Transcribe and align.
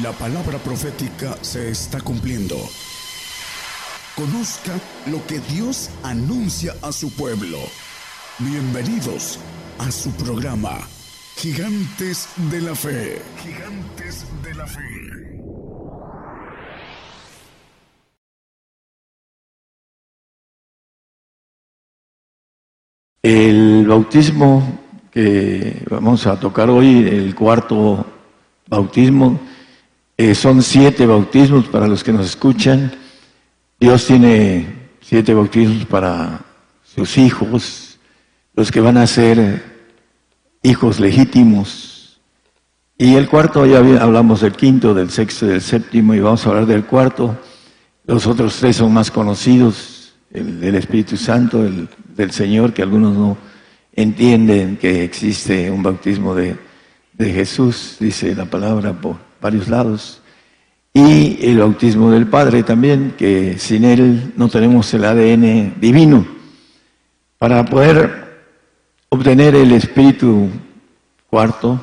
La 0.00 0.10
palabra 0.12 0.56
profética 0.56 1.36
se 1.42 1.68
está 1.68 2.00
cumpliendo. 2.00 2.56
Conozca 4.16 4.72
lo 5.10 5.22
que 5.26 5.38
Dios 5.52 5.90
anuncia 6.02 6.72
a 6.80 6.92
su 6.92 7.14
pueblo. 7.14 7.58
Bienvenidos 8.38 9.38
a 9.78 9.90
su 9.90 10.10
programa, 10.12 10.78
Gigantes 11.36 12.26
de 12.50 12.62
la 12.62 12.74
Fe. 12.74 13.20
Gigantes 13.42 14.24
de 14.42 14.54
la 14.54 14.66
Fe. 14.66 14.80
El 23.22 23.86
bautismo 23.86 24.80
que 25.10 25.84
vamos 25.90 26.26
a 26.26 26.40
tocar 26.40 26.70
hoy, 26.70 27.06
el 27.08 27.34
cuarto 27.34 28.06
bautismo, 28.68 29.51
eh, 30.22 30.36
son 30.36 30.62
siete 30.62 31.04
bautismos 31.04 31.66
para 31.66 31.88
los 31.88 32.04
que 32.04 32.12
nos 32.12 32.26
escuchan. 32.26 32.92
Dios 33.80 34.06
tiene 34.06 34.66
siete 35.00 35.34
bautismos 35.34 35.84
para 35.86 36.42
sus 36.84 37.18
hijos, 37.18 37.98
los 38.54 38.70
que 38.70 38.78
van 38.78 38.98
a 38.98 39.06
ser 39.08 39.64
hijos 40.62 41.00
legítimos. 41.00 42.20
Y 42.96 43.16
el 43.16 43.28
cuarto, 43.28 43.66
ya 43.66 43.78
hablamos 43.78 44.42
del 44.42 44.52
quinto, 44.52 44.94
del 44.94 45.10
sexto, 45.10 45.46
del 45.46 45.60
séptimo, 45.60 46.14
y 46.14 46.20
vamos 46.20 46.46
a 46.46 46.50
hablar 46.50 46.66
del 46.66 46.84
cuarto. 46.84 47.36
Los 48.06 48.28
otros 48.28 48.56
tres 48.60 48.76
son 48.76 48.92
más 48.94 49.10
conocidos, 49.10 50.14
el 50.30 50.60
del 50.60 50.76
Espíritu 50.76 51.16
Santo, 51.16 51.66
el 51.66 51.88
del 52.14 52.30
Señor, 52.30 52.72
que 52.72 52.82
algunos 52.82 53.16
no 53.16 53.36
entienden 53.92 54.76
que 54.76 55.02
existe 55.02 55.68
un 55.68 55.82
bautismo 55.82 56.32
de, 56.32 56.56
de 57.12 57.32
Jesús, 57.32 57.96
dice 57.98 58.36
la 58.36 58.44
palabra 58.44 58.92
por 58.92 59.16
varios 59.42 59.68
lados. 59.68 60.21
Y 60.94 61.38
el 61.48 61.58
bautismo 61.58 62.10
del 62.10 62.26
Padre 62.26 62.62
también, 62.62 63.14
que 63.16 63.58
sin 63.58 63.84
él 63.84 64.34
no 64.36 64.48
tenemos 64.48 64.92
el 64.92 65.04
ADN 65.04 65.80
divino. 65.80 66.26
Para 67.38 67.64
poder 67.64 68.44
obtener 69.08 69.54
el 69.54 69.72
Espíritu 69.72 70.50
cuarto, 71.30 71.80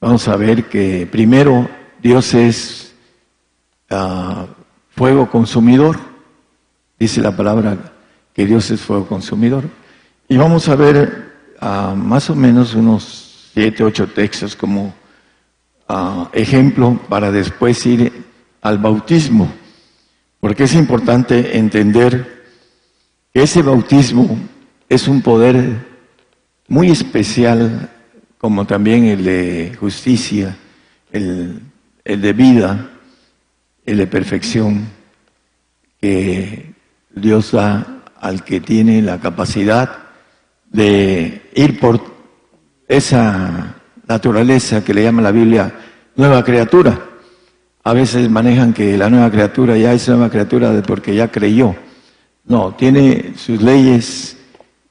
vamos 0.00 0.26
a 0.26 0.36
ver 0.36 0.64
que 0.64 1.06
primero 1.10 1.68
Dios 2.02 2.34
es 2.34 2.92
ah, 3.88 4.46
fuego 4.90 5.30
consumidor, 5.30 5.96
dice 6.98 7.20
la 7.20 7.36
palabra 7.36 7.78
que 8.34 8.46
Dios 8.46 8.68
es 8.72 8.80
fuego 8.80 9.06
consumidor. 9.06 9.64
Y 10.28 10.36
vamos 10.36 10.68
a 10.68 10.74
ver 10.74 11.34
ah, 11.60 11.94
más 11.96 12.28
o 12.30 12.34
menos 12.34 12.74
unos 12.74 13.50
siete, 13.54 13.84
ocho 13.84 14.08
textos 14.08 14.56
como 14.56 14.92
ejemplo 16.32 17.00
para 17.08 17.30
después 17.30 17.84
ir 17.86 18.24
al 18.60 18.78
bautismo, 18.78 19.52
porque 20.40 20.64
es 20.64 20.74
importante 20.74 21.58
entender 21.58 22.44
que 23.32 23.42
ese 23.42 23.62
bautismo 23.62 24.38
es 24.88 25.08
un 25.08 25.22
poder 25.22 25.76
muy 26.68 26.90
especial, 26.90 27.90
como 28.38 28.66
también 28.66 29.04
el 29.04 29.24
de 29.24 29.76
justicia, 29.78 30.56
el, 31.10 31.60
el 32.04 32.20
de 32.20 32.32
vida, 32.32 32.90
el 33.84 33.98
de 33.98 34.06
perfección, 34.06 34.86
que 36.00 36.74
Dios 37.14 37.52
da 37.52 38.02
al 38.20 38.44
que 38.44 38.60
tiene 38.60 39.02
la 39.02 39.18
capacidad 39.20 39.98
de 40.70 41.42
ir 41.54 41.78
por 41.78 42.00
esa 42.88 43.81
naturaleza 44.06 44.84
que 44.84 44.94
le 44.94 45.02
llama 45.02 45.22
la 45.22 45.32
Biblia 45.32 45.72
nueva 46.16 46.44
criatura. 46.44 47.08
A 47.84 47.92
veces 47.92 48.30
manejan 48.30 48.72
que 48.72 48.96
la 48.96 49.10
nueva 49.10 49.30
criatura 49.30 49.76
ya 49.76 49.92
es 49.92 50.08
nueva 50.08 50.30
criatura 50.30 50.82
porque 50.86 51.14
ya 51.14 51.30
creyó. 51.30 51.74
No, 52.44 52.74
tiene 52.74 53.34
sus 53.36 53.60
leyes 53.62 54.36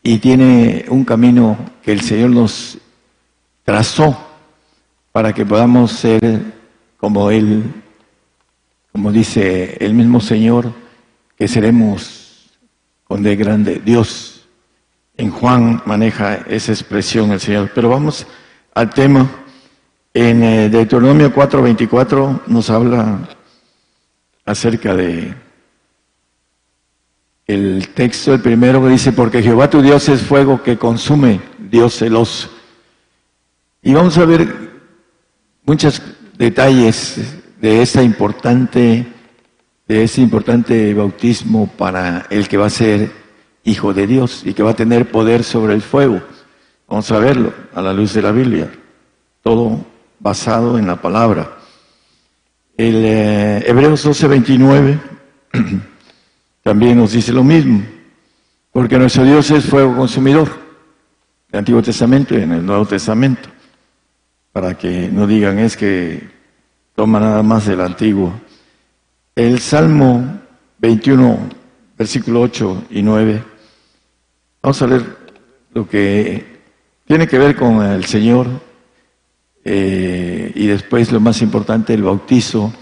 y 0.04 0.18
tiene 0.18 0.86
un 0.90 1.06
camino 1.06 1.58
que 1.84 1.92
el 1.92 2.02
Señor 2.02 2.32
nos 2.32 2.78
trazó 3.64 4.18
para 5.12 5.34
que 5.34 5.46
podamos 5.46 5.92
ser 5.92 6.42
como 6.98 7.32
Él, 7.32 7.64
como 8.92 9.12
dice 9.12 9.78
el 9.80 9.94
mismo 9.94 10.20
Señor, 10.20 10.74
que 11.38 11.48
seremos 11.48 12.52
con 13.04 13.24
de 13.24 13.36
grande 13.36 13.82
Dios. 13.84 14.46
En 15.18 15.32
Juan 15.32 15.82
maneja 15.86 16.36
esa 16.48 16.72
expresión 16.72 17.32
el 17.32 17.40
Señor. 17.40 17.72
Pero 17.76 17.90
vamos 17.90 18.26
al 18.74 18.90
tema. 18.90 19.30
En 20.14 20.44
eh, 20.44 20.70
Deuteronomio 20.70 21.34
4:24 21.34 22.42
nos 22.48 22.70
habla 22.70 23.20
acerca 24.46 24.96
de 24.96 25.34
el 27.48 27.90
texto, 27.90 28.34
el 28.34 28.42
primero 28.42 28.82
que 28.82 28.90
dice, 28.90 29.12
porque 29.12 29.44
Jehová 29.44 29.70
tu 29.70 29.82
Dios 29.82 30.08
es 30.10 30.22
fuego 30.22 30.64
que 30.64 30.78
consume, 30.78 31.42
Dios 31.58 31.98
celoso. 31.98 32.50
Y 33.82 33.94
vamos 33.94 34.18
a 34.18 34.26
ver 34.26 34.72
muchos 35.66 36.02
detalles 36.38 37.20
de 37.60 37.82
esta 37.82 38.04
importante, 38.04 39.06
de 39.88 40.04
ese 40.04 40.22
importante 40.22 40.94
bautismo 40.94 41.68
para 41.68 42.26
el 42.30 42.48
que 42.48 42.58
va 42.58 42.68
a 42.68 42.70
ser 42.70 43.12
hijo 43.64 43.94
de 43.94 44.08
Dios 44.08 44.44
y 44.46 44.54
que 44.54 44.64
va 44.64 44.72
a 44.72 44.76
tener 44.76 45.12
poder 45.12 45.44
sobre 45.44 45.74
el 45.74 45.82
fuego. 45.82 46.22
Vamos 46.92 47.10
a 47.10 47.20
verlo 47.20 47.54
a 47.74 47.82
la 47.82 47.94
luz 47.94 48.14
de 48.16 48.22
la 48.22 48.34
Biblia. 48.34 48.70
Todo 49.42 49.80
basado 50.20 50.78
en 50.78 50.88
la 50.88 50.98
palabra. 50.98 51.50
El 52.76 52.96
eh, 53.06 53.64
Hebreos 53.66 54.06
12:29 54.06 55.00
también 56.64 56.98
nos 56.98 57.14
dice 57.14 57.32
lo 57.32 57.46
mismo, 57.46 57.82
porque 58.74 59.00
nuestro 59.00 59.24
Dios 59.24 59.50
es 59.52 59.64
fuego 59.64 59.96
consumidor, 59.96 60.50
el 61.54 61.60
Antiguo 61.60 61.82
Testamento 61.82 62.38
y 62.38 62.42
en 62.42 62.52
el 62.52 62.66
Nuevo 62.66 62.86
Testamento, 62.86 63.48
para 64.52 64.78
que 64.78 65.08
no 65.10 65.26
digan 65.26 65.60
es 65.60 65.78
que 65.78 66.28
toma 66.94 67.22
nada 67.22 67.42
más 67.42 67.68
del 67.68 67.80
Antiguo. 67.80 68.34
El 69.34 69.62
Salmo 69.62 70.42
21, 70.80 71.40
versículo 71.98 72.42
8 72.42 72.84
y 72.90 73.02
9, 73.02 73.44
vamos 74.62 74.82
a 74.82 74.88
leer 74.88 75.18
lo 75.74 75.88
que 75.88 76.51
tiene 77.06 77.28
que 77.28 77.38
ver 77.38 77.56
con 77.56 77.84
el 77.84 78.06
Señor 78.06 78.48
eh, 79.64 80.52
y 80.56 80.68
después 80.68 81.12
lo 81.12 81.20
más 81.20 81.42
importante, 81.42 81.94
el 81.94 82.04
bautizo 82.04 82.74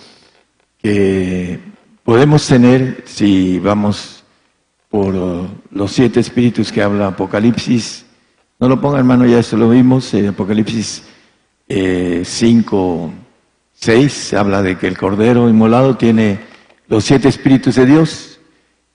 que 0.82 1.60
podemos 2.04 2.48
tener 2.48 3.04
si 3.06 3.60
vamos 3.60 4.24
por 4.90 5.14
los 5.72 5.92
siete 5.92 6.20
espíritus 6.20 6.72
que 6.72 6.82
habla 6.82 7.08
Apocalipsis. 7.08 8.06
No 8.60 8.68
lo 8.68 8.82
ponga 8.82 8.98
hermano, 8.98 9.26
ya 9.26 9.40
esto 9.40 9.58
lo 9.58 9.70
vimos, 9.70 10.14
en 10.14 10.28
Apocalipsis 10.28 11.04
5, 11.68 11.70
eh, 11.70 12.24
6, 13.74 14.34
habla 14.34 14.62
de 14.62 14.78
que 14.78 14.88
el 14.88 14.98
Cordero 14.98 15.50
inmolado 15.50 15.96
tiene 15.96 16.40
los 16.88 17.06
siete 17.06 17.30
espíritus 17.30 17.76
de 17.76 17.86
Dios 17.86 18.40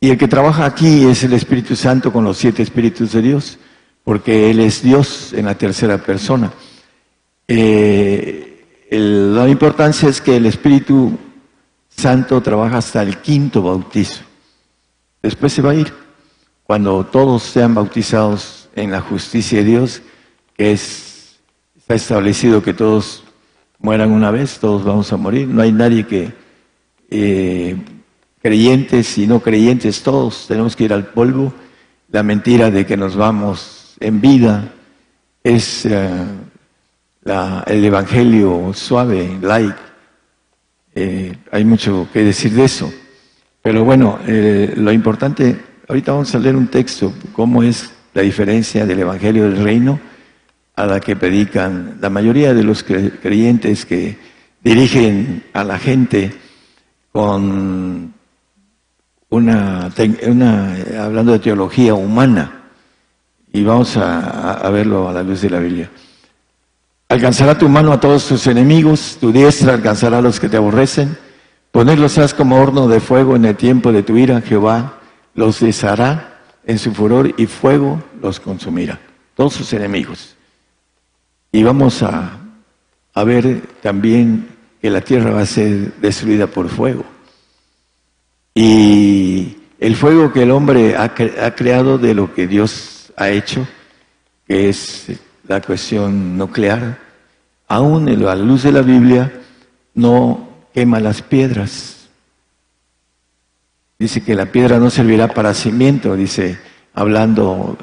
y 0.00 0.10
el 0.10 0.18
que 0.18 0.28
trabaja 0.28 0.66
aquí 0.66 1.06
es 1.06 1.22
el 1.22 1.32
Espíritu 1.32 1.76
Santo 1.76 2.12
con 2.12 2.24
los 2.24 2.36
siete 2.36 2.62
espíritus 2.62 3.12
de 3.12 3.22
Dios 3.22 3.58
porque 4.04 4.50
Él 4.50 4.60
es 4.60 4.82
Dios 4.82 5.32
en 5.32 5.46
la 5.46 5.56
tercera 5.56 5.98
persona. 5.98 6.52
Eh, 7.48 8.86
la 8.90 9.48
importancia 9.48 10.08
es 10.08 10.20
que 10.20 10.36
el 10.36 10.46
Espíritu 10.46 11.18
Santo 11.88 12.40
trabaja 12.42 12.78
hasta 12.78 13.02
el 13.02 13.18
quinto 13.18 13.62
bautizo. 13.62 14.22
Después 15.22 15.52
se 15.52 15.62
va 15.62 15.70
a 15.70 15.74
ir. 15.74 15.92
Cuando 16.64 17.04
todos 17.04 17.42
sean 17.42 17.74
bautizados 17.74 18.68
en 18.76 18.90
la 18.90 19.00
justicia 19.00 19.58
de 19.58 19.64
Dios, 19.64 20.02
que 20.54 20.72
es, 20.72 21.38
está 21.76 21.94
establecido 21.94 22.62
que 22.62 22.74
todos 22.74 23.24
mueran 23.78 24.12
una 24.12 24.30
vez, 24.30 24.58
todos 24.58 24.84
vamos 24.84 25.12
a 25.12 25.16
morir. 25.16 25.48
No 25.48 25.62
hay 25.62 25.72
nadie 25.72 26.06
que, 26.06 26.32
eh, 27.10 27.76
creyentes 28.42 29.16
y 29.18 29.26
no 29.26 29.40
creyentes, 29.40 30.02
todos 30.02 30.46
tenemos 30.46 30.76
que 30.76 30.84
ir 30.84 30.92
al 30.92 31.06
polvo. 31.06 31.52
La 32.10 32.22
mentira 32.22 32.70
de 32.70 32.84
que 32.86 32.96
nos 32.96 33.16
vamos 33.16 33.83
en 34.00 34.20
vida 34.20 34.72
es 35.42 35.86
eh, 35.86 36.24
el 37.66 37.84
Evangelio 37.84 38.72
suave, 38.72 39.38
light. 39.40 39.74
Eh, 40.94 41.36
hay 41.50 41.64
mucho 41.64 42.08
que 42.12 42.24
decir 42.24 42.52
de 42.52 42.64
eso. 42.64 42.92
Pero 43.62 43.84
bueno, 43.84 44.18
eh, 44.26 44.74
lo 44.76 44.92
importante, 44.92 45.56
ahorita 45.88 46.12
vamos 46.12 46.34
a 46.34 46.38
leer 46.38 46.56
un 46.56 46.68
texto, 46.68 47.12
cómo 47.32 47.62
es 47.62 47.90
la 48.12 48.22
diferencia 48.22 48.86
del 48.86 49.00
Evangelio 49.00 49.44
del 49.44 49.62
Reino 49.62 49.98
a 50.76 50.86
la 50.86 51.00
que 51.00 51.16
predican 51.16 51.98
la 52.00 52.10
mayoría 52.10 52.52
de 52.52 52.62
los 52.62 52.82
creyentes 52.82 53.86
que 53.86 54.16
dirigen 54.62 55.44
a 55.52 55.62
la 55.62 55.78
gente 55.78 56.32
con 57.12 58.12
una 59.30 59.90
hablando 60.98 61.32
de 61.32 61.38
teología 61.38 61.94
humana 61.94 62.63
y 63.54 63.62
vamos 63.62 63.96
a, 63.96 64.68
verlo 64.70 65.08
a 65.08 65.12
la 65.12 65.22
luz 65.22 65.40
de 65.42 65.48
la 65.48 65.60
Biblia. 65.60 65.88
Alcanzará 67.08 67.56
tu 67.56 67.68
mano 67.68 67.92
a 67.92 68.00
todos 68.00 68.26
tus 68.26 68.48
enemigos, 68.48 69.16
tu 69.20 69.30
diestra 69.30 69.74
alcanzará 69.74 70.18
a 70.18 70.22
los 70.22 70.40
que 70.40 70.48
te 70.48 70.56
aborrecen. 70.56 71.16
Ponerlos 71.70 72.18
has 72.18 72.34
como 72.34 72.60
horno 72.60 72.88
de 72.88 72.98
fuego 72.98 73.36
en 73.36 73.44
el 73.44 73.54
tiempo 73.54 73.92
de 73.92 74.02
tu 74.02 74.16
ira, 74.16 74.40
Jehová 74.40 74.98
los 75.36 75.60
deshará 75.60 76.40
en 76.66 76.80
su 76.80 76.92
furor 76.92 77.32
y 77.36 77.46
fuego 77.46 78.02
los 78.20 78.40
consumirá. 78.40 78.98
Todos 79.36 79.52
sus 79.54 79.72
enemigos. 79.72 80.34
Y 81.52 81.62
vamos 81.62 82.02
a, 82.02 82.32
ver 83.24 83.62
también 83.82 84.48
que 84.82 84.90
la 84.90 85.00
tierra 85.00 85.30
va 85.30 85.42
a 85.42 85.46
ser 85.46 85.94
destruida 86.00 86.48
por 86.48 86.68
fuego. 86.68 87.04
Y 88.52 89.58
el 89.78 89.94
fuego 89.94 90.32
que 90.32 90.42
el 90.42 90.50
hombre 90.50 90.96
ha, 90.96 91.04
ha 91.04 91.54
creado 91.54 91.98
de 91.98 92.14
lo 92.14 92.34
que 92.34 92.48
Dios 92.48 92.93
ha 93.16 93.30
hecho, 93.30 93.66
que 94.46 94.68
es 94.68 95.06
la 95.46 95.60
cuestión 95.60 96.36
nuclear, 96.36 96.98
aún 97.68 98.08
a 98.08 98.12
la 98.12 98.34
luz 98.36 98.62
de 98.62 98.72
la 98.72 98.82
Biblia, 98.82 99.32
no 99.94 100.48
quema 100.72 101.00
las 101.00 101.22
piedras. 101.22 102.08
Dice 103.98 104.22
que 104.22 104.34
la 104.34 104.46
piedra 104.46 104.78
no 104.78 104.90
servirá 104.90 105.28
para 105.28 105.54
cimiento, 105.54 106.16
dice, 106.16 106.58
hablando 106.92 107.76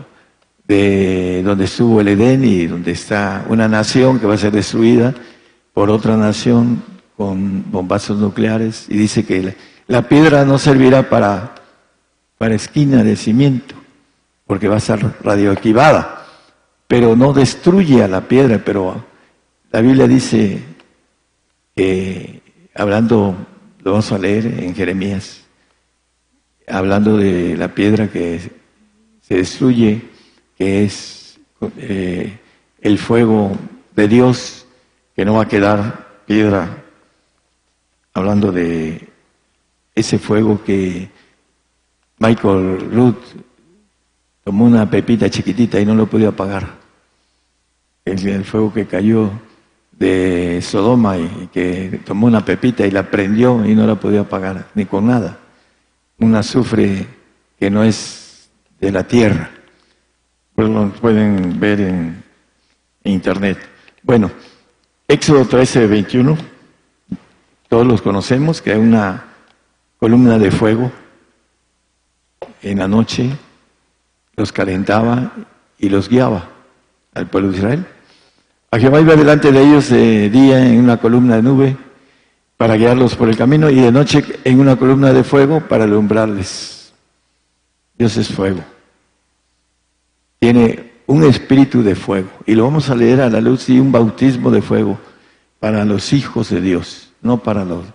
de 0.68 1.42
donde 1.44 1.66
estuvo 1.66 2.02
el 2.02 2.10
Edén 2.10 2.44
y 2.44 2.68
donde 2.68 2.92
está 2.92 3.46
una 3.50 3.68
nación 3.68 4.20
que 4.20 4.28
va 4.28 4.36
a 4.36 4.38
ser 4.38 4.52
destruida 4.52 5.14
por 5.74 5.90
otra 5.90 6.16
nación 6.18 6.84
con 7.18 7.72
bombazos 7.72 8.18
nucleares. 8.20 8.86
Y 8.90 8.98
dice 8.98 9.26
que 9.26 9.56
la, 9.88 10.08
piedra 10.08 10.46
no 10.46 10.58
servirá 10.58 11.10
para, 11.10 11.56
para 12.38 12.56
esquina 12.56 13.04
de 13.04 13.16
cimiento, 13.16 13.76
porque 14.52 14.68
va 14.68 14.76
a 14.76 14.82
ser 14.82 15.00
radioactivada. 15.24 16.28
Pero 16.86 17.16
no 17.16 17.32
destruye 17.32 18.04
a 18.04 18.10
la 18.10 18.28
piedra, 18.28 18.62
pero 18.62 19.02
la 19.72 19.80
Biblia 19.80 20.10
dice 20.10 20.62
que, 21.74 22.42
hablando, 22.76 23.34
lo 23.82 23.92
vamos 23.92 24.12
a 24.12 24.18
leer 24.18 24.48
en 24.48 24.76
Jeremías, 24.76 25.46
hablando 26.68 27.16
de 27.16 27.56
la 27.56 27.74
piedra 27.74 28.10
que 28.10 28.42
se 29.22 29.36
destruye, 29.36 30.02
que 30.58 30.84
es 30.84 31.40
eh, 31.78 32.38
el 32.82 32.98
fuego 32.98 33.56
de 33.96 34.10
Dios, 34.10 34.66
que 35.16 35.24
no 35.24 35.36
va 35.36 35.44
a 35.44 35.48
quedar 35.48 36.24
piedra, 36.26 36.84
hablando 38.14 38.52
de 38.52 39.08
ese 39.96 40.20
fuego 40.20 40.62
que 40.62 41.10
Michael 42.20 42.92
Ruth 42.92 43.51
tomó 44.44 44.66
una 44.66 44.90
pepita 44.90 45.30
chiquitita 45.30 45.80
y 45.80 45.86
no 45.86 45.96
lo 45.96 46.08
podía 46.08 46.30
apagar 46.30 46.82
el, 48.06 48.46
fuego 48.46 48.74
que 48.74 48.86
cayó 48.86 49.32
de 49.92 50.60
Sodoma 50.62 51.18
y, 51.18 51.50
que 51.54 52.02
tomó 52.06 52.28
una 52.28 52.44
pepita 52.44 52.86
y 52.86 52.92
la 52.92 53.10
prendió 53.10 53.66
y 53.66 53.76
no 53.76 53.86
la 53.86 53.96
podía 53.96 54.22
apagar 54.22 54.68
ni 54.76 54.86
con 54.86 55.08
nada. 55.08 55.38
Un 56.18 56.36
azufre 56.36 57.08
que 57.60 57.70
no 57.70 57.84
es 57.84 58.50
de 58.80 58.92
la 58.92 59.04
tierra. 59.04 59.50
Pues 60.56 60.70
lo 60.70 60.90
pueden 60.90 61.60
ver 61.60 61.82
en, 61.82 62.24
internet. 63.04 63.58
Bueno, 64.04 64.30
Éxodo 65.08 65.46
13, 65.46 65.88
21, 65.88 66.38
todos 67.68 67.86
los 67.86 68.02
conocemos, 68.02 68.62
que 68.62 68.74
hay 68.74 68.80
una 68.80 69.26
columna 69.98 70.38
de 70.38 70.52
fuego 70.52 70.92
en 72.62 72.78
la 72.78 72.88
noche, 72.88 73.32
los 74.42 74.52
calentaba 74.52 75.34
y 75.78 75.88
los 75.90 76.10
guiaba 76.10 76.50
al 77.14 77.28
pueblo 77.28 77.52
de 77.52 77.58
Israel. 77.58 77.86
A 78.72 78.80
Jehová 78.80 79.00
iba 79.00 79.16
delante 79.16 79.52
de 79.52 79.62
ellos 79.62 79.90
de 79.90 80.32
día 80.32 80.66
en 80.66 80.80
una 80.80 80.98
columna 80.98 81.36
de 81.36 81.44
nube 81.44 81.78
para 82.58 82.76
guiarlos 82.76 83.16
por 83.16 83.30
el 83.30 83.38
camino 83.38 83.70
y 83.70 83.76
de 83.76 83.92
noche 83.92 84.26
en 84.44 84.60
una 84.60 84.78
columna 84.78 85.14
de 85.14 85.24
fuego 85.24 85.60
para 85.60 85.84
alumbrarles. 85.84 86.92
Dios 87.96 88.18
es 88.18 88.30
fuego. 88.30 88.64
Tiene 90.40 90.92
un 91.06 91.24
espíritu 91.24 91.84
de 91.84 91.94
fuego. 91.94 92.30
Y 92.48 92.56
lo 92.56 92.64
vamos 92.64 92.90
a 92.90 92.96
leer 92.96 93.22
a 93.22 93.30
la 93.30 93.42
luz 93.42 93.70
y 93.70 93.80
un 93.80 93.92
bautismo 93.92 94.50
de 94.50 94.64
fuego 94.64 94.98
para 95.60 95.86
los 95.86 96.14
hijos 96.14 96.50
de 96.50 96.62
Dios, 96.62 97.12
no 97.22 97.44
para 97.44 97.64
los, 97.64 97.86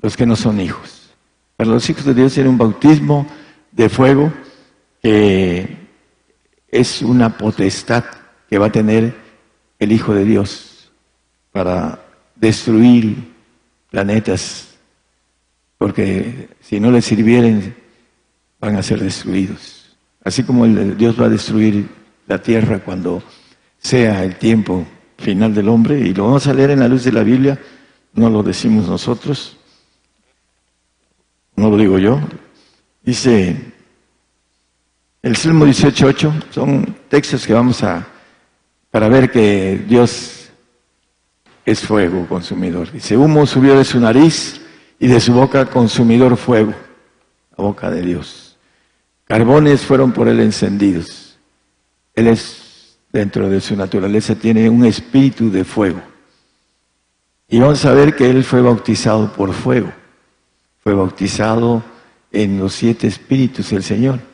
los 0.00 0.16
que 0.16 0.24
no 0.24 0.34
son 0.34 0.60
hijos. 0.60 1.10
Para 1.58 1.68
los 1.68 1.90
hijos 1.90 2.06
de 2.06 2.14
Dios 2.14 2.32
tiene 2.32 2.48
un 2.48 2.56
bautismo 2.56 3.26
de 3.70 3.90
fuego 3.90 4.32
que 5.02 5.79
es 6.70 7.02
una 7.02 7.36
potestad 7.36 8.04
que 8.48 8.58
va 8.58 8.66
a 8.66 8.72
tener 8.72 9.14
el 9.78 9.92
Hijo 9.92 10.14
de 10.14 10.24
Dios 10.24 10.90
para 11.52 12.00
destruir 12.36 13.16
planetas, 13.90 14.68
porque 15.78 16.48
si 16.60 16.78
no 16.78 16.90
les 16.90 17.04
sirvieren 17.04 17.74
van 18.60 18.76
a 18.76 18.82
ser 18.82 19.00
destruidos. 19.00 19.96
Así 20.22 20.42
como 20.42 20.64
el, 20.64 20.96
Dios 20.96 21.20
va 21.20 21.26
a 21.26 21.30
destruir 21.30 21.88
la 22.26 22.40
tierra 22.40 22.80
cuando 22.80 23.22
sea 23.78 24.22
el 24.22 24.36
tiempo 24.36 24.86
final 25.18 25.54
del 25.54 25.68
hombre, 25.68 25.98
y 26.00 26.14
lo 26.14 26.26
vamos 26.26 26.46
a 26.46 26.54
leer 26.54 26.70
en 26.70 26.80
la 26.80 26.88
luz 26.88 27.04
de 27.04 27.12
la 27.12 27.22
Biblia, 27.22 27.58
no 28.14 28.28
lo 28.30 28.42
decimos 28.42 28.88
nosotros, 28.88 29.56
no 31.56 31.70
lo 31.70 31.76
digo 31.76 31.98
yo, 31.98 32.20
dice 33.02 33.69
el 35.22 35.36
Salmo 35.36 35.66
18.8, 35.66 36.44
son 36.50 36.96
textos 37.08 37.46
que 37.46 37.52
vamos 37.52 37.82
a 37.82 38.06
para 38.90 39.08
ver 39.08 39.30
que 39.30 39.84
Dios 39.86 40.48
es 41.64 41.80
fuego 41.80 42.26
consumidor. 42.26 42.90
Dice, 42.90 43.16
humo 43.16 43.46
subió 43.46 43.76
de 43.76 43.84
su 43.84 44.00
nariz 44.00 44.60
y 44.98 45.06
de 45.06 45.20
su 45.20 45.32
boca 45.32 45.66
consumidor 45.66 46.36
fuego, 46.36 46.74
la 47.56 47.64
boca 47.64 47.90
de 47.90 48.02
Dios. 48.02 48.56
Carbones 49.24 49.82
fueron 49.82 50.12
por 50.12 50.26
él 50.26 50.40
encendidos. 50.40 51.38
Él 52.14 52.26
es, 52.26 52.98
dentro 53.12 53.48
de 53.48 53.60
su 53.60 53.76
naturaleza, 53.76 54.34
tiene 54.34 54.68
un 54.68 54.84
espíritu 54.84 55.50
de 55.50 55.64
fuego. 55.64 56.00
Y 57.48 57.60
vamos 57.60 57.84
a 57.84 57.92
ver 57.92 58.16
que 58.16 58.28
él 58.28 58.42
fue 58.42 58.60
bautizado 58.60 59.32
por 59.32 59.52
fuego. 59.52 59.92
Fue 60.82 60.94
bautizado 60.94 61.82
en 62.32 62.58
los 62.58 62.72
siete 62.72 63.06
espíritus 63.06 63.70
del 63.70 63.82
Señor. 63.82 64.29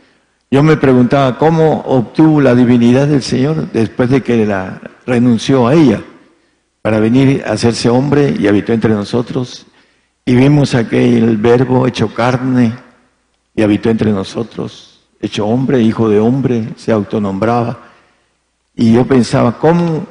Yo 0.48 0.62
me 0.62 0.76
preguntaba 0.76 1.38
cómo 1.38 1.80
obtuvo 1.80 2.40
la 2.40 2.54
divinidad 2.54 3.08
del 3.08 3.22
Señor 3.22 3.72
después 3.72 4.10
de 4.10 4.22
que 4.22 4.46
la 4.46 4.80
renunció 5.04 5.66
a 5.66 5.74
ella 5.74 6.02
para 6.82 7.00
venir 7.00 7.42
a 7.44 7.52
hacerse 7.52 7.88
hombre 7.88 8.32
y 8.38 8.46
habitó 8.46 8.72
entre 8.72 8.90
nosotros. 8.90 9.66
Y 10.24 10.36
vimos 10.36 10.76
aquel 10.76 11.36
verbo 11.36 11.86
hecho 11.88 12.14
carne 12.14 12.72
y 13.56 13.62
habitó 13.62 13.90
entre 13.90 14.12
nosotros, 14.12 15.00
hecho 15.20 15.46
hombre, 15.46 15.80
hijo 15.82 16.08
de 16.08 16.20
hombre, 16.20 16.68
se 16.76 16.92
autonombraba. 16.92 17.80
Y 18.76 18.92
yo 18.92 19.04
pensaba, 19.04 19.58
¿cómo 19.58 20.06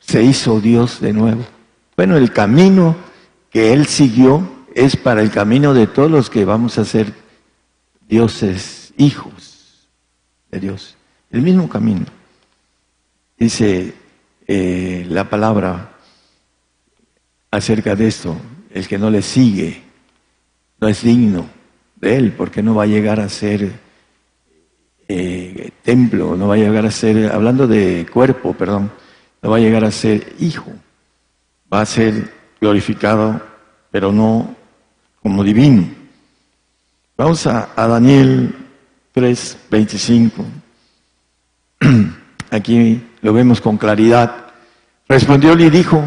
se 0.00 0.22
hizo 0.22 0.60
Dios 0.60 1.00
de 1.00 1.12
nuevo? 1.12 1.44
Bueno, 1.96 2.16
el 2.16 2.32
camino 2.32 2.96
que 3.50 3.72
Él 3.72 3.86
siguió 3.86 4.48
es 4.74 4.96
para 4.96 5.22
el 5.22 5.30
camino 5.30 5.74
de 5.74 5.86
todos 5.86 6.10
los 6.10 6.28
que 6.28 6.44
vamos 6.44 6.76
a 6.78 6.84
ser 6.84 7.12
dioses, 8.08 8.92
hijos 8.96 9.35
de 10.50 10.60
Dios. 10.60 10.96
El 11.30 11.42
mismo 11.42 11.68
camino. 11.68 12.06
Dice 13.38 13.94
eh, 14.46 15.06
la 15.08 15.28
palabra 15.28 15.92
acerca 17.50 17.94
de 17.94 18.08
esto, 18.08 18.36
el 18.70 18.86
que 18.86 18.98
no 18.98 19.10
le 19.10 19.22
sigue 19.22 19.82
no 20.80 20.88
es 20.88 21.02
digno 21.02 21.48
de 21.96 22.16
él, 22.16 22.32
porque 22.32 22.62
no 22.62 22.74
va 22.74 22.84
a 22.84 22.86
llegar 22.86 23.20
a 23.20 23.28
ser 23.28 23.72
eh, 25.08 25.70
templo, 25.82 26.36
no 26.36 26.48
va 26.48 26.54
a 26.54 26.58
llegar 26.58 26.84
a 26.84 26.90
ser, 26.90 27.32
hablando 27.32 27.66
de 27.66 28.06
cuerpo, 28.12 28.52
perdón, 28.52 28.90
no 29.42 29.50
va 29.50 29.56
a 29.56 29.60
llegar 29.60 29.84
a 29.84 29.90
ser 29.90 30.34
hijo, 30.38 30.72
va 31.72 31.80
a 31.80 31.86
ser 31.86 32.32
glorificado, 32.60 33.40
pero 33.90 34.12
no 34.12 34.54
como 35.22 35.42
divino. 35.42 35.88
Vamos 37.16 37.46
a, 37.46 37.70
a 37.74 37.86
Daniel 37.86 38.65
3, 39.16 39.58
25. 39.70 40.44
Aquí 42.50 43.02
lo 43.22 43.32
vemos 43.32 43.62
con 43.62 43.78
claridad. 43.78 44.48
Respondió 45.08 45.58
y 45.58 45.70
dijo, 45.70 46.04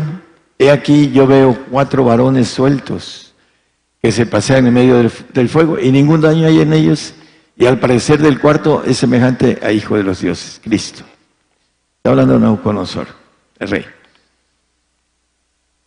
he 0.60 0.70
aquí 0.70 1.10
yo 1.10 1.26
veo 1.26 1.58
cuatro 1.72 2.04
varones 2.04 2.50
sueltos 2.50 3.34
que 4.00 4.12
se 4.12 4.28
pasean 4.28 4.68
en 4.68 4.74
medio 4.76 4.98
del, 5.34 5.50
fuego 5.50 5.80
y 5.80 5.92
ningún 5.92 6.22
daño 6.22 6.46
hay 6.46 6.60
en 6.60 6.72
ellos 6.72 7.16
y 7.58 7.66
al 7.66 7.80
parecer 7.80 8.22
del 8.22 8.40
cuarto 8.40 8.84
es 8.86 8.98
semejante 8.98 9.58
a 9.64 9.72
Hijo 9.72 9.98
de 9.98 10.04
los 10.04 10.22
Dioses, 10.22 10.62
Cristo. 10.64 11.04
Está 11.98 12.12
hablando 12.12 12.36
de 12.36 12.42
Nabucodonosor, 12.42 13.08
el 13.58 13.70
rey. 13.70 13.86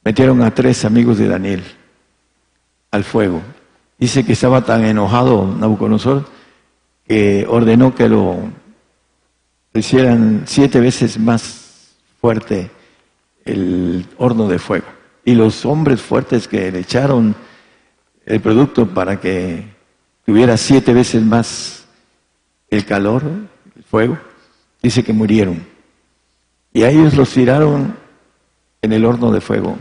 Metieron 0.03 0.43
a 0.43 0.53
tres 0.53 0.85
amigos 0.85 1.19
de 1.19 1.29
Daniel 1.29 1.63
al 2.91 3.05
fuego. 3.05 3.41
Dice 3.97 4.25
que 4.25 4.33
estaba 4.33 4.63
tan 4.63 4.85
enojado 4.85 5.47
Nabucodonosor 5.47 6.32
que 7.07 7.47
ordenó 7.49 7.95
que 7.95 8.09
lo 8.09 8.51
hicieran 9.75 10.43
siete 10.47 10.81
veces 10.81 11.19
más 11.19 11.95
fuerte 12.21 12.71
el 13.45 14.07
horno 14.19 14.49
de 14.49 14.59
fuego. 14.59 14.87
Y 15.25 15.35
los 15.35 15.65
hombres 15.65 16.01
fuertes 16.01 16.49
que 16.49 16.71
le 16.71 16.81
echaron 16.81 17.35
el 18.25 18.41
producto 18.41 18.87
para 18.87 19.21
que 19.21 19.65
tuviera 20.25 20.57
siete 20.57 20.93
veces 20.93 21.23
más 21.23 21.85
el 22.71 22.85
calor, 22.85 23.23
el 23.77 23.83
fuego, 23.83 24.19
dice 24.83 25.03
que 25.03 25.13
murieron. 25.13 25.65
Y 26.73 26.83
a 26.85 26.91
ellos 26.91 27.15
los 27.15 27.31
tiraron 27.31 27.97
en 28.81 28.93
el 28.93 29.05
horno 29.05 29.31
de 29.31 29.41
fuego. 29.41 29.79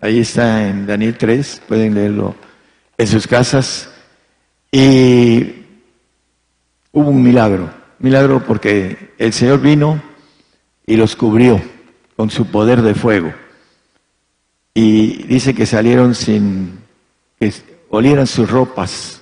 Ahí 0.00 0.20
está 0.20 0.68
en 0.68 0.86
Daniel 0.86 1.16
3, 1.16 1.62
pueden 1.68 1.94
leerlo 1.94 2.34
en 2.96 3.06
sus 3.06 3.26
casas. 3.26 3.90
Y 4.70 5.57
hubo 6.92 7.10
un 7.10 7.22
milagro, 7.22 7.70
milagro 7.98 8.44
porque 8.44 9.12
el 9.18 9.32
Señor 9.32 9.60
vino 9.60 10.00
y 10.86 10.96
los 10.96 11.16
cubrió 11.16 11.60
con 12.16 12.30
su 12.30 12.46
poder 12.46 12.82
de 12.82 12.94
fuego. 12.94 13.32
Y 14.74 15.24
dice 15.24 15.54
que 15.54 15.66
salieron 15.66 16.14
sin 16.14 16.78
que 17.38 17.52
olieran 17.90 18.26
sus 18.26 18.50
ropas 18.50 19.20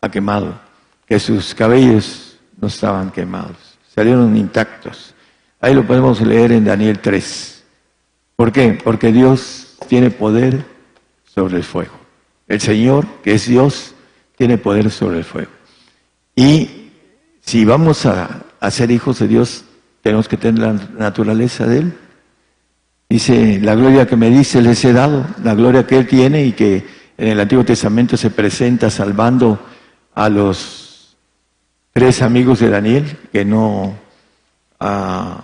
a 0.00 0.10
quemado, 0.10 0.58
que 1.06 1.18
sus 1.18 1.54
cabellos 1.54 2.38
no 2.60 2.68
estaban 2.68 3.10
quemados, 3.10 3.78
salieron 3.94 4.36
intactos. 4.36 5.14
Ahí 5.60 5.74
lo 5.74 5.86
podemos 5.86 6.20
leer 6.20 6.52
en 6.52 6.64
Daniel 6.64 7.00
3. 7.00 7.64
¿Por 8.36 8.52
qué? 8.52 8.78
Porque 8.82 9.12
Dios 9.12 9.76
tiene 9.88 10.10
poder 10.10 10.64
sobre 11.24 11.56
el 11.56 11.64
fuego. 11.64 11.94
El 12.46 12.60
Señor, 12.60 13.06
que 13.24 13.34
es 13.34 13.46
Dios, 13.46 13.94
tiene 14.36 14.58
poder 14.58 14.90
sobre 14.90 15.18
el 15.18 15.24
fuego. 15.24 15.50
Y 16.36 16.90
si 17.40 17.64
vamos 17.64 18.04
a, 18.06 18.42
ser 18.70 18.90
hijos 18.90 19.18
de 19.18 19.28
Dios, 19.28 19.64
tenemos 20.02 20.28
que 20.28 20.36
tener 20.36 20.60
la 20.60 20.72
naturaleza 20.98 21.66
de 21.66 21.78
Él. 21.78 21.92
Dice, 23.08 23.58
la 23.62 23.74
gloria 23.74 24.06
que 24.06 24.16
me 24.16 24.28
dice 24.28 24.60
les 24.60 24.84
he 24.84 24.92
dado, 24.92 25.26
la 25.42 25.54
gloria 25.54 25.86
que 25.86 25.98
Él 25.98 26.06
tiene 26.06 26.44
y 26.44 26.52
que 26.52 26.86
en 27.16 27.28
el 27.28 27.40
Antiguo 27.40 27.64
Testamento 27.64 28.16
se 28.16 28.30
presenta 28.30 28.90
salvando 28.90 29.58
a 30.14 30.28
los 30.28 31.16
tres 31.92 32.20
amigos 32.20 32.60
de 32.60 32.68
Daniel 32.68 33.16
que 33.32 33.44
no 33.44 33.94
ah, 34.80 35.40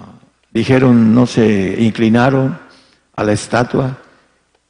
dijeron, 0.53 1.15
no 1.15 1.27
se 1.27 1.77
inclinaron 1.79 2.59
a 3.17 3.25
la 3.25 3.33
estatua 3.33 3.97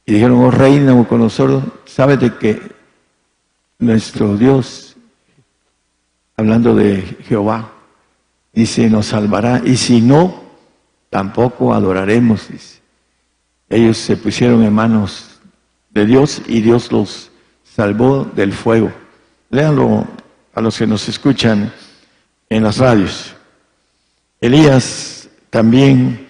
y 0.05 0.13
dijeron, 0.13 0.39
oh 0.39 1.17
nosotros, 1.17 1.63
sabes 1.85 2.19
de 2.19 2.35
que 2.35 2.61
nuestro 3.79 4.37
Dios, 4.37 4.92
hablando 6.43 6.75
de 6.75 7.01
Jehová, 7.25 7.71
dice, 8.51 8.89
nos 8.89 9.05
salvará, 9.07 9.61
y 9.63 9.77
si 9.77 10.01
no, 10.01 10.43
tampoco 11.09 11.73
adoraremos. 11.73 12.49
Ellos 13.69 13.97
se 13.97 14.17
pusieron 14.17 14.61
en 14.61 14.73
manos 14.73 15.39
de 15.91 16.05
Dios 16.05 16.41
y 16.45 16.59
Dios 16.59 16.91
los 16.91 17.31
salvó 17.63 18.25
del 18.25 18.51
fuego. 18.51 18.91
Léanlo 19.51 20.05
a 20.53 20.59
los 20.59 20.77
que 20.77 20.85
nos 20.85 21.07
escuchan 21.07 21.71
en 22.49 22.63
las 22.63 22.77
radios. 22.77 23.35
Elías 24.41 25.29
también, 25.49 26.27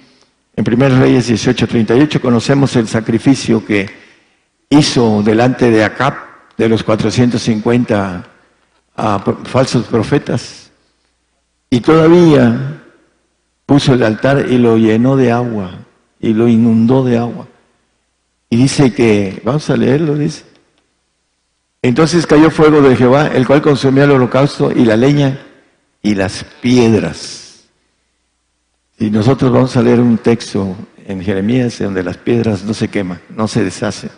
en 0.55 0.63
1 0.63 1.00
Reyes 1.00 1.27
18:38, 1.27 2.22
conocemos 2.22 2.75
el 2.75 2.88
sacrificio 2.88 3.65
que 3.65 3.89
hizo 4.70 5.24
delante 5.24 5.72
de 5.72 5.84
Acab, 5.84 6.13
de 6.55 6.70
los 6.70 6.84
450 6.84 8.29
falsos 8.96 9.86
profetas, 9.88 10.72
y 11.70 11.82
todavía 11.82 12.82
puso 13.66 13.94
el 13.94 14.04
altar 14.04 14.46
y 14.50 14.58
lo 14.58 14.78
llenó 14.78 15.16
de 15.16 15.32
agua, 15.32 15.72
y 16.20 16.34
lo 16.34 16.48
inundó 16.48 17.04
de 17.04 17.18
agua. 17.18 17.48
Y 18.50 18.58
dice 18.58 18.94
que, 18.94 19.42
vamos 19.44 19.70
a 19.70 19.76
leerlo, 19.76 20.16
dice. 20.16 20.44
Entonces 21.82 22.26
cayó 22.26 22.50
fuego 22.50 22.82
de 22.82 22.96
Jehová, 22.96 23.28
el 23.28 23.46
cual 23.46 23.62
consumía 23.62 24.06
el 24.06 24.12
holocausto 24.12 24.72
y 24.72 24.86
la 24.86 24.96
leña 24.96 25.40
y 26.02 26.16
las 26.16 26.46
piedras. 26.62 27.66
Y 29.00 29.10
nosotros 29.10 29.52
vamos 29.52 29.76
a 29.76 29.82
leer 29.82 30.00
un 30.00 30.18
texto 30.18 30.76
en 31.06 31.22
Jeremías 31.22 31.80
donde 31.80 32.04
las 32.04 32.18
piedras 32.18 32.64
no 32.64 32.74
se 32.74 32.88
queman, 32.88 33.20
no 33.36 33.48
se 33.48 33.64
deshacen. 33.64 34.12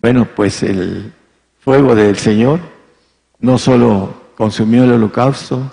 Bueno, 0.00 0.28
pues 0.34 0.62
el 0.62 1.12
fuego 1.58 1.94
del 1.94 2.16
Señor 2.16 2.60
no 3.44 3.58
solo 3.58 4.14
consumió 4.36 4.84
el 4.84 4.92
holocausto, 4.92 5.70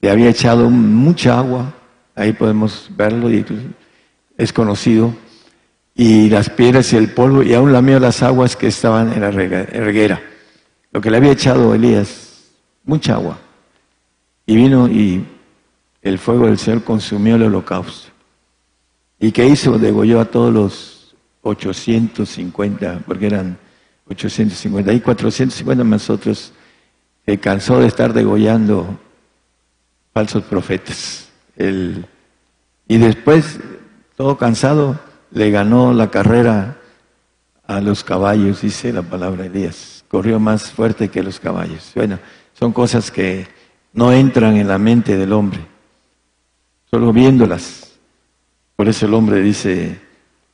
le 0.00 0.10
había 0.10 0.30
echado 0.30 0.70
mucha 0.70 1.38
agua, 1.38 1.74
ahí 2.14 2.32
podemos 2.32 2.88
verlo 2.96 3.30
y 3.30 3.44
es 4.38 4.54
conocido, 4.54 5.12
y 5.94 6.30
las 6.30 6.48
piedras 6.48 6.90
y 6.94 6.96
el 6.96 7.12
polvo, 7.12 7.42
y 7.42 7.52
aún 7.52 7.70
lamió 7.70 8.00
las 8.00 8.22
aguas 8.22 8.56
que 8.56 8.68
estaban 8.68 9.12
en 9.12 9.20
la 9.20 9.30
reguera. 9.30 10.22
Lo 10.90 11.02
que 11.02 11.10
le 11.10 11.18
había 11.18 11.32
echado 11.32 11.74
Elías, 11.74 12.46
mucha 12.84 13.16
agua. 13.16 13.38
Y 14.46 14.56
vino 14.56 14.88
y 14.88 15.26
el 16.00 16.18
fuego 16.18 16.46
del 16.46 16.56
Señor 16.56 16.82
consumió 16.82 17.36
el 17.36 17.42
holocausto. 17.42 18.08
¿Y 19.20 19.32
qué 19.32 19.44
hizo? 19.44 19.78
Degolló 19.78 20.18
a 20.20 20.24
todos 20.24 20.50
los 20.54 21.14
850, 21.42 23.02
porque 23.06 23.26
eran 23.26 23.58
850, 24.10 24.92
y 24.92 25.00
450 25.00 25.84
más 25.84 26.08
otros, 26.10 26.52
se 27.26 27.38
cansó 27.38 27.80
de 27.80 27.86
estar 27.86 28.12
degollando 28.12 28.98
falsos 30.14 30.42
profetas. 30.44 31.28
y 31.56 32.98
después, 32.98 33.60
todo 34.16 34.36
cansado, 34.38 34.98
le 35.30 35.50
ganó 35.50 35.92
la 35.92 36.10
carrera 36.10 36.78
a 37.66 37.80
los 37.80 38.02
caballos, 38.02 38.62
dice 38.62 38.92
la 38.92 39.02
palabra 39.02 39.42
de 39.42 39.48
Elías. 39.48 40.04
Corrió 40.08 40.40
más 40.40 40.70
fuerte 40.70 41.08
que 41.08 41.22
los 41.22 41.38
caballos. 41.38 41.92
Bueno, 41.94 42.18
son 42.54 42.72
cosas 42.72 43.10
que 43.10 43.46
no 43.92 44.12
entran 44.12 44.56
en 44.56 44.68
la 44.68 44.78
mente 44.78 45.16
del 45.16 45.32
hombre, 45.32 45.60
solo 46.90 47.12
viéndolas. 47.12 47.92
Por 48.74 48.88
eso 48.88 49.06
el 49.06 49.14
hombre 49.14 49.42
dice, 49.42 50.00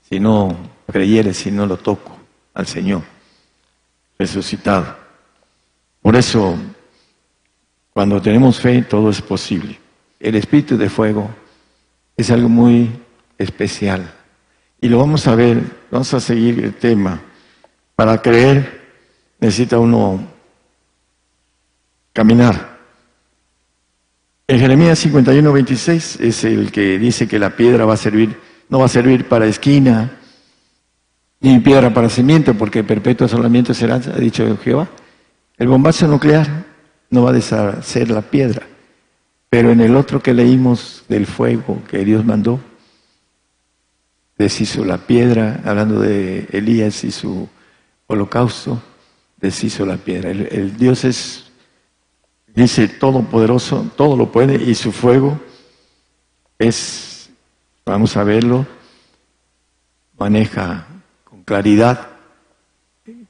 si 0.08 0.18
no 0.18 0.56
creyere, 0.90 1.32
si 1.34 1.50
no 1.50 1.66
lo 1.66 1.76
toco 1.76 2.16
al 2.54 2.66
Señor, 2.66 3.02
resucitado. 4.18 4.97
Por 6.02 6.16
eso, 6.16 6.56
cuando 7.92 8.21
tenemos 8.21 8.61
fe, 8.61 8.83
todo 8.83 9.11
es 9.11 9.23
posible. 9.23 9.78
El 10.21 10.35
espíritu 10.37 10.76
de 10.76 10.88
fuego 10.88 11.30
es 12.16 12.30
algo 12.30 12.49
muy 12.49 12.90
especial. 13.38 14.12
Y 14.80 14.88
lo 14.88 14.99
vamos 14.99 15.26
a 15.26 15.35
ver, 15.35 15.62
vamos 15.90 16.12
a 16.14 16.21
seguir 16.21 16.62
el 16.62 16.75
tema. 16.75 17.21
Para 17.97 18.21
creer 18.21 18.83
necesita 19.40 19.78
uno 19.78 20.26
caminar. 22.12 22.78
En 24.47 24.59
Jeremías 24.59 24.99
51, 24.99 25.52
26 25.52 26.21
es 26.21 26.44
el 26.44 26.71
que 26.71 26.99
dice 26.99 27.26
que 27.26 27.38
la 27.38 27.56
piedra 27.56 27.87
va 27.87 27.94
a 27.94 27.99
servir, 27.99 28.38
no 28.68 28.78
va 28.78 28.87
a 28.87 28.88
servir 28.88 29.26
para 29.26 29.47
esquina, 29.47 30.18
ni 31.52 31.60
piedra 31.60 31.92
para 31.92 32.08
cimiento, 32.08 32.54
porque 32.54 32.82
perpetuo 32.82 33.28
solamente 33.28 33.74
será, 33.74 33.96
ha 33.96 34.18
dicho 34.18 34.56
Jehová. 34.62 34.88
El 35.58 35.68
bombazo 35.68 36.08
nuclear 36.08 36.64
no 37.10 37.24
va 37.24 37.30
a 37.30 37.32
deshacer 37.34 38.10
la 38.10 38.22
piedra, 38.22 38.66
pero 39.50 39.70
en 39.70 39.80
el 39.82 39.94
otro 39.94 40.22
que 40.22 40.32
leímos 40.32 41.04
del 41.06 41.26
fuego 41.26 41.82
que 41.90 42.02
Dios 42.02 42.24
mandó, 42.24 42.60
deshizo 44.38 44.86
la 44.86 44.96
piedra, 44.96 45.60
hablando 45.66 46.00
de 46.00 46.48
Elías 46.50 47.04
y 47.04 47.10
su 47.10 47.46
holocausto, 48.06 48.82
deshizo 49.36 49.84
la 49.84 49.98
piedra. 49.98 50.30
El, 50.30 50.76
Dios 50.78 51.04
es, 51.04 51.44
dice, 52.54 52.88
todopoderoso, 52.88 53.90
todo 53.96 54.16
lo 54.16 54.32
puede, 54.32 54.54
y 54.54 54.74
su 54.74 54.92
fuego 54.92 55.38
es, 56.58 57.28
vamos 57.84 58.16
a 58.16 58.24
verlo, 58.24 58.66
maneja 60.18 60.86
claridad, 61.44 62.08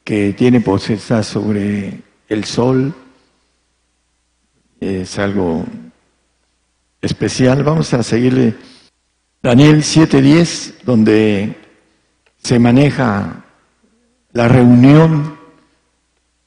que 0.05 0.33
tiene 0.35 0.61
potestad 0.61 1.23
sobre 1.23 2.03
el 2.29 2.45
sol, 2.45 2.95
es 4.81 5.19
algo 5.19 5.65
especial. 7.01 7.65
Vamos 7.65 7.93
a 7.95 8.03
seguirle 8.03 8.55
Daniel 9.43 9.83
7:10, 9.83 10.75
donde 10.85 11.57
se 12.43 12.59
maneja 12.59 13.45
la 14.33 14.49
reunión 14.49 15.39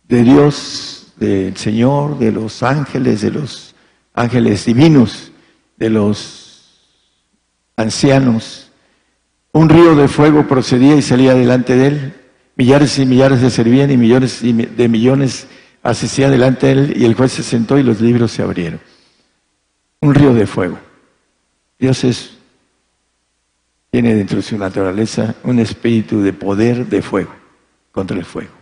de 0.08 0.24
Dios, 0.24 1.14
del 1.18 1.58
Señor, 1.58 2.20
de 2.20 2.32
los 2.32 2.64
ángeles, 2.64 3.22
de 3.22 3.32
los 3.32 3.76
ángeles 4.14 4.66
divinos, 4.66 5.32
de 5.78 5.90
los 5.90 6.48
ancianos. 7.76 8.67
Un 9.58 9.70
río 9.70 9.96
de 9.96 10.08
fuego 10.08 10.48
procedía 10.48 10.96
y 10.96 11.02
salía 11.02 11.34
delante 11.34 11.76
de 11.76 11.88
él. 11.88 12.14
Millares 12.58 13.00
y 13.00 13.08
millares 13.08 13.42
le 13.42 13.50
servían 13.50 13.90
y 13.90 13.98
millones 13.98 14.44
de 14.44 14.88
millones 14.88 15.48
asistían 15.82 16.30
delante 16.30 16.68
de 16.68 16.74
él 16.74 16.94
y 16.96 17.06
el 17.06 17.16
juez 17.16 17.32
se 17.32 17.42
sentó 17.42 17.76
y 17.80 17.82
los 17.82 18.00
libros 18.00 18.32
se 18.32 18.44
abrieron. 18.44 18.80
Un 20.00 20.14
río 20.14 20.36
de 20.36 20.46
fuego. 20.46 20.78
Dios 21.80 22.04
es 22.04 22.38
tiene 23.90 24.14
dentro 24.14 24.38
de 24.38 24.44
su 24.44 24.60
naturaleza 24.60 25.34
un 25.44 25.58
espíritu 25.58 26.22
de 26.22 26.34
poder 26.34 26.86
de 26.86 27.02
fuego, 27.02 27.34
contra 27.92 28.16
el 28.16 28.26
fuego. 28.26 28.54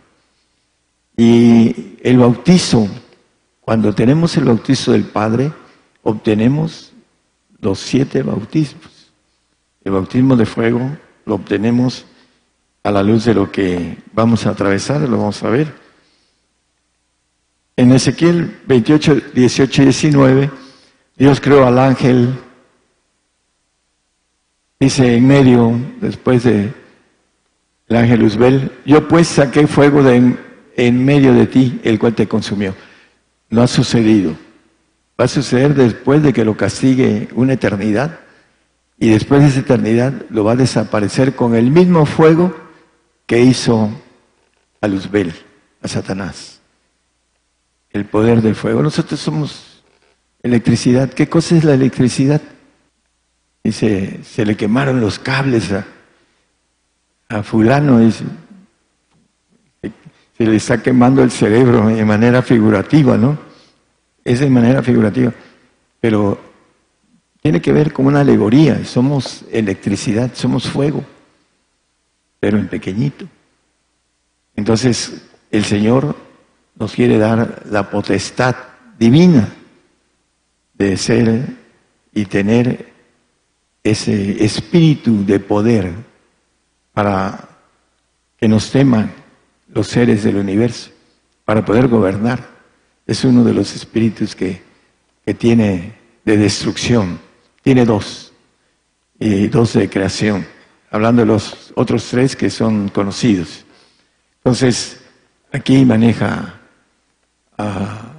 Y 1.14 1.98
el 2.02 2.16
bautizo, 2.16 2.88
cuando 3.60 3.94
tenemos 3.94 4.34
el 4.38 4.44
bautizo 4.44 4.92
del 4.92 5.04
Padre, 5.04 5.52
obtenemos 6.02 6.94
los 7.60 7.80
siete 7.80 8.22
bautismos. 8.22 8.95
El 9.86 9.92
bautismo 9.92 10.34
de 10.34 10.46
fuego 10.46 10.80
lo 11.26 11.36
obtenemos 11.36 12.06
a 12.82 12.90
la 12.90 13.04
luz 13.04 13.24
de 13.24 13.34
lo 13.34 13.52
que 13.52 13.96
vamos 14.12 14.44
a 14.44 14.50
atravesar, 14.50 15.00
lo 15.02 15.16
vamos 15.16 15.40
a 15.44 15.48
ver. 15.48 15.72
En 17.76 17.92
Ezequiel 17.92 18.62
28, 18.66 19.14
18 19.32 19.82
y 19.82 19.84
19, 19.84 20.50
Dios 21.16 21.40
creó 21.40 21.64
al 21.64 21.78
ángel, 21.78 22.34
dice 24.80 25.18
en 25.18 25.24
medio, 25.24 25.78
después 26.00 26.42
de 26.42 26.74
el 27.86 27.96
ángel 27.96 28.24
Uzbel, 28.24 28.72
yo 28.84 29.06
pues 29.06 29.28
saqué 29.28 29.68
fuego 29.68 30.02
de 30.02 30.36
en 30.74 31.04
medio 31.04 31.32
de 31.32 31.46
ti, 31.46 31.80
el 31.84 32.00
cual 32.00 32.16
te 32.16 32.26
consumió. 32.26 32.74
No 33.50 33.62
ha 33.62 33.68
sucedido. 33.68 34.34
Va 35.18 35.26
a 35.26 35.28
suceder 35.28 35.76
después 35.76 36.24
de 36.24 36.32
que 36.32 36.44
lo 36.44 36.56
castigue 36.56 37.28
una 37.36 37.52
eternidad 37.52 38.25
y 38.98 39.10
después 39.10 39.42
de 39.42 39.48
esa 39.48 39.60
eternidad 39.60 40.12
lo 40.30 40.44
va 40.44 40.52
a 40.52 40.56
desaparecer 40.56 41.34
con 41.36 41.54
el 41.54 41.70
mismo 41.70 42.06
fuego 42.06 42.56
que 43.26 43.40
hizo 43.40 43.90
a 44.80 44.88
Luzbel, 44.88 45.34
a 45.82 45.88
Satanás. 45.88 46.60
El 47.90 48.06
poder 48.06 48.42
del 48.42 48.54
fuego. 48.54 48.82
Nosotros 48.82 49.20
somos 49.20 49.82
electricidad. 50.42 51.10
¿Qué 51.10 51.28
cosa 51.28 51.56
es 51.56 51.64
la 51.64 51.74
electricidad? 51.74 52.40
Dice, 53.62 54.20
se 54.22 54.46
le 54.46 54.56
quemaron 54.56 55.00
los 55.00 55.18
cables 55.18 55.72
a, 55.72 55.86
a 57.28 57.42
fulano, 57.42 57.98
dice, 57.98 58.24
se 59.82 60.44
le 60.44 60.56
está 60.56 60.82
quemando 60.82 61.22
el 61.22 61.30
cerebro 61.30 61.88
de 61.88 62.04
manera 62.04 62.42
figurativa, 62.42 63.16
¿no? 63.16 63.38
Es 64.24 64.40
de 64.40 64.50
manera 64.50 64.82
figurativa. 64.82 65.32
Pero 66.00 66.45
tiene 67.46 67.62
que 67.62 67.70
ver 67.70 67.92
con 67.92 68.06
una 68.06 68.22
alegoría. 68.22 68.84
Somos 68.84 69.44
electricidad, 69.52 70.32
somos 70.34 70.68
fuego, 70.68 71.04
pero 72.40 72.58
en 72.58 72.66
pequeñito. 72.66 73.24
Entonces, 74.56 75.22
el 75.52 75.64
Señor 75.64 76.16
nos 76.74 76.92
quiere 76.92 77.18
dar 77.18 77.62
la 77.70 77.88
potestad 77.88 78.56
divina 78.98 79.48
de 80.74 80.96
ser 80.96 81.46
y 82.12 82.24
tener 82.24 82.92
ese 83.84 84.44
espíritu 84.44 85.24
de 85.24 85.38
poder 85.38 85.94
para 86.92 87.48
que 88.38 88.48
nos 88.48 88.72
teman 88.72 89.12
los 89.68 89.86
seres 89.86 90.24
del 90.24 90.38
universo, 90.38 90.90
para 91.44 91.64
poder 91.64 91.86
gobernar. 91.86 92.44
Es 93.06 93.24
uno 93.24 93.44
de 93.44 93.54
los 93.54 93.72
espíritus 93.76 94.34
que, 94.34 94.66
tiene 95.38 95.92
de 96.24 96.36
destrucción. 96.36 97.24
Tiene 97.66 97.84
dos, 97.84 98.32
y 99.18 99.48
dos 99.48 99.72
de 99.72 99.90
creación, 99.90 100.46
hablando 100.88 101.22
de 101.22 101.26
los 101.26 101.72
otros 101.74 102.06
tres 102.08 102.36
que 102.36 102.48
son 102.48 102.90
conocidos. 102.90 103.64
Entonces, 104.36 105.00
aquí 105.50 105.84
maneja 105.84 106.60
a, 107.58 108.12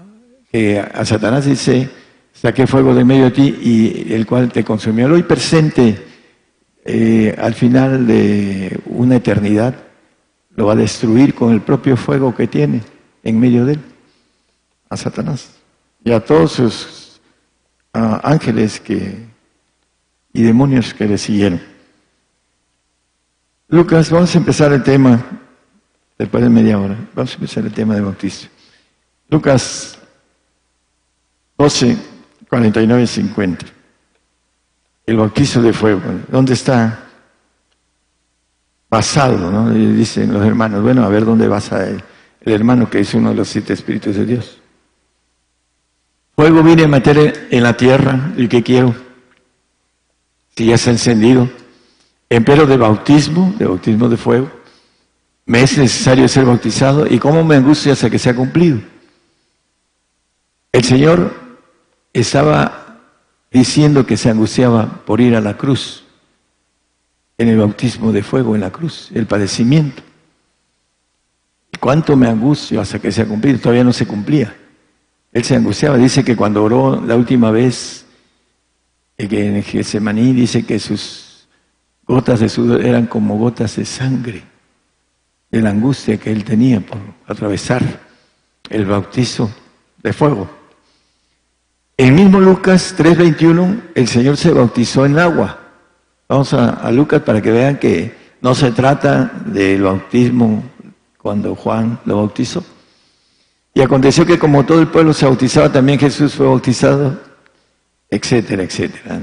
que 0.52 0.78
a 0.82 1.06
Satanás 1.06 1.46
dice, 1.46 1.90
saqué 2.34 2.68
fuego 2.68 2.94
de 2.94 3.06
medio 3.06 3.24
de 3.24 3.32
ti 3.32 3.58
y 3.62 4.14
el 4.14 4.26
cual 4.26 4.52
te 4.52 4.66
consumió. 4.66 5.08
Hoy 5.08 5.24
presente, 5.24 5.98
eh, 6.84 7.34
al 7.40 7.54
final 7.54 8.06
de 8.06 8.78
una 8.88 9.16
eternidad, 9.16 9.76
lo 10.58 10.66
va 10.66 10.74
a 10.74 10.76
destruir 10.76 11.34
con 11.34 11.54
el 11.54 11.62
propio 11.62 11.96
fuego 11.96 12.36
que 12.36 12.48
tiene 12.48 12.82
en 13.24 13.40
medio 13.40 13.66
de 13.66 13.76
él, 13.76 13.80
a 14.90 14.98
Satanás 14.98 15.52
y 16.04 16.12
a 16.12 16.20
todos 16.20 16.52
sus 16.52 17.22
ángeles 17.94 18.82
que, 18.82 19.37
y 20.38 20.44
demonios 20.44 20.94
que 20.94 21.08
le 21.08 21.18
siguieron. 21.18 21.60
Lucas, 23.70 24.12
vamos 24.12 24.34
a 24.36 24.38
empezar 24.38 24.72
el 24.72 24.84
tema, 24.84 25.20
después 26.16 26.44
de 26.44 26.50
media 26.52 26.78
hora, 26.80 26.96
vamos 27.16 27.32
a 27.32 27.34
empezar 27.34 27.66
el 27.66 27.74
tema 27.74 27.96
de 27.96 28.02
bautizo. 28.02 28.48
Lucas 29.30 29.98
12, 31.58 31.98
49 32.48 33.02
y 33.02 33.08
50. 33.08 33.66
El 35.08 35.18
bautizo 35.18 35.60
de 35.60 35.74
fuego. 35.74 36.02
¿Dónde 36.30 36.54
está 36.54 37.00
basado, 38.92 39.52
¿no? 39.52 39.76
Y 39.76 39.88
dicen 39.94 40.32
los 40.32 40.46
hermanos, 40.46 40.84
bueno, 40.84 41.04
a 41.04 41.10
ver 41.10 41.26
dónde 41.26 41.48
basa 41.48 41.84
el, 41.88 42.04
el 42.42 42.54
hermano 42.54 42.92
que 42.92 43.00
es 43.00 43.12
uno 43.16 43.30
de 43.30 43.36
los 43.36 43.48
siete 43.48 43.74
espíritus 43.74 44.16
de 44.16 44.26
Dios. 44.26 44.62
Fuego 46.36 46.62
viene 46.62 46.84
a 46.84 46.88
meter 46.88 47.48
en 47.50 47.64
la 47.64 47.76
tierra, 47.76 48.34
¿y 48.38 48.48
qué 48.48 48.62
quiero? 48.62 49.07
Si 50.58 50.66
ya 50.66 50.74
está 50.74 50.90
encendido. 50.90 51.48
Empero 52.32 52.66
de 52.66 52.78
bautismo, 52.78 53.54
de 53.60 53.68
bautismo 53.68 54.10
de 54.10 54.18
fuego. 54.18 54.50
Me 55.46 55.62
es 55.62 55.78
necesario 55.78 56.28
ser 56.28 56.46
bautizado 56.46 57.06
y 57.06 57.20
cómo 57.20 57.44
me 57.44 57.56
angustia 57.56 57.94
hasta 57.94 58.10
que 58.10 58.18
sea 58.18 58.36
cumplido. 58.36 58.80
El 60.72 60.84
Señor 60.84 61.32
estaba 62.12 62.98
diciendo 63.52 64.08
que 64.08 64.18
se 64.18 64.32
angustiaba 64.32 65.04
por 65.06 65.22
ir 65.22 65.36
a 65.36 65.42
la 65.42 65.56
cruz 65.56 66.04
en 67.38 67.50
el 67.50 67.58
bautismo 67.60 68.12
de 68.12 68.24
fuego 68.24 68.56
en 68.56 68.62
la 68.62 68.72
cruz, 68.72 69.12
el 69.14 69.28
padecimiento. 69.28 70.02
¿Cuánto 71.80 72.18
me 72.18 72.28
angustio 72.28 72.82
hasta 72.82 72.98
que 72.98 73.12
se 73.12 73.22
ha 73.22 73.28
cumplido? 73.28 73.60
Todavía 73.60 73.84
no 73.84 73.94
se 73.94 74.08
cumplía. 74.08 74.58
Él 75.32 75.44
se 75.44 75.56
angustiaba. 75.56 75.98
Dice 75.98 76.26
que 76.26 76.36
cuando 76.36 76.64
oró 76.64 77.00
la 77.06 77.16
última 77.16 77.52
vez, 77.52 78.07
que 79.26 79.48
en 79.48 79.64
Getsemaní, 79.64 80.34
dice 80.34 80.64
que 80.64 80.78
sus 80.78 81.48
gotas 82.06 82.40
de 82.40 82.50
sudor 82.50 82.86
eran 82.86 83.08
como 83.08 83.38
gotas 83.38 83.76
de 83.76 83.86
sangre, 83.86 84.44
de 85.50 85.62
la 85.62 85.72
angustia 85.72 86.18
que 86.18 86.32
él 86.32 86.44
tenía 86.44 86.80
por 86.82 87.00
atravesar 87.26 87.82
el 88.70 88.86
bautizo 88.86 89.50
de 90.04 90.14
fuego. 90.14 90.48
En 91.98 92.14
mismo 92.14 92.40
Lucas 92.40 92.94
3:21, 92.96 93.82
el 93.96 94.08
Señor 94.08 94.38
se 94.38 94.52
bautizó 94.52 95.06
en 95.06 95.18
agua. 95.18 95.58
Vamos 96.30 96.54
a, 96.54 96.92
Lucas 96.92 97.24
para 97.24 97.42
que 97.42 97.52
vean 97.52 97.78
que 97.78 98.14
no 98.42 98.54
se 98.54 98.72
trata 98.72 99.32
del 99.46 99.82
bautismo 99.82 100.64
cuando 101.18 101.56
Juan 101.56 102.00
lo 102.06 102.18
bautizó. 102.18 102.64
Y 103.74 103.82
aconteció 103.82 104.26
que 104.26 104.38
como 104.38 104.64
todo 104.66 104.80
el 104.80 104.88
pueblo 104.88 105.14
se 105.14 105.26
bautizaba, 105.26 105.72
también 105.72 105.98
Jesús 105.98 106.36
fue 106.36 106.46
bautizado, 106.46 107.20
etcétera, 108.10 108.64
etcétera. 108.64 109.22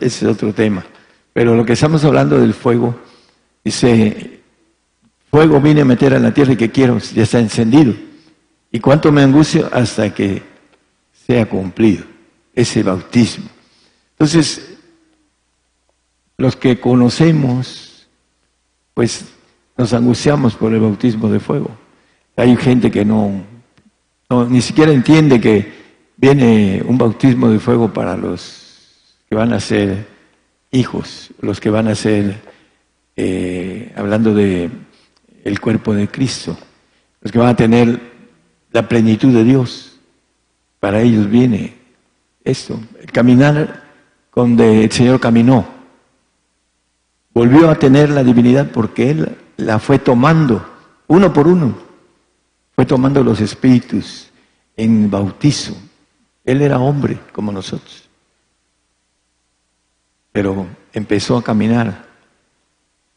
Ese 0.00 0.06
es 0.06 0.22
otro 0.22 0.52
tema. 0.52 0.84
Pero 1.32 1.56
lo 1.56 1.64
que 1.64 1.72
estamos 1.72 2.04
hablando 2.04 2.38
del 2.38 2.54
fuego, 2.54 2.94
dice, 3.64 4.40
fuego 5.30 5.60
vine 5.60 5.80
a 5.80 5.84
meter 5.84 6.14
a 6.14 6.18
la 6.18 6.32
tierra 6.32 6.52
y 6.52 6.56
que 6.56 6.70
quiero, 6.70 6.98
ya 6.98 7.22
está 7.22 7.38
encendido. 7.40 7.94
¿Y 8.70 8.80
cuánto 8.80 9.10
me 9.12 9.22
angustia 9.22 9.68
hasta 9.72 10.12
que 10.14 10.42
sea 11.26 11.46
cumplido 11.46 12.04
ese 12.54 12.82
bautismo? 12.82 13.48
Entonces, 14.12 14.76
los 16.36 16.56
que 16.56 16.80
conocemos, 16.80 18.08
pues 18.94 19.24
nos 19.76 19.92
angustiamos 19.92 20.54
por 20.54 20.72
el 20.72 20.80
bautismo 20.80 21.28
de 21.28 21.40
fuego. 21.40 21.70
Hay 22.36 22.56
gente 22.56 22.90
que 22.90 23.04
no, 23.04 23.42
ni 24.48 24.60
siquiera 24.60 24.92
entiende 24.92 25.40
que 25.40 25.81
viene 26.22 26.80
un 26.86 26.96
bautismo 26.96 27.50
de 27.50 27.58
fuego 27.58 27.92
para 27.92 28.16
los 28.16 29.18
que 29.28 29.34
van 29.34 29.52
a 29.52 29.58
ser 29.58 30.06
hijos, 30.70 31.30
los 31.40 31.60
que 31.60 31.68
van 31.68 31.88
a 31.88 31.96
ser, 31.96 32.40
eh, 33.16 33.92
hablando 33.96 34.32
de 34.32 34.70
el 35.44 35.60
cuerpo 35.60 35.92
de 35.92 36.06
Cristo, 36.06 36.56
los 37.20 37.32
que 37.32 37.38
van 37.40 37.48
a 37.48 37.56
tener 37.56 38.00
la 38.70 38.88
plenitud 38.88 39.34
de 39.34 39.42
Dios. 39.42 39.98
Para 40.78 41.00
ellos 41.02 41.28
viene 41.28 41.74
esto, 42.44 42.80
el 43.00 43.10
caminar 43.10 43.82
donde 44.32 44.84
el 44.84 44.92
Señor 44.92 45.18
caminó 45.18 45.66
volvió 47.34 47.68
a 47.68 47.74
tener 47.74 48.10
la 48.10 48.22
divinidad 48.22 48.70
porque 48.70 49.10
Él 49.10 49.36
la 49.56 49.78
fue 49.78 49.98
tomando 49.98 50.64
uno 51.08 51.32
por 51.32 51.48
uno. 51.48 51.74
Fue 52.74 52.86
tomando 52.86 53.22
los 53.22 53.40
espíritus 53.40 54.30
en 54.76 55.10
bautizo. 55.10 55.74
Él 56.44 56.62
era 56.62 56.78
hombre 56.78 57.18
como 57.32 57.52
nosotros. 57.52 58.08
Pero 60.32 60.66
empezó 60.92 61.36
a 61.36 61.44
caminar. 61.44 62.10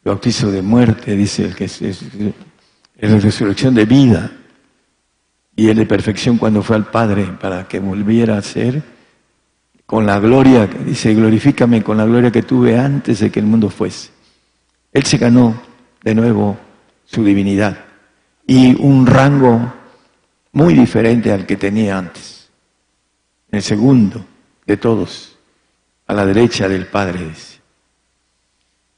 Bautizo 0.04 0.52
de 0.52 0.62
muerte, 0.62 1.16
dice 1.16 1.46
el 1.46 1.56
que 1.56 1.64
es, 1.64 1.82
es, 1.82 2.02
la 3.00 3.18
resurrección 3.18 3.74
de 3.74 3.84
vida. 3.84 4.30
Y 5.56 5.68
él 5.68 5.78
de 5.78 5.86
perfección 5.86 6.36
cuando 6.38 6.62
fue 6.62 6.76
al 6.76 6.90
Padre 6.90 7.24
para 7.40 7.66
que 7.66 7.80
volviera 7.80 8.38
a 8.38 8.42
ser 8.42 8.82
con 9.86 10.04
la 10.04 10.18
gloria, 10.18 10.66
dice, 10.66 11.14
glorifícame 11.14 11.82
con 11.82 11.96
la 11.96 12.04
gloria 12.04 12.30
que 12.30 12.42
tuve 12.42 12.78
antes 12.78 13.20
de 13.20 13.30
que 13.30 13.40
el 13.40 13.46
mundo 13.46 13.70
fuese. 13.70 14.10
Él 14.92 15.04
se 15.04 15.16
ganó 15.16 15.60
de 16.02 16.14
nuevo 16.14 16.56
su 17.04 17.24
divinidad 17.24 17.78
y 18.46 18.80
un 18.80 19.06
rango 19.06 19.72
muy 20.52 20.74
diferente 20.74 21.32
al 21.32 21.46
que 21.46 21.56
tenía 21.56 21.98
antes. 21.98 22.35
El 23.56 23.62
segundo 23.62 24.22
de 24.66 24.76
todos, 24.76 25.38
a 26.06 26.12
la 26.12 26.26
derecha 26.26 26.68
del 26.68 26.86
Padre. 26.88 27.32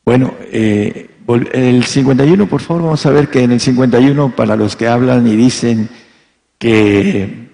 Bueno, 0.04 0.34
eh, 0.50 1.10
el 1.52 1.84
51, 1.84 2.48
por 2.48 2.60
favor, 2.60 2.82
vamos 2.82 3.06
a 3.06 3.10
ver 3.10 3.28
que 3.28 3.44
en 3.44 3.52
el 3.52 3.60
51, 3.60 4.34
para 4.34 4.56
los 4.56 4.74
que 4.74 4.88
hablan 4.88 5.28
y 5.28 5.36
dicen 5.36 5.88
que 6.58 7.48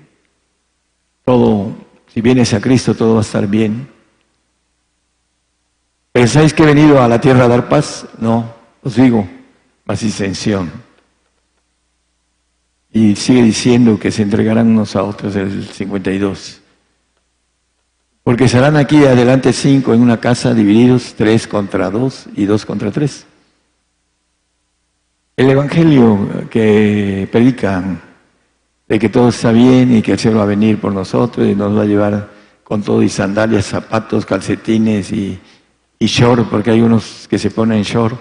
todo, 1.26 1.76
si 2.06 2.22
vienes 2.22 2.54
a 2.54 2.60
Cristo, 2.62 2.94
todo 2.94 3.14
va 3.14 3.20
a 3.20 3.22
estar 3.22 3.46
bien. 3.48 3.86
¿Pensáis 6.10 6.54
que 6.54 6.62
he 6.62 6.66
venido 6.66 7.02
a 7.02 7.08
la 7.08 7.20
tierra 7.20 7.44
a 7.44 7.48
dar 7.48 7.68
paz? 7.68 8.06
No, 8.18 8.50
os 8.82 8.96
digo, 8.96 9.28
más 9.84 10.00
disensión. 10.00 10.72
Y 12.90 13.14
sigue 13.14 13.42
diciendo 13.42 13.98
que 13.98 14.10
se 14.10 14.22
entregarán 14.22 14.68
unos 14.68 14.96
a 14.96 15.02
otros 15.02 15.36
el 15.36 15.66
52. 15.68 16.62
Porque 18.24 18.48
serán 18.48 18.76
aquí 18.78 19.04
adelante 19.04 19.52
cinco 19.52 19.92
en 19.92 20.00
una 20.00 20.18
casa 20.18 20.54
divididos, 20.54 21.14
tres 21.14 21.46
contra 21.46 21.90
dos 21.90 22.24
y 22.34 22.46
dos 22.46 22.64
contra 22.64 22.90
tres. 22.90 23.26
El 25.36 25.50
Evangelio 25.50 26.48
que 26.48 27.28
predican 27.30 28.00
de 28.88 28.98
que 28.98 29.10
todo 29.10 29.28
está 29.28 29.52
bien 29.52 29.94
y 29.94 30.00
que 30.00 30.12
el 30.12 30.18
cielo 30.18 30.38
va 30.38 30.44
a 30.44 30.46
venir 30.46 30.80
por 30.80 30.94
nosotros 30.94 31.46
y 31.46 31.54
nos 31.54 31.76
va 31.76 31.82
a 31.82 31.86
llevar 31.86 32.30
con 32.64 32.82
todo 32.82 33.02
y 33.02 33.10
sandalias, 33.10 33.66
zapatos, 33.66 34.24
calcetines 34.24 35.12
y, 35.12 35.38
y 35.98 36.06
short, 36.06 36.48
porque 36.48 36.70
hay 36.70 36.80
unos 36.80 37.26
que 37.28 37.38
se 37.38 37.50
ponen 37.50 37.82
short, 37.82 38.18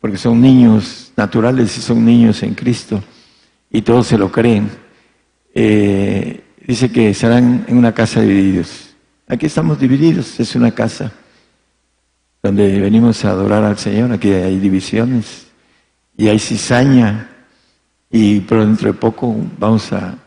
porque 0.00 0.16
son 0.16 0.40
niños 0.40 1.12
naturales 1.14 1.76
y 1.76 1.82
son 1.82 2.02
niños 2.06 2.42
en 2.42 2.54
Cristo 2.54 3.02
y 3.70 3.82
todos 3.82 4.06
se 4.06 4.16
lo 4.16 4.32
creen. 4.32 4.70
Eh, 5.54 6.42
dice 6.66 6.90
que 6.90 7.12
serán 7.12 7.66
en 7.68 7.76
una 7.76 7.92
casa 7.92 8.22
divididos. 8.22 8.91
Aquí 9.32 9.46
estamos 9.46 9.78
divididos, 9.80 10.38
es 10.40 10.54
una 10.56 10.72
casa 10.72 11.10
donde 12.42 12.78
venimos 12.78 13.24
a 13.24 13.30
adorar 13.30 13.64
al 13.64 13.78
Señor, 13.78 14.12
aquí 14.12 14.30
hay 14.30 14.58
divisiones 14.58 15.46
y 16.18 16.28
hay 16.28 16.38
cizaña 16.38 17.30
y 18.10 18.40
pero 18.40 18.66
dentro 18.66 18.92
de 18.92 18.98
poco 18.98 19.34
vamos 19.58 19.90
a, 19.90 20.18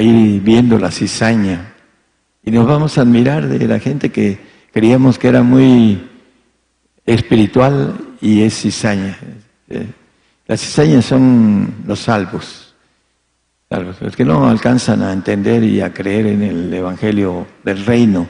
ir 0.00 0.40
viendo 0.40 0.78
la 0.78 0.90
cizaña 0.90 1.74
y 2.42 2.50
nos 2.50 2.66
vamos 2.66 2.96
a 2.96 3.02
admirar 3.02 3.46
de 3.46 3.66
la 3.68 3.78
gente 3.78 4.08
que 4.08 4.38
creíamos 4.72 5.18
que 5.18 5.28
era 5.28 5.42
muy 5.42 6.00
espiritual 7.04 7.94
y 8.22 8.40
es 8.40 8.58
cizaña. 8.58 9.18
Eh, 9.68 9.86
las 10.46 10.62
cizañas 10.62 11.04
son 11.04 11.74
los 11.86 12.00
salvos, 12.00 12.69
los 13.78 14.16
que 14.16 14.24
no 14.24 14.48
alcanzan 14.48 15.00
a 15.02 15.12
entender 15.12 15.62
y 15.62 15.80
a 15.80 15.92
creer 15.92 16.26
en 16.26 16.42
el 16.42 16.74
Evangelio 16.74 17.46
del 17.62 17.86
Reino, 17.86 18.28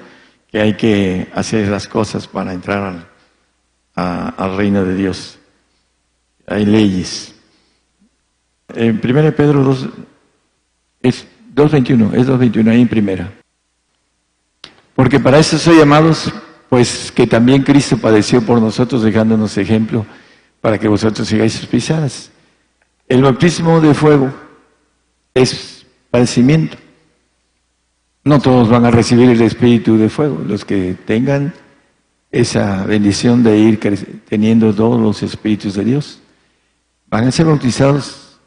que 0.50 0.61
hay 0.61 0.74
que 0.74 1.29
hacer 1.35 1.68
las 1.68 1.88
cosas 1.88 2.29
para 2.29 2.53
entrar 2.53 3.09
al 3.94 4.57
reino 4.57 4.85
de 4.85 4.94
Dios. 4.94 5.38
Hay 6.46 6.66
leyes. 6.66 7.35
En 8.74 9.00
1 9.03 9.35
Pedro 9.35 9.64
2, 9.64 9.88
es 11.00 11.26
2.21, 11.55 12.14
es 12.14 12.29
2.21 12.29 12.70
ahí 12.70 12.83
en 12.83 12.88
primera. 12.88 13.33
Porque 14.94 15.18
para 15.18 15.38
eso 15.38 15.57
soy 15.59 15.79
llamados, 15.79 16.31
pues 16.68 17.11
que 17.11 17.26
también 17.26 17.62
Cristo 17.62 17.96
padeció 17.96 18.42
por 18.42 18.61
nosotros 18.61 19.03
dejándonos 19.03 19.57
ejemplo 19.57 20.05
para 20.61 20.79
que 20.79 20.87
vosotros 20.87 21.26
sigáis 21.26 21.55
sus 21.55 21.66
pisadas. 21.66 22.31
El 23.09 23.22
bautismo 23.22 23.81
de 23.81 23.94
fuego 23.94 24.49
es 25.34 25.86
padecimiento. 26.10 26.76
No 28.24 28.38
todos 28.38 28.68
van 28.68 28.84
a 28.84 28.90
recibir 28.90 29.30
el 29.30 29.40
espíritu 29.42 29.96
de 29.96 30.08
fuego. 30.08 30.42
Los 30.46 30.64
que 30.64 30.94
tengan 31.06 31.54
esa 32.30 32.84
bendición 32.84 33.42
de 33.42 33.58
ir 33.58 33.80
teniendo 34.28 34.74
todos 34.74 35.00
los 35.00 35.22
espíritus 35.22 35.74
de 35.74 35.84
Dios 35.84 36.20
van 37.08 37.26
a 37.26 37.32
ser 37.32 37.46
bautizados 37.46 38.38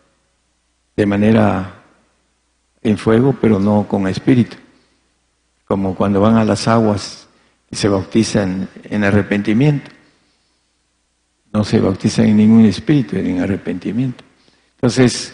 de 0.96 1.06
manera 1.06 1.84
en 2.82 2.98
fuego, 2.98 3.36
pero 3.40 3.60
no 3.60 3.88
con 3.88 4.08
espíritu, 4.08 4.58
como 5.66 5.96
cuando 5.96 6.22
van 6.22 6.38
a 6.38 6.46
las 6.46 6.68
aguas 6.68 7.28
y 7.70 7.76
se 7.76 7.90
bautizan 7.90 8.70
en 8.84 9.04
arrepentimiento. 9.04 9.90
No 11.52 11.64
se 11.64 11.80
bautizan 11.80 12.26
en 12.28 12.38
ningún 12.38 12.66
espíritu, 12.66 13.16
en 13.16 13.42
arrepentimiento. 13.42 14.24
Entonces, 14.76 15.34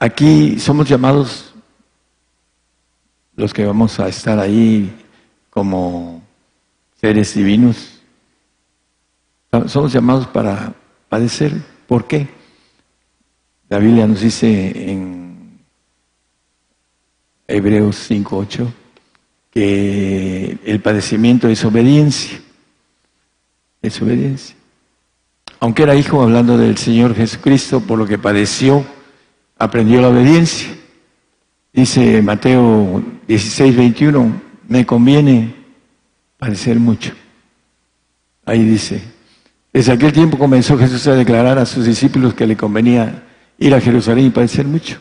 aquí 0.00 0.58
somos 0.58 0.88
llamados 0.88 1.54
los 3.36 3.54
que 3.54 3.64
vamos 3.64 4.00
a 4.00 4.08
estar 4.08 4.38
ahí 4.38 4.92
como 5.50 6.22
seres 7.00 7.34
divinos, 7.34 8.00
somos 9.66 9.92
llamados 9.92 10.26
para 10.26 10.74
padecer. 11.08 11.52
¿Por 11.86 12.06
qué? 12.06 12.28
La 13.68 13.78
Biblia 13.78 14.06
nos 14.06 14.20
dice 14.20 14.90
en 14.90 15.60
Hebreos 17.46 18.10
5.8 18.10 18.72
que 19.50 20.58
el 20.64 20.80
padecimiento 20.80 21.48
es 21.48 21.64
obediencia. 21.64 22.40
Es 23.82 24.00
obediencia. 24.00 24.54
Aunque 25.58 25.82
era 25.82 25.94
hijo, 25.94 26.22
hablando 26.22 26.56
del 26.56 26.78
Señor 26.78 27.14
Jesucristo, 27.14 27.80
por 27.80 27.98
lo 27.98 28.06
que 28.06 28.18
padeció, 28.18 28.84
aprendió 29.60 30.00
la 30.00 30.08
obediencia. 30.08 30.68
Dice 31.72 32.20
Mateo 32.22 33.02
16.21, 33.28 34.32
me 34.66 34.86
conviene 34.86 35.54
padecer 36.38 36.80
mucho. 36.80 37.12
Ahí 38.46 38.64
dice, 38.64 39.02
desde 39.72 39.92
aquel 39.92 40.12
tiempo 40.12 40.38
comenzó 40.38 40.78
Jesús 40.78 41.06
a 41.06 41.14
declarar 41.14 41.58
a 41.58 41.66
sus 41.66 41.84
discípulos 41.84 42.34
que 42.34 42.46
le 42.46 42.56
convenía 42.56 43.22
ir 43.58 43.74
a 43.74 43.80
Jerusalén 43.80 44.26
y 44.26 44.30
padecer 44.30 44.66
mucho. 44.66 44.98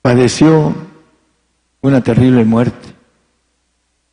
Padeció 0.00 0.74
una 1.82 2.02
terrible 2.02 2.44
muerte. 2.44 2.88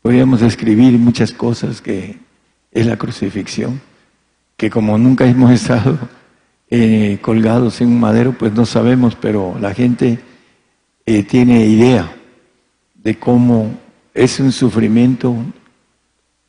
Podríamos 0.01 0.41
describir 0.41 0.99
muchas 0.99 1.31
cosas 1.31 1.81
que 1.81 2.19
es 2.71 2.85
la 2.85 2.97
crucifixión, 2.97 3.81
que 4.57 4.69
como 4.69 4.97
nunca 4.97 5.25
hemos 5.25 5.51
estado 5.61 5.97
eh, 6.73 7.17
colgados 7.21 7.81
en 7.81 7.89
un 7.89 7.99
madero, 7.99 8.31
pues 8.31 8.53
no 8.53 8.65
sabemos, 8.65 9.15
pero 9.15 9.57
la 9.59 9.73
gente 9.73 10.19
eh, 11.05 11.23
tiene 11.23 11.65
idea 11.65 12.15
de 12.95 13.19
cómo 13.19 13.77
es 14.13 14.39
un 14.39 14.53
sufrimiento 14.53 15.35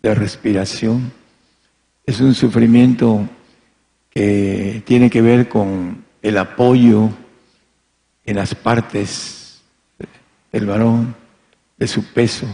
de 0.01 0.15
respiración, 0.15 1.13
es 2.07 2.21
un 2.21 2.35
sufrimiento 2.35 3.29
que 4.11 4.85
tiene 4.87 5.11
que 5.11 5.23
ver 5.23 5.49
con 5.49 6.05
el 6.23 6.39
apoyo 6.39 7.11
en 8.25 8.37
las 8.37 8.55
partes 8.55 9.61
del 10.53 10.67
varón, 10.67 11.17
de 11.77 11.89
su 11.89 12.05
peso, 12.05 12.47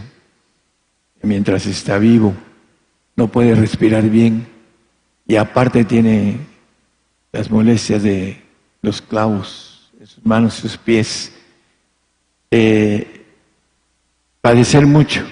mientras 1.21 1.67
está 1.67 1.99
vivo, 1.99 2.33
no 3.15 3.27
puede 3.27 3.53
respirar 3.53 4.09
bien 4.09 4.47
y 5.27 5.35
aparte 5.35 5.85
tiene 5.85 6.48
las 7.31 7.49
molestias 7.49 8.03
de 8.03 8.41
los 8.81 9.01
clavos 9.01 9.91
en 9.99 10.07
sus 10.07 10.25
manos, 10.25 10.53
sus 10.55 10.77
pies, 10.77 11.31
eh, 12.51 13.25
padecer 14.41 14.85
mucho 14.85 15.25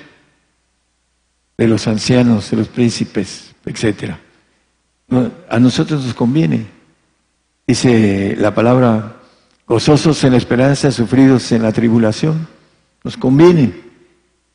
de 1.57 1.67
los 1.67 1.87
ancianos, 1.87 2.51
de 2.51 2.57
los 2.57 2.67
príncipes, 2.67 3.55
etcétera. 3.65 4.19
a 5.49 5.59
nosotros 5.59 6.03
nos 6.03 6.13
conviene 6.13 6.77
Dice 7.67 8.37
la 8.39 8.55
palabra, 8.55 9.17
gozosos 9.67 10.23
en 10.23 10.31
la 10.31 10.37
esperanza, 10.37 10.89
sufridos 10.89 11.51
en 11.51 11.63
la 11.63 11.73
tribulación. 11.73 12.47
Nos 13.03 13.17
conviene 13.17 13.73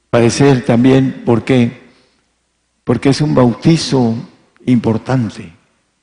padecer 0.08 0.64
también, 0.64 1.22
¿por 1.26 1.44
qué? 1.44 1.90
Porque 2.84 3.10
es 3.10 3.20
un 3.20 3.34
bautizo 3.34 4.14
importante 4.64 5.52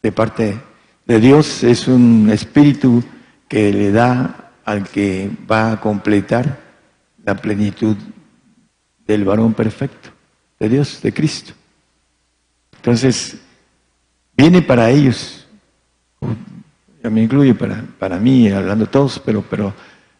de 0.03 0.11
parte 0.11 0.61
de 1.09 1.19
Dios, 1.19 1.63
es 1.63 1.87
un 1.87 2.29
espíritu 2.31 3.03
que 3.47 3.73
le 3.73 3.91
da 3.91 4.51
al 4.63 4.87
que 4.87 5.31
va 5.49 5.71
a 5.71 5.81
completar 5.81 6.59
la 7.25 7.33
plenitud 7.33 7.97
del 9.07 9.25
varón 9.25 9.55
perfecto, 9.55 10.09
de 10.59 10.69
Dios, 10.69 11.01
de 11.01 11.11
Cristo. 11.11 11.53
Entonces, 12.75 13.39
viene 14.37 14.61
para 14.61 14.91
ellos 14.91 15.47
ya 17.01 17.09
me 17.09 17.23
incluye 17.23 17.55
para, 17.55 17.83
para 17.97 18.19
mí, 18.19 18.49
hablando 18.49 18.85
todos, 18.85 19.19
pero, 19.25 19.43
pero 19.49 19.73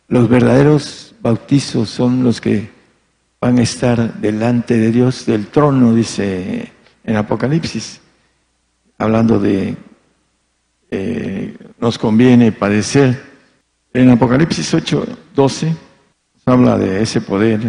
los 0.08 0.28
verdaderos 0.28 1.13
bautizos 1.21 1.88
son 1.88 2.23
los 2.23 2.41
que 2.41 2.67
van 3.39 3.60
a 3.60 3.62
estar 3.62 4.15
delante 4.15 4.75
de 4.78 4.91
Dios 4.91 5.28
del 5.28 5.47
trono, 5.47 5.93
dice 5.93 6.71
en 7.04 7.15
Apocalipsis, 7.15 8.02
hablando 8.97 9.39
de 9.39 9.78
eh, 10.91 11.56
nos 11.80 11.97
conviene 11.97 12.52
padecer. 12.52 13.30
En 13.93 14.10
Apocalipsis 14.10 14.73
8, 14.73 15.08
12 15.36 15.75
habla 16.45 16.78
de 16.78 17.02
ese 17.02 17.21
poder, 17.21 17.60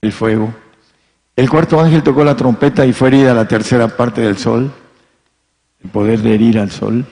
el 0.00 0.12
fuego. 0.12 0.54
El 1.36 1.50
cuarto 1.50 1.80
ángel 1.80 2.02
tocó 2.02 2.24
la 2.24 2.36
trompeta 2.36 2.86
y 2.86 2.92
fue 2.92 3.08
herida 3.08 3.34
la 3.34 3.48
tercera 3.48 3.88
parte 3.88 4.20
del 4.20 4.38
sol, 4.38 4.72
el 5.82 5.90
poder 5.90 6.20
de 6.20 6.34
herir 6.34 6.58
al 6.58 6.70
sol, 6.70 7.04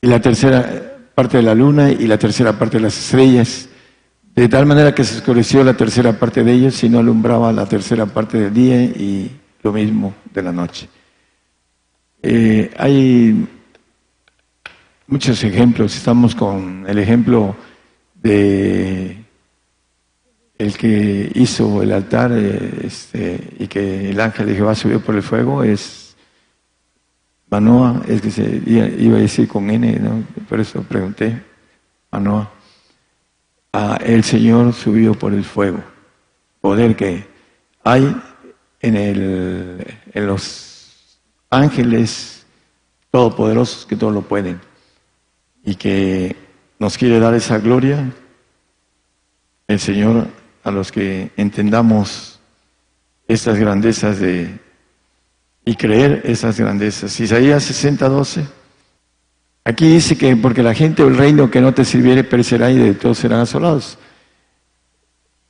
y 0.00 0.06
la 0.06 0.20
tercera 0.20 0.96
parte 1.14 1.38
de 1.38 1.42
la 1.42 1.54
luna 1.54 1.90
y 1.90 2.06
la 2.06 2.18
tercera 2.18 2.52
parte 2.58 2.76
de 2.76 2.84
las 2.84 2.96
estrellas, 2.96 3.68
de 4.34 4.48
tal 4.48 4.66
manera 4.66 4.94
que 4.94 5.02
se 5.02 5.16
oscureció 5.16 5.64
la 5.64 5.74
tercera 5.74 6.12
parte 6.12 6.44
de 6.44 6.52
ellos 6.52 6.82
y 6.84 6.88
no 6.88 6.98
alumbraba 6.98 7.52
la 7.52 7.66
tercera 7.66 8.06
parte 8.06 8.38
del 8.38 8.54
día 8.54 8.82
y 8.82 9.30
lo 9.62 9.72
mismo 9.72 10.14
de 10.32 10.42
la 10.42 10.52
noche. 10.52 10.88
Eh, 12.22 12.70
hay 12.76 13.48
muchos 15.06 15.42
ejemplos, 15.44 15.96
estamos 15.96 16.34
con 16.34 16.84
el 16.88 16.98
ejemplo 16.98 17.56
de 18.14 19.24
el 20.58 20.76
que 20.76 21.30
hizo 21.34 21.82
el 21.82 21.92
altar 21.92 22.32
eh, 22.34 22.80
este, 22.84 23.54
y 23.58 23.66
que 23.66 24.10
el 24.10 24.20
ángel 24.20 24.46
de 24.46 24.54
Jehová 24.54 24.74
subió 24.74 25.00
por 25.00 25.14
el 25.14 25.22
fuego 25.22 25.62
es 25.62 26.16
Manoa, 27.50 28.02
es 28.08 28.22
que 28.22 28.30
se 28.30 28.62
iba 28.66 29.16
a 29.16 29.20
decir 29.20 29.46
con 29.46 29.70
N, 29.70 29.92
¿no? 30.00 30.24
por 30.48 30.58
eso 30.58 30.82
pregunté, 30.82 31.42
Manoa. 32.10 32.50
Ah, 33.72 33.98
el 34.02 34.24
Señor 34.24 34.72
subió 34.72 35.14
por 35.14 35.34
el 35.34 35.44
fuego, 35.44 35.80
poder 36.60 36.96
que 36.96 37.26
hay 37.84 38.16
en, 38.80 38.96
el, 38.96 39.86
en 40.12 40.26
los 40.26 41.20
ángeles 41.50 42.46
todopoderosos 43.10 43.84
que 43.86 43.94
todo 43.94 44.10
lo 44.10 44.22
pueden 44.22 44.58
y 45.66 45.74
que 45.74 46.36
nos 46.78 46.96
quiere 46.96 47.18
dar 47.18 47.34
esa 47.34 47.58
gloria. 47.58 48.10
El 49.66 49.80
Señor 49.80 50.28
a 50.62 50.70
los 50.70 50.90
que 50.92 51.32
entendamos 51.36 52.40
estas 53.28 53.58
grandezas 53.58 54.20
de 54.20 54.58
y 55.64 55.74
creer 55.74 56.22
esas 56.24 56.58
grandezas. 56.58 57.18
Isaías 57.18 57.64
60, 57.64 58.08
12. 58.08 58.46
Aquí 59.64 59.88
dice 59.88 60.16
que 60.16 60.36
porque 60.36 60.62
la 60.62 60.74
gente 60.74 61.02
o 61.02 61.08
el 61.08 61.16
reino 61.16 61.50
que 61.50 61.60
no 61.60 61.74
te 61.74 61.84
sirviere 61.84 62.22
perecerá 62.22 62.70
y 62.70 62.78
de 62.78 62.94
todos 62.94 63.18
serán 63.18 63.40
asolados. 63.40 63.98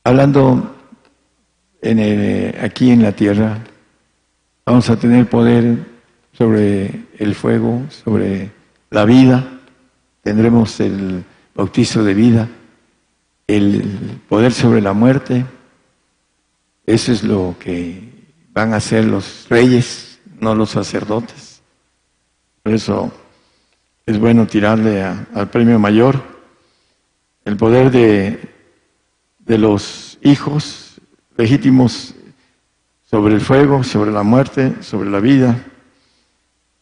Hablando 0.02 0.74
en 1.82 2.64
aquí 2.64 2.90
en 2.90 3.02
la 3.02 3.12
tierra, 3.12 3.58
vamos 4.64 4.88
a 4.88 4.96
tener 4.96 5.28
poder 5.28 5.76
sobre 6.32 7.04
el 7.18 7.34
fuego, 7.34 7.82
sobre 7.90 8.50
la 8.90 9.04
vida, 9.04 9.55
tendremos 10.26 10.80
el 10.80 11.24
bautizo 11.54 12.02
de 12.02 12.12
vida 12.12 12.48
el 13.46 14.20
poder 14.28 14.52
sobre 14.52 14.80
la 14.80 14.92
muerte, 14.92 15.46
eso 16.84 17.12
es 17.12 17.22
lo 17.22 17.54
que 17.60 18.26
van 18.52 18.74
a 18.74 18.78
hacer 18.78 19.04
los 19.04 19.46
reyes, 19.48 20.18
no 20.40 20.56
los 20.56 20.70
sacerdotes. 20.70 21.62
Por 22.64 22.74
eso 22.74 23.12
es 24.04 24.18
bueno 24.18 24.48
tirarle 24.48 25.00
al 25.00 25.48
premio 25.48 25.78
mayor 25.78 26.20
el 27.44 27.56
poder 27.56 27.92
de, 27.92 28.52
de 29.38 29.58
los 29.58 30.18
hijos 30.22 31.00
legítimos 31.36 32.16
sobre 33.08 33.32
el 33.32 33.40
fuego, 33.40 33.84
sobre 33.84 34.10
la 34.10 34.24
muerte, 34.24 34.82
sobre 34.82 35.08
la 35.08 35.20
vida. 35.20 35.56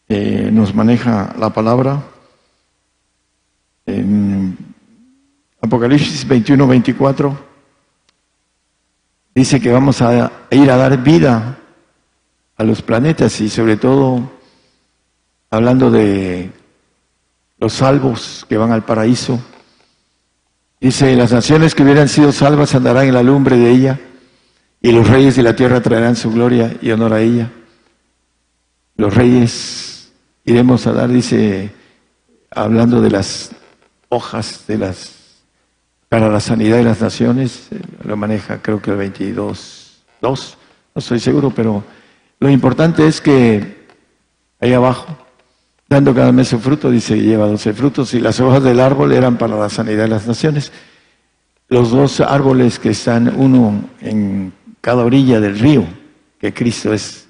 Eh, 0.09 0.49
nos 0.51 0.73
maneja 0.73 1.35
la 1.37 1.51
palabra. 1.51 2.14
En 3.85 4.57
Apocalipsis 5.61 6.27
21, 6.27 6.67
24, 6.67 7.37
dice 9.35 9.59
que 9.59 9.71
vamos 9.71 10.01
a 10.01 10.31
ir 10.49 10.71
a 10.71 10.77
dar 10.77 11.01
vida 11.03 11.59
a 12.57 12.63
los 12.63 12.81
planetas 12.81 13.39
y 13.41 13.49
sobre 13.49 13.77
todo 13.77 14.31
hablando 15.51 15.91
de 15.91 16.51
los 17.59 17.73
salvos 17.73 18.45
que 18.49 18.57
van 18.57 18.71
al 18.71 18.83
paraíso. 18.83 19.39
Dice, 20.79 21.15
las 21.15 21.31
naciones 21.31 21.75
que 21.75 21.83
hubieran 21.83 22.09
sido 22.09 22.31
salvas 22.31 22.75
andarán 22.75 23.07
en 23.07 23.13
la 23.13 23.23
lumbre 23.23 23.57
de 23.57 23.71
ella 23.71 23.99
y 24.81 24.91
los 24.91 25.07
reyes 25.07 25.35
de 25.35 25.43
la 25.43 25.55
tierra 25.55 25.81
traerán 25.81 26.15
su 26.15 26.31
gloria 26.31 26.75
y 26.81 26.91
honor 26.91 27.13
a 27.13 27.21
ella. 27.21 27.51
Los 28.97 29.13
reyes 29.13 30.11
iremos 30.43 30.85
a 30.87 30.93
dar, 30.93 31.09
dice, 31.09 31.71
hablando 32.51 33.01
de 33.01 33.11
las 33.11 33.51
hojas, 34.09 34.65
de 34.67 34.77
las 34.77 35.25
para 36.09 36.29
la 36.29 36.39
sanidad 36.39 36.77
de 36.77 36.83
las 36.83 37.01
naciones, 37.01 37.67
eh, 37.71 37.79
lo 38.03 38.15
maneja 38.15 38.61
creo 38.61 38.81
que 38.81 38.91
el 38.91 38.97
22, 38.97 40.03
2, 40.21 40.57
no 40.93 40.99
estoy 40.99 41.19
seguro, 41.19 41.49
pero 41.49 41.83
lo 42.39 42.49
importante 42.49 43.07
es 43.07 43.19
que 43.19 43.85
ahí 44.59 44.71
abajo, 44.73 45.07
dando 45.89 46.13
cada 46.13 46.31
mes 46.31 46.47
su 46.47 46.59
fruto, 46.59 46.89
dice, 46.89 47.19
lleva 47.19 47.47
12 47.47 47.73
frutos, 47.73 48.13
y 48.13 48.19
las 48.19 48.39
hojas 48.39 48.63
del 48.63 48.79
árbol 48.79 49.11
eran 49.11 49.37
para 49.37 49.57
la 49.57 49.69
sanidad 49.69 50.03
de 50.03 50.09
las 50.09 50.27
naciones. 50.27 50.71
Los 51.67 51.91
dos 51.91 52.21
árboles 52.21 52.79
que 52.79 52.91
están 52.91 53.33
uno 53.35 53.89
en 54.01 54.53
cada 54.81 55.03
orilla 55.03 55.39
del 55.39 55.57
río, 55.57 55.85
que 56.39 56.53
Cristo 56.53 56.93
es 56.93 57.27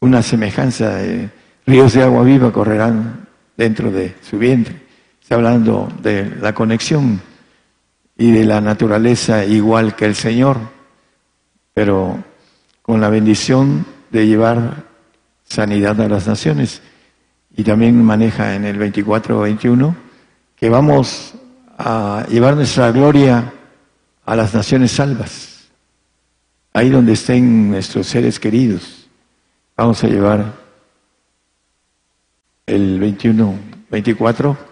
una 0.00 0.22
semejanza, 0.22 0.96
de 0.96 1.30
ríos 1.66 1.94
de 1.94 2.02
agua 2.02 2.22
viva 2.24 2.52
correrán 2.52 3.28
dentro 3.56 3.90
de 3.90 4.14
su 4.20 4.38
vientre. 4.38 4.89
Está 5.30 5.36
hablando 5.36 5.88
de 6.02 6.28
la 6.40 6.52
conexión 6.52 7.20
y 8.18 8.32
de 8.32 8.44
la 8.44 8.60
naturaleza 8.60 9.44
igual 9.44 9.94
que 9.94 10.04
el 10.04 10.16
Señor, 10.16 10.58
pero 11.72 12.24
con 12.82 13.00
la 13.00 13.10
bendición 13.10 13.86
de 14.10 14.26
llevar 14.26 14.86
sanidad 15.44 16.00
a 16.00 16.08
las 16.08 16.26
naciones. 16.26 16.82
Y 17.56 17.62
también 17.62 18.04
maneja 18.04 18.56
en 18.56 18.64
el 18.64 18.76
24-21 18.80 19.94
que 20.56 20.68
vamos 20.68 21.34
a 21.78 22.26
llevar 22.28 22.56
nuestra 22.56 22.90
gloria 22.90 23.52
a 24.26 24.34
las 24.34 24.52
naciones 24.52 24.90
salvas, 24.90 25.70
ahí 26.72 26.90
donde 26.90 27.12
estén 27.12 27.70
nuestros 27.70 28.08
seres 28.08 28.40
queridos. 28.40 29.08
Vamos 29.76 30.02
a 30.02 30.08
llevar 30.08 30.54
el 32.66 33.00
21-24. 33.00 34.69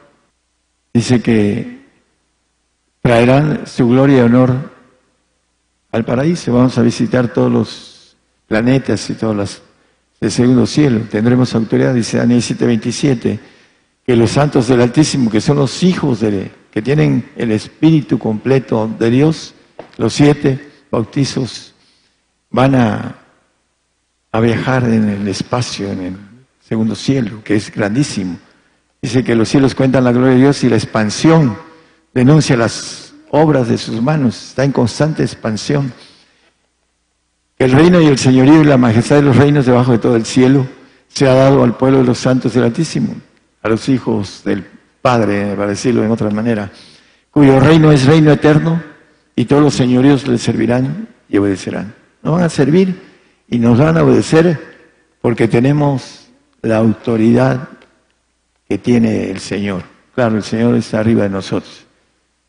Dice 0.99 1.23
que 1.23 1.79
traerán 3.01 3.69
su 3.69 3.87
gloria 3.87 4.19
y 4.19 4.21
honor 4.23 4.73
al 5.93 6.05
paraíso. 6.05 6.53
Vamos 6.53 6.77
a 6.77 6.83
visitar 6.83 7.33
todos 7.33 7.53
los 7.53 8.17
planetas 8.49 9.09
y 9.09 9.15
todas 9.15 9.37
las 9.37 9.63
del 10.21 10.33
segundo 10.33 10.67
cielo. 10.67 11.03
Tendremos 11.09 11.55
autoridad, 11.55 11.95
dice 11.95 12.19
Daniel 12.19 12.43
7:27, 12.43 13.39
que 14.05 14.17
los 14.17 14.33
santos 14.33 14.67
del 14.67 14.81
Altísimo, 14.81 15.31
que 15.31 15.41
son 15.41 15.59
los 15.59 15.85
hijos 15.85 16.19
de, 16.19 16.51
que 16.73 16.83
tienen 16.83 17.31
el 17.37 17.53
espíritu 17.53 18.19
completo 18.19 18.93
de 18.99 19.09
Dios, 19.09 19.55
los 19.99 20.13
siete 20.13 20.69
bautizos, 20.91 21.75
van 22.51 22.75
a, 22.75 23.19
a 24.33 24.41
viajar 24.41 24.83
en 24.83 25.09
el 25.09 25.29
espacio, 25.29 25.93
en 25.93 26.01
el 26.01 26.17
segundo 26.59 26.97
cielo, 26.97 27.41
que 27.45 27.55
es 27.55 27.73
grandísimo. 27.73 28.37
Dice 29.01 29.23
que 29.23 29.35
los 29.35 29.49
cielos 29.49 29.75
cuentan 29.75 30.05
la 30.05 30.13
gloria 30.13 30.35
de 30.35 30.41
Dios 30.41 30.65
y 30.65 30.69
la 30.69 30.77
expansión 30.77 31.57
denuncia 32.13 32.57
las 32.57 33.15
obras 33.31 33.69
de 33.69 33.79
sus 33.79 34.03
manos, 34.03 34.49
está 34.49 34.65
en 34.65 34.73
constante 34.73 35.23
expansión. 35.23 35.93
El 37.59 37.73
reino 37.73 38.01
y 38.01 38.07
el 38.07 38.19
señorío 38.19 38.63
y 38.63 38.65
la 38.65 38.77
majestad 38.77 39.17
de 39.17 39.23
los 39.23 39.37
reinos 39.37 39.67
debajo 39.67 39.93
de 39.93 39.99
todo 39.99 40.17
el 40.17 40.25
cielo 40.25 40.67
se 41.09 41.29
ha 41.29 41.35
dado 41.35 41.63
al 41.63 41.77
pueblo 41.77 41.99
de 41.99 42.05
los 42.05 42.19
santos 42.19 42.55
del 42.55 42.65
Altísimo, 42.65 43.15
a 43.63 43.69
los 43.69 43.89
hijos 43.89 44.43
del 44.45 44.65
Padre, 45.03 45.55
para 45.57 45.71
decirlo 45.71 46.03
de 46.03 46.09
otra 46.09 46.31
manera, 46.31 46.71
cuyo 47.31 47.61
reino 47.61 47.93
es 47.93 48.05
reino 48.05 48.33
eterno 48.33 48.83
y 49.37 49.45
todos 49.45 49.63
los 49.63 49.75
señoríos 49.75 50.27
le 50.27 50.39
servirán 50.39 51.09
y 51.29 51.39
obedecerán. 51.39 51.95
Nos 52.23 52.35
van 52.35 52.45
a 52.45 52.49
servir 52.49 53.01
y 53.49 53.59
nos 53.59 53.79
van 53.79 53.97
a 53.97 54.03
obedecer 54.03 54.59
porque 55.21 55.47
tenemos 55.47 56.29
la 56.63 56.79
autoridad 56.79 57.69
que 58.69 58.79
tiene 58.79 59.31
el 59.31 59.41
Señor. 59.41 59.83
Claro, 60.15 60.37
el 60.37 60.43
Señor 60.43 60.75
está 60.75 61.01
arriba 61.01 61.23
de 61.25 61.31
nosotros 61.31 61.89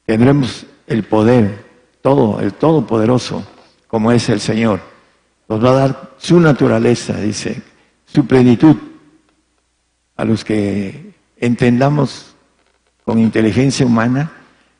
tendremos 0.09 0.65
el 0.87 1.03
poder, 1.03 1.63
todo, 2.01 2.39
el 2.39 2.53
Todopoderoso, 2.53 3.45
como 3.87 4.11
es 4.11 4.27
el 4.29 4.39
Señor. 4.39 4.79
Nos 5.47 5.63
va 5.63 5.69
a 5.69 5.73
dar 5.73 6.13
su 6.17 6.39
naturaleza, 6.39 7.13
dice, 7.17 7.61
su 8.07 8.25
plenitud, 8.25 8.75
a 10.17 10.25
los 10.25 10.43
que 10.43 11.13
entendamos 11.37 12.33
con 13.05 13.19
inteligencia 13.19 13.85
humana 13.85 14.31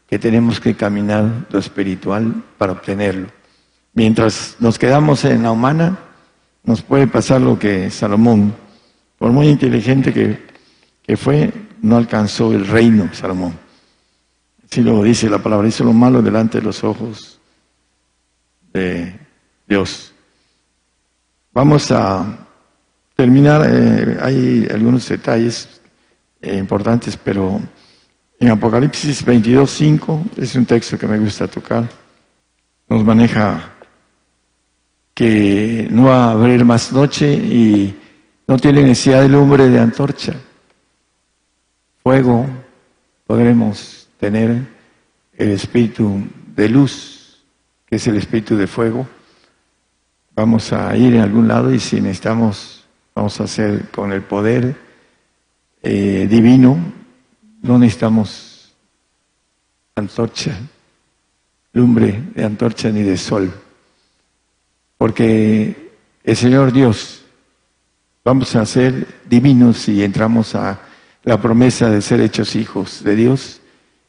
que 0.08 0.17
tenemos 0.17 0.60
que 0.60 0.73
caminar 0.73 1.45
lo 1.52 1.60
espiritual 1.60 2.34
para 2.58 2.71
obtenerlo. 2.71 3.28
Mientras 3.93 4.56
nos 4.60 4.80
quedamos 4.80 5.25
en 5.25 5.43
la 5.43 5.52
humana, 5.52 5.99
nos 6.63 6.82
puede 6.82 7.06
pasar 7.06 7.39
lo 7.39 7.60
que 7.60 7.91
Salomón, 7.91 8.56
por 9.19 9.32
muy 9.32 9.47
inteligente 9.47 10.12
que, 10.12 10.49
que 11.10 11.17
fue, 11.17 11.52
no 11.82 11.98
alcanzó 11.98 12.54
el 12.54 12.67
reino 12.67 13.10
Salomón. 13.12 13.58
Así 14.63 14.84
lo 14.84 15.02
dice 15.02 15.28
la 15.28 15.39
palabra, 15.39 15.67
hizo 15.67 15.84
lo 15.84 15.91
malo 15.91 16.22
delante 16.22 16.60
de 16.60 16.63
los 16.63 16.84
ojos 16.84 17.39
de 18.72 19.19
Dios. 19.67 20.13
Vamos 21.52 21.89
a 21.89 22.45
terminar, 23.15 23.65
eh, 23.67 24.19
hay 24.22 24.67
algunos 24.72 25.10
detalles 25.10 25.82
eh, 26.43 26.56
importantes, 26.58 27.17
pero 27.17 27.60
en 28.39 28.50
Apocalipsis 28.52 29.26
22, 29.26 29.67
5, 29.67 30.26
es 30.38 30.54
un 30.54 30.65
texto 30.67 30.95
que 30.95 31.08
me 31.08 31.17
gusta 31.17 31.48
tocar, 31.48 31.89
nos 32.88 33.04
maneja 33.04 33.74
que 35.15 35.88
no 35.89 36.04
va 36.04 36.26
a 36.26 36.32
haber 36.34 36.63
más 36.63 36.93
noche 36.93 37.34
y 37.34 37.98
no 38.48 38.58
tiene 38.58 38.84
necesidad 38.84 39.24
de 39.24 39.30
lumbre 39.30 39.69
de 39.69 39.80
antorcha. 39.80 40.36
Fuego, 42.10 42.43
podremos 43.28 44.10
tener 44.19 44.65
el 45.38 45.52
espíritu 45.52 46.24
de 46.56 46.67
luz, 46.67 47.43
que 47.86 47.98
es 47.98 48.08
el 48.08 48.17
espíritu 48.17 48.58
de 48.58 48.65
fuego. 48.65 49.08
Vamos 50.34 50.74
a 50.74 50.98
ir 50.98 51.13
en 51.13 51.22
algún 51.22 51.48
lado 51.48 51.72
y 51.72 51.80
si 51.80 52.02
necesitamos, 52.02 52.84
vamos 53.13 53.39
a 53.39 53.43
hacer 53.43 53.89
con 53.91 54.12
el 54.12 54.24
poder 54.24 54.76
eh, 55.84 56.26
divino, 56.28 56.80
no 57.62 57.78
necesitamos 57.78 58.74
antorcha, 59.93 60.58
lumbre 61.74 62.24
de 62.34 62.43
antorcha 62.43 62.89
ni 62.89 63.04
de 63.04 63.17
sol, 63.17 63.54
porque 64.98 65.91
el 66.24 66.36
Señor 66.36 66.74
Dios, 66.74 67.24
vamos 68.26 68.56
a 68.56 68.65
ser 68.65 69.06
divinos 69.30 69.88
y 69.88 70.04
entramos 70.04 70.56
a 70.56 70.88
la 71.24 71.42
promesa 71.42 71.90
de 71.90 72.02
ser 72.02 72.22
hechos 72.22 72.56
hijos 72.56 73.04
de 73.04 73.16
Dios, 73.16 73.62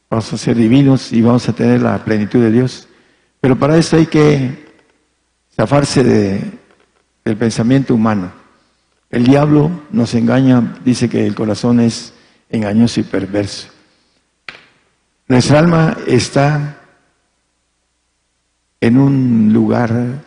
vamos 0.09 0.31
a 0.33 0.37
ser 0.37 0.55
divinos 0.55 1.11
y 1.13 1.21
vamos 1.21 1.47
a 1.49 1.53
tener 1.53 1.81
la 1.81 2.03
plenitud 2.03 2.41
de 2.41 2.51
Dios. 2.51 2.87
Pero 3.39 3.57
para 3.57 3.77
eso 3.77 3.97
hay 3.97 4.05
que 4.05 4.73
zafarse 5.55 6.03
de, 6.03 6.41
del 7.23 7.37
pensamiento 7.37 7.93
humano. 7.95 8.31
El 9.09 9.25
diablo 9.25 9.69
nos 9.91 10.13
engaña, 10.13 10.77
dice 10.85 11.09
que 11.09 11.25
el 11.25 11.35
corazón 11.35 11.79
es 11.79 12.13
engañoso 12.49 12.99
y 12.99 13.03
perverso. 13.03 13.67
Nuestra 15.27 15.59
alma 15.59 15.97
está 16.07 16.77
en 18.81 18.97
un 18.97 19.53
lugar 19.53 20.23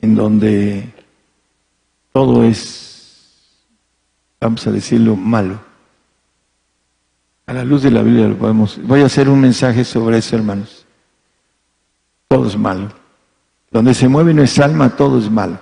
en 0.00 0.14
donde 0.14 0.88
todo 2.12 2.44
es, 2.44 2.89
vamos 4.40 4.66
a 4.66 4.70
decirlo, 4.70 5.16
malo. 5.16 5.60
A 7.46 7.52
la 7.52 7.64
luz 7.64 7.82
de 7.82 7.90
la 7.90 8.02
Biblia 8.02 8.28
lo 8.28 8.36
podemos. 8.36 8.80
Voy 8.82 9.02
a 9.02 9.06
hacer 9.06 9.28
un 9.28 9.40
mensaje 9.40 9.84
sobre 9.84 10.18
eso, 10.18 10.36
hermanos. 10.36 10.86
Todo 12.28 12.46
es 12.46 12.56
malo. 12.56 12.92
Donde 13.70 13.94
se 13.94 14.08
mueve 14.08 14.32
nuestra 14.32 14.64
alma, 14.64 14.96
todo 14.96 15.18
es 15.18 15.30
malo. 15.30 15.58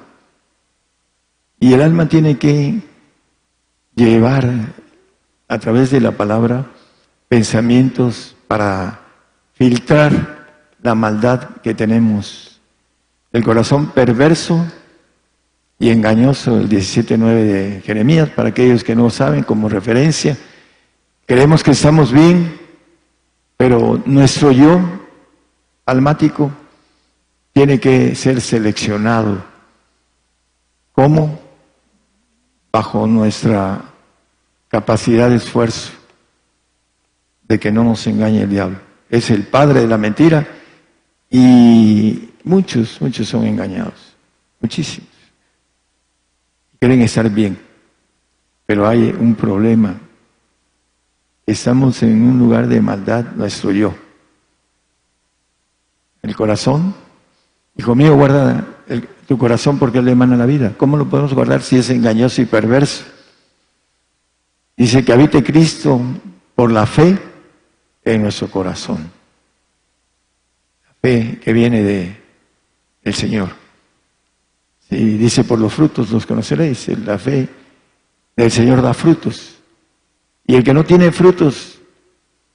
Y 1.60 1.72
el 1.72 1.82
alma 1.82 2.08
tiene 2.08 2.38
que 2.38 2.82
llevar 3.94 4.48
a 5.48 5.58
través 5.58 5.90
de 5.90 6.00
la 6.00 6.12
palabra 6.12 6.66
pensamientos 7.28 8.36
para 8.46 9.00
filtrar 9.54 10.46
la 10.82 10.94
maldad 10.94 11.56
que 11.62 11.74
tenemos. 11.74 12.60
El 13.32 13.42
corazón 13.44 13.90
perverso 13.90 14.64
y 15.78 15.90
engañoso, 15.90 16.58
el 16.58 16.68
17.9 16.68 17.44
de 17.44 17.82
Jeremías, 17.84 18.28
para 18.30 18.48
aquellos 18.48 18.82
que 18.82 18.96
no 18.96 19.10
saben 19.10 19.44
como 19.44 19.68
referencia. 19.68 20.36
Creemos 21.26 21.62
que 21.62 21.70
estamos 21.70 22.12
bien, 22.12 22.58
pero 23.56 24.02
nuestro 24.04 24.50
yo 24.50 24.80
almático 25.86 26.50
tiene 27.52 27.78
que 27.78 28.14
ser 28.14 28.40
seleccionado. 28.40 29.44
¿Cómo? 30.92 31.48
bajo 32.72 33.06
nuestra 33.06 33.82
capacidad 34.68 35.30
de 35.30 35.36
esfuerzo 35.36 35.92
de 37.48 37.58
que 37.58 37.72
no 37.72 37.82
nos 37.82 38.06
engañe 38.06 38.42
el 38.42 38.50
diablo. 38.50 38.78
Es 39.08 39.30
el 39.30 39.44
padre 39.46 39.80
de 39.80 39.88
la 39.88 39.96
mentira 39.96 40.46
y 41.30 42.30
muchos, 42.44 43.00
muchos 43.00 43.28
son 43.28 43.46
engañados, 43.46 44.14
muchísimos. 44.60 45.17
Quieren 46.78 47.02
estar 47.02 47.28
bien, 47.28 47.58
pero 48.66 48.86
hay 48.86 49.14
un 49.18 49.34
problema. 49.34 49.98
Estamos 51.44 52.02
en 52.02 52.22
un 52.22 52.38
lugar 52.38 52.68
de 52.68 52.80
maldad, 52.80 53.24
nuestro 53.34 53.72
yo. 53.72 53.94
El 56.22 56.36
corazón, 56.36 56.94
hijo 57.76 57.94
mío, 57.94 58.14
guarda 58.16 58.64
tu 59.26 59.38
corazón 59.38 59.78
porque 59.78 59.98
Él 59.98 60.08
emana 60.08 60.36
la 60.36 60.46
vida. 60.46 60.74
¿Cómo 60.76 60.96
lo 60.96 61.08
podemos 61.08 61.34
guardar 61.34 61.62
si 61.62 61.76
es 61.78 61.90
engañoso 61.90 62.42
y 62.42 62.46
perverso? 62.46 63.04
Dice 64.76 65.04
que 65.04 65.12
habite 65.12 65.42
Cristo 65.42 66.00
por 66.54 66.70
la 66.70 66.86
fe 66.86 67.18
en 68.04 68.22
nuestro 68.22 68.48
corazón. 68.48 69.10
La 70.86 70.94
fe 71.00 71.40
que 71.42 71.52
viene 71.52 71.82
de, 71.82 72.16
del 73.02 73.14
Señor. 73.14 73.57
Y 74.90 75.18
dice, 75.18 75.44
por 75.44 75.58
los 75.58 75.72
frutos 75.72 76.10
los 76.10 76.26
conoceréis. 76.26 76.88
La 77.04 77.18
fe 77.18 77.48
del 78.36 78.50
Señor 78.50 78.82
da 78.82 78.94
frutos. 78.94 79.58
Y 80.46 80.54
el 80.54 80.64
que 80.64 80.72
no 80.72 80.84
tiene 80.84 81.12
frutos 81.12 81.78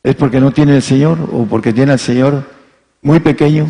es 0.01 0.15
porque 0.15 0.39
no 0.39 0.51
tiene 0.51 0.75
el 0.75 0.81
Señor 0.81 1.29
o 1.31 1.45
porque 1.45 1.71
tiene 1.71 1.91
al 1.93 1.99
Señor 1.99 2.43
muy 3.01 3.19
pequeño 3.19 3.67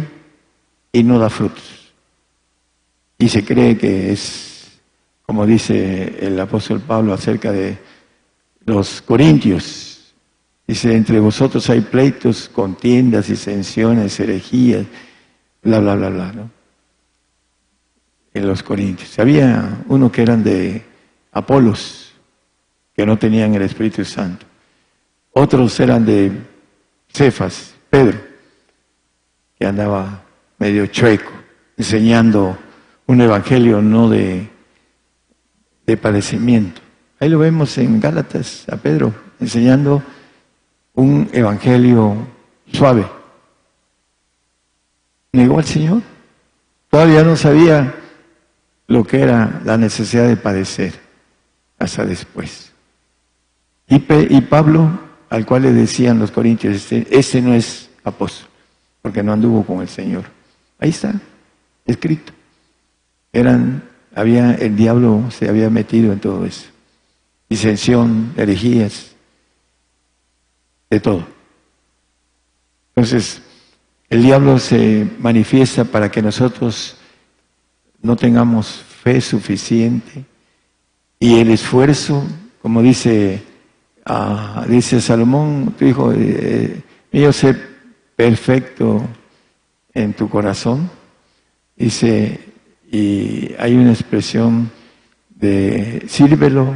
y 0.92 1.04
no 1.04 1.20
da 1.20 1.30
frutos. 1.30 1.94
Y 3.18 3.30
se 3.30 3.44
cree 3.44 3.78
que 3.78 4.12
es, 4.12 4.80
como 5.26 5.46
dice 5.46 6.18
el 6.20 6.40
apóstol 6.40 6.80
Pablo 6.82 7.14
acerca 7.14 7.52
de 7.52 7.78
los 8.66 9.02
corintios, 9.02 10.14
dice, 10.66 10.96
entre 10.96 11.20
vosotros 11.20 11.70
hay 11.70 11.82
pleitos, 11.82 12.50
contiendas, 12.50 13.28
disensiones, 13.28 14.20
herejías, 14.20 14.86
bla, 15.62 15.80
bla, 15.80 15.96
bla, 15.96 16.10
bla. 16.10 16.50
En 18.34 18.48
los 18.48 18.64
corintios. 18.64 19.18
Había 19.20 19.84
uno 19.88 20.12
que 20.12 20.22
eran 20.24 20.44
de 20.44 20.84
Apolos, 21.32 22.14
que 22.96 23.06
no 23.06 23.18
tenían 23.18 23.54
el 23.56 23.62
Espíritu 23.64 24.04
Santo. 24.06 24.46
Otros 25.32 25.80
eran 25.80 26.06
de 26.06 26.32
Cefas, 27.08 27.74
Pedro, 27.90 28.20
que 29.58 29.66
andaba 29.66 30.24
medio 30.58 30.86
chueco, 30.88 31.32
enseñando 31.78 32.58
un 33.08 33.22
evangelio 33.22 33.82
no 33.82 34.10
de, 34.10 34.50
de 35.86 35.98
padecimiento. 35.98 36.82
Ahí 37.20 37.30
lo 37.30 37.40
vemos 37.40 37.78
en 37.78 38.00
Gálatas, 38.00 38.66
a 38.70 38.78
Pedro, 38.78 39.14
enseñando 39.40 40.04
un 40.94 41.30
evangelio 41.34 42.16
suave. 42.72 43.06
Negó 45.32 45.58
al 45.58 45.66
Señor. 45.66 46.02
Todavía 46.90 47.24
no 47.24 47.36
sabía 47.36 47.96
lo 48.94 49.04
que 49.04 49.22
era 49.22 49.62
la 49.66 49.78
necesidad 49.78 50.28
de 50.28 50.38
padecer 50.38 50.94
hasta 51.80 52.06
después. 52.06 52.72
Y, 53.88 54.00
Pablo, 54.42 54.88
al 55.30 55.46
cual 55.46 55.64
le 55.64 55.74
decían 55.74 56.20
los 56.20 56.32
corintios, 56.32 56.76
este, 56.76 57.08
este 57.10 57.42
no 57.42 57.54
es 57.54 57.90
apóstol, 58.04 58.48
porque 59.02 59.24
no 59.24 59.34
anduvo 59.34 59.66
con 59.66 59.82
el 59.82 59.90
Señor. 59.90 60.26
Ahí 60.80 60.90
está, 60.90 61.14
escrito 61.86 62.34
eran, 63.34 63.84
había, 64.14 64.54
el 64.54 64.76
diablo 64.76 65.30
se 65.32 65.50
había 65.50 65.72
metido 65.72 66.14
en 66.14 66.20
todo 66.20 66.46
eso. 66.46 66.68
Disensión, 67.50 68.32
herejías, 68.38 69.16
de 70.90 71.00
todo. 71.00 71.26
Entonces, 72.96 73.42
el 74.10 74.22
diablo 74.22 74.60
se 74.60 75.08
manifiesta 75.20 75.84
para 75.84 76.12
que 76.12 76.22
nosotros 76.22 76.96
no 78.04 78.16
tengamos 78.16 78.68
fe 78.68 79.20
suficiente 79.20 80.26
y 81.20 81.40
el 81.40 81.52
esfuerzo, 81.52 82.22
como 82.62 82.82
dice, 82.82 83.42
ah, 84.06 84.66
dice 84.68 85.00
Salomón, 85.00 85.74
tu 85.80 85.86
hijo, 85.86 86.12
eh, 86.14 86.82
mío, 87.14 87.32
sé 87.32 87.56
perfecto 88.16 89.02
en 89.94 90.14
tu 90.14 90.28
corazón. 90.28 90.90
Dice, 91.78 92.42
y 92.92 93.56
hay 93.58 93.74
una 93.74 93.94
expresión 93.94 94.70
de 95.30 96.04
sírvelo 96.10 96.76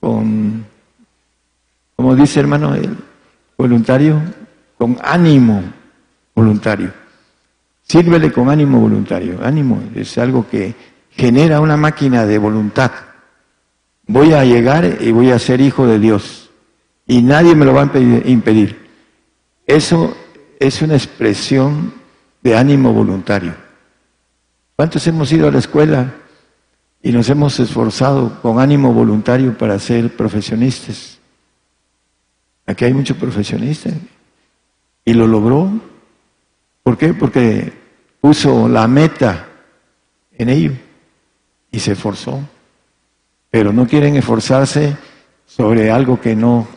con, 0.00 0.66
como 1.94 2.16
dice 2.16 2.40
hermano, 2.40 2.74
el 2.74 2.96
voluntario, 3.56 4.20
con 4.76 4.98
ánimo 5.00 5.62
voluntario. 6.34 7.03
Sírvele 7.86 8.32
con 8.32 8.48
ánimo 8.48 8.80
voluntario. 8.80 9.40
Ánimo 9.42 9.82
es 9.94 10.16
algo 10.18 10.46
que 10.48 10.74
genera 11.10 11.60
una 11.60 11.76
máquina 11.76 12.26
de 12.26 12.38
voluntad. 12.38 12.90
Voy 14.06 14.32
a 14.32 14.44
llegar 14.44 14.98
y 15.00 15.12
voy 15.12 15.30
a 15.30 15.38
ser 15.38 15.60
hijo 15.60 15.86
de 15.86 15.98
Dios. 15.98 16.50
Y 17.06 17.22
nadie 17.22 17.54
me 17.54 17.64
lo 17.64 17.74
va 17.74 17.82
a 17.82 17.98
impedir. 18.28 18.88
Eso 19.66 20.16
es 20.58 20.82
una 20.82 20.94
expresión 20.94 21.94
de 22.42 22.56
ánimo 22.56 22.92
voluntario. 22.92 23.54
¿Cuántos 24.76 25.06
hemos 25.06 25.30
ido 25.32 25.48
a 25.48 25.52
la 25.52 25.58
escuela 25.58 26.14
y 27.02 27.12
nos 27.12 27.28
hemos 27.28 27.60
esforzado 27.60 28.40
con 28.40 28.58
ánimo 28.58 28.92
voluntario 28.92 29.56
para 29.56 29.78
ser 29.78 30.16
profesionistas? 30.16 31.18
Aquí 32.66 32.86
hay 32.86 32.94
muchos 32.94 33.16
profesionistas. 33.16 33.92
Y 35.04 35.12
lo 35.12 35.26
logró. 35.26 35.70
¿Por 36.84 36.96
qué? 36.98 37.14
Porque 37.14 37.72
puso 38.20 38.68
la 38.68 38.86
meta 38.86 39.48
en 40.38 40.50
ello 40.50 40.72
y 41.70 41.80
se 41.80 41.92
esforzó. 41.92 42.40
Pero 43.50 43.72
no 43.72 43.86
quieren 43.86 44.16
esforzarse 44.16 44.96
sobre 45.46 45.90
algo 45.90 46.20
que 46.20 46.36
no, 46.36 46.68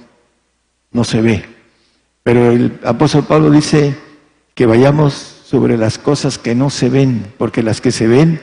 no 0.92 1.04
se 1.04 1.22
ve. 1.22 1.46
Pero 2.24 2.52
el 2.52 2.80
apóstol 2.84 3.26
Pablo 3.26 3.52
dice 3.52 3.96
que 4.56 4.66
vayamos 4.66 5.14
sobre 5.14 5.78
las 5.78 5.98
cosas 5.98 6.38
que 6.38 6.56
no 6.56 6.70
se 6.70 6.90
ven, 6.90 7.34
porque 7.38 7.62
las 7.62 7.82
que 7.82 7.92
se 7.92 8.08
ven 8.08 8.42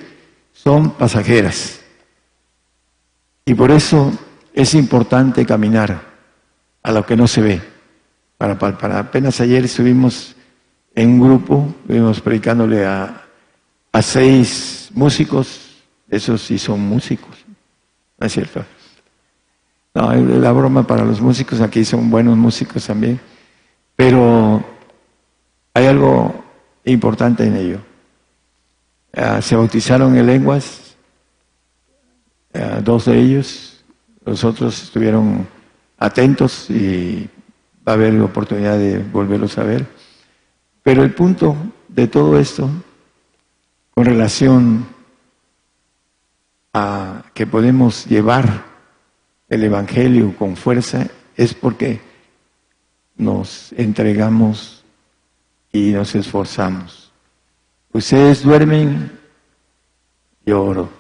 son 0.53 0.91
pasajeras. 0.93 1.81
Y 3.47 3.55
por 3.55 3.71
eso 3.71 4.13
es 4.53 4.75
importante 4.75 5.45
caminar 5.47 6.01
a 6.83 6.93
lo 6.93 7.05
que 7.07 7.17
no 7.17 7.27
se 7.27 7.41
ve. 7.41 7.61
Para, 8.39 8.59
para, 8.59 8.99
apenas 8.99 9.41
ayer 9.41 9.65
estuvimos 9.65 10.35
en 10.95 11.11
un 11.11 11.21
grupo, 11.21 11.75
estuvimos 11.83 12.21
predicándole 12.21 12.85
a, 12.85 13.25
a 13.93 14.03
seis 14.03 14.91
músicos, 14.95 15.83
esos 16.09 16.43
sí 16.43 16.59
son 16.59 16.81
músicos, 16.81 17.45
¿no 18.19 18.27
es 18.27 18.33
cierto? 18.33 18.65
No, 19.95 20.13
la 20.13 20.53
broma 20.53 20.87
para 20.87 21.05
los 21.05 21.21
músicos, 21.21 21.61
aquí 21.61 21.85
son 21.85 22.11
buenos 22.11 22.37
músicos 22.37 22.87
también, 22.87 23.21
pero 23.97 24.65
hay 25.73 25.87
algo 25.87 26.45
importante 26.85 27.45
en 27.45 27.57
ello. 27.57 27.79
Ah, 29.17 29.41
se 29.41 29.55
bautizaron 29.55 30.17
en 30.17 30.27
lenguas, 30.27 30.97
ah, 32.55 32.81
dos 32.83 33.05
de 33.05 33.19
ellos, 33.19 33.85
los 34.25 34.43
otros 34.43 34.83
estuvieron 34.83 35.47
atentos 35.99 36.69
y 36.71 37.29
va 37.87 37.93
a 37.93 37.95
haber 37.95 38.21
oportunidad 38.21 38.79
de 38.79 38.99
volverlos 38.99 39.59
a 39.59 39.65
ver. 39.65 39.87
Pero 40.85 41.03
el 41.03 41.15
punto 41.15 41.57
de 41.89 42.07
todo 42.07 42.39
esto, 42.39 42.69
con 43.95 44.05
relación 44.05 44.87
a 46.75 47.25
que 47.33 47.47
podemos 47.47 48.05
llevar 48.05 48.65
el 49.49 49.65
Evangelio 49.65 50.37
con 50.37 50.57
fuerza, 50.57 51.07
es 51.37 51.55
porque 51.55 52.03
nos 53.17 53.73
entregamos 53.73 54.85
y 55.73 55.93
nos 55.93 56.15
esforzamos. 56.15 57.11
Ustedes 57.93 58.43
duermen, 58.43 59.11
lloro, 60.45 60.91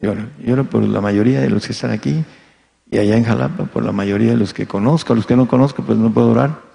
lloro, 0.00 0.30
lloro 0.44 0.64
por 0.64 0.82
la 0.82 1.00
mayoría 1.00 1.40
de 1.40 1.50
los 1.50 1.64
que 1.64 1.72
están 1.72 1.92
aquí 1.92 2.24
y 2.90 2.98
allá 2.98 3.16
en 3.16 3.24
Jalapa 3.24 3.66
por 3.66 3.84
la 3.84 3.92
mayoría 3.92 4.32
de 4.32 4.36
los 4.36 4.52
que 4.52 4.66
conozco, 4.66 5.14
los 5.14 5.26
que 5.26 5.36
no 5.36 5.46
conozco 5.46 5.84
pues 5.84 5.96
no 5.96 6.12
puedo 6.12 6.30
orar. 6.30 6.69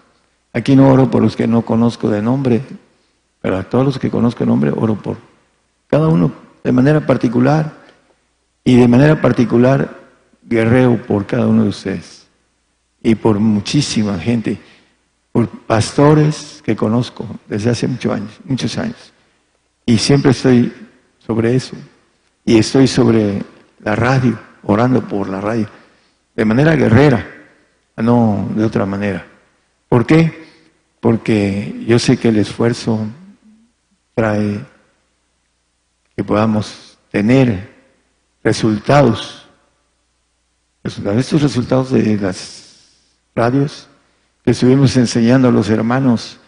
Aquí 0.55 0.73
no 0.73 0.89
oro 0.89 1.11
por 1.11 1.21
los 1.21 1.35
que 1.35 1.47
no 1.47 1.63
conozco 1.63 2.09
de 2.09 2.21
nombre, 2.21 2.61
pero 3.41 3.57
a 3.57 3.63
todos 3.63 3.83
los 3.83 3.99
que 3.99 4.09
conozco 4.09 4.39
de 4.39 4.45
nombre 4.45 4.71
oro 4.73 4.95
por 4.95 5.17
cada 5.87 6.07
uno 6.07 6.31
de 6.63 6.71
manera 6.71 7.05
particular 7.05 7.73
y 8.63 8.77
de 8.77 8.87
manera 8.87 9.19
particular 9.19 9.99
guerreo 10.43 11.05
por 11.05 11.25
cada 11.25 11.45
uno 11.45 11.63
de 11.63 11.69
ustedes 11.69 12.27
y 13.03 13.15
por 13.15 13.37
muchísima 13.37 14.17
gente, 14.17 14.57
por 15.33 15.49
pastores 15.49 16.61
que 16.63 16.73
conozco 16.73 17.27
desde 17.49 17.71
hace 17.71 17.85
muchos 17.89 18.13
años, 18.13 18.39
muchos 18.45 18.77
años. 18.77 19.11
Y 19.85 19.97
siempre 19.97 20.31
estoy 20.31 20.71
sobre 21.19 21.53
eso. 21.53 21.75
Y 22.45 22.57
estoy 22.57 22.87
sobre 22.87 23.43
la 23.83 23.93
radio, 23.97 24.39
orando 24.63 25.05
por 25.05 25.27
la 25.27 25.41
radio 25.41 25.67
de 26.33 26.45
manera 26.45 26.77
guerrera, 26.77 27.27
no 27.97 28.47
de 28.55 28.63
otra 28.63 28.85
manera. 28.85 29.25
¿Por 29.89 30.05
qué? 30.05 30.44
Porque 31.05 31.85
yo 31.85 31.99
sé 31.99 32.17
que 32.17 32.29
el 32.29 32.37
esfuerzo 32.37 33.05
trae 34.15 34.65
que 36.15 36.23
podamos 36.23 36.97
tener 37.11 37.75
resultados. 38.43 39.47
Estos 40.83 41.43
resultados 41.43 41.91
de 41.91 42.17
las 42.17 42.89
radios 43.35 43.87
que 44.43 44.49
estuvimos 44.49 44.97
enseñando 44.97 45.49
a 45.49 45.51
los 45.51 45.69
hermanos, 45.69 46.39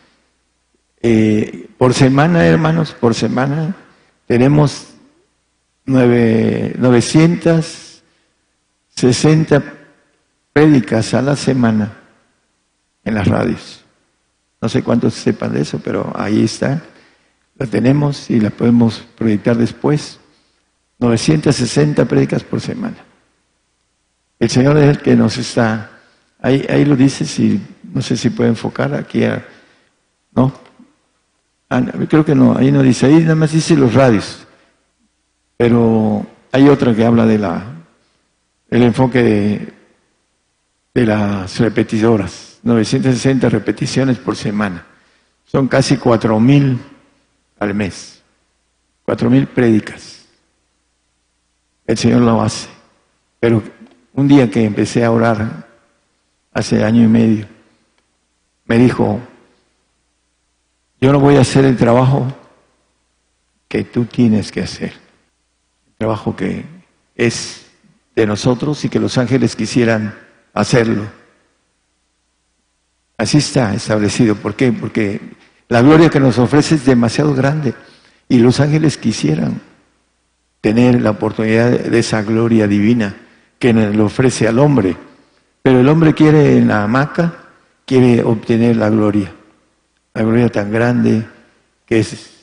eh, 1.03 1.69
por 1.77 1.93
semana, 1.93 2.47
hermanos, 2.47 2.95
por 2.99 3.13
semana, 3.13 3.75
tenemos 4.25 4.87
nueve, 5.85 6.73
960 6.79 9.63
prédicas 10.51 11.13
a 11.13 11.21
la 11.21 11.35
semana 11.35 11.93
en 13.05 13.13
las 13.13 13.27
radios. 13.27 13.83
No 14.61 14.69
sé 14.69 14.83
cuántos 14.83 15.13
sepan 15.13 15.53
de 15.53 15.61
eso, 15.61 15.79
pero 15.83 16.11
ahí 16.15 16.43
está. 16.43 16.81
La 17.57 17.65
tenemos 17.65 18.29
y 18.29 18.39
la 18.39 18.49
podemos 18.49 19.05
proyectar 19.17 19.57
después. 19.57 20.19
960 20.99 22.05
prédicas 22.05 22.43
por 22.43 22.59
semana. 22.61 22.97
El 24.39 24.49
Señor 24.49 24.77
es 24.77 24.89
el 24.89 24.99
que 24.99 25.15
nos 25.15 25.37
está, 25.37 25.89
ahí, 26.41 26.65
ahí 26.69 26.85
lo 26.85 26.95
dice, 26.95 27.25
si, 27.25 27.59
no 27.93 28.01
sé 28.01 28.17
si 28.17 28.29
puede 28.29 28.49
enfocar 28.49 28.93
aquí 28.93 29.23
a, 29.23 29.45
¿no? 30.35 30.53
Ah, 31.69 31.81
creo 32.07 32.23
que 32.23 32.35
no, 32.35 32.55
ahí 32.55 32.71
no 32.71 32.83
dice, 32.83 33.07
ahí 33.07 33.19
nada 33.21 33.35
más 33.35 33.51
dice 33.51 33.75
los 33.75 33.93
radios. 33.93 34.45
Pero 35.57 36.25
hay 36.51 36.69
otra 36.69 36.95
que 36.95 37.03
habla 37.03 37.25
de 37.25 37.37
la, 37.39 37.63
el 38.69 38.83
enfoque 38.83 39.23
de 39.23 39.77
de 40.97 41.05
las 41.05 41.59
repetidoras, 41.59 42.46
960 42.63 43.49
repeticiones 43.49 44.17
por 44.17 44.35
semana. 44.35 44.85
Son 45.45 45.67
casi 45.67 45.97
4.000 45.97 46.77
al 47.59 47.73
mes, 47.73 48.21
4.000 49.05 49.47
prédicas. 49.47 50.25
El 51.85 51.97
Señor 51.97 52.21
lo 52.21 52.41
hace. 52.41 52.67
Pero 53.39 53.63
un 54.13 54.27
día 54.27 54.49
que 54.49 54.63
empecé 54.63 55.05
a 55.05 55.11
orar, 55.11 55.67
hace 56.53 56.83
año 56.83 57.03
y 57.03 57.07
medio, 57.07 57.47
me 58.65 58.77
dijo, 58.77 59.19
yo 60.99 61.11
no 61.11 61.19
voy 61.19 61.37
a 61.37 61.41
hacer 61.41 61.65
el 61.65 61.77
trabajo 61.77 62.27
que 63.67 63.83
tú 63.83 64.05
tienes 64.05 64.51
que 64.51 64.61
hacer, 64.61 64.93
el 65.87 65.93
trabajo 65.97 66.35
que 66.35 66.65
es 67.15 67.67
de 68.15 68.25
nosotros 68.25 68.83
y 68.83 68.89
que 68.89 68.99
los 68.99 69.17
ángeles 69.17 69.55
quisieran 69.55 70.17
hacerlo. 70.53 71.03
Así 73.18 73.38
está 73.38 73.74
establecido. 73.74 74.36
¿Por 74.36 74.55
qué? 74.55 74.72
Porque 74.72 75.20
la 75.70 75.82
gloria 75.82 76.09
que 76.09 76.20
nos 76.20 76.38
ofrece 76.38 76.76
es 76.76 76.86
demasiado 76.86 77.34
grande 77.34 77.74
y 78.30 78.38
los 78.38 78.59
ángeles 78.59 78.97
quisieran 78.97 79.61
tener 80.61 81.01
la 81.01 81.11
oportunidad 81.11 81.72
de 81.72 81.99
esa 81.99 82.22
gloria 82.22 82.68
divina 82.68 83.15
que 83.59 83.74
le 83.74 84.01
ofrece 84.01 84.47
al 84.47 84.59
hombre. 84.59 84.95
Pero 85.61 85.80
el 85.80 85.89
hombre 85.89 86.13
quiere 86.13 86.57
en 86.57 86.68
la 86.68 86.84
hamaca, 86.84 87.34
quiere 87.86 88.24
obtener 88.24 88.78
la 88.78 88.89
gloria, 88.89 89.32
la 90.13 90.24
gloria 90.24 90.49
tan 90.49 90.72
grande 90.72 91.26
que 91.86 91.99
es 91.99 92.38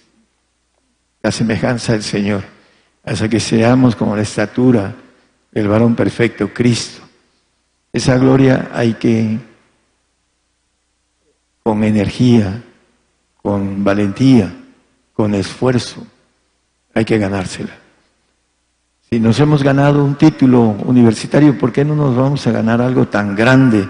la 1.22 1.30
semejanza 1.30 1.92
del 1.92 2.02
Señor, 2.02 2.44
hasta 3.04 3.28
que 3.28 3.40
seamos 3.40 3.96
como 3.96 4.16
la 4.16 4.22
estatura 4.22 4.94
del 5.52 5.68
varón 5.68 5.94
perfecto, 5.94 6.52
Cristo. 6.52 7.02
Esa 7.92 8.18
gloria 8.18 8.70
hay 8.74 8.94
que, 8.94 9.38
con 11.64 11.82
energía, 11.82 12.62
con 13.42 13.82
valentía, 13.82 14.54
con 15.14 15.34
esfuerzo, 15.34 16.06
hay 16.92 17.06
que 17.06 17.16
ganársela. 17.16 17.72
Si 19.08 19.18
nos 19.18 19.40
hemos 19.40 19.62
ganado 19.62 20.04
un 20.04 20.16
título 20.16 20.60
universitario, 20.84 21.58
¿por 21.58 21.72
qué 21.72 21.82
no 21.82 21.96
nos 21.96 22.14
vamos 22.14 22.46
a 22.46 22.52
ganar 22.52 22.82
algo 22.82 23.08
tan 23.08 23.34
grande? 23.34 23.88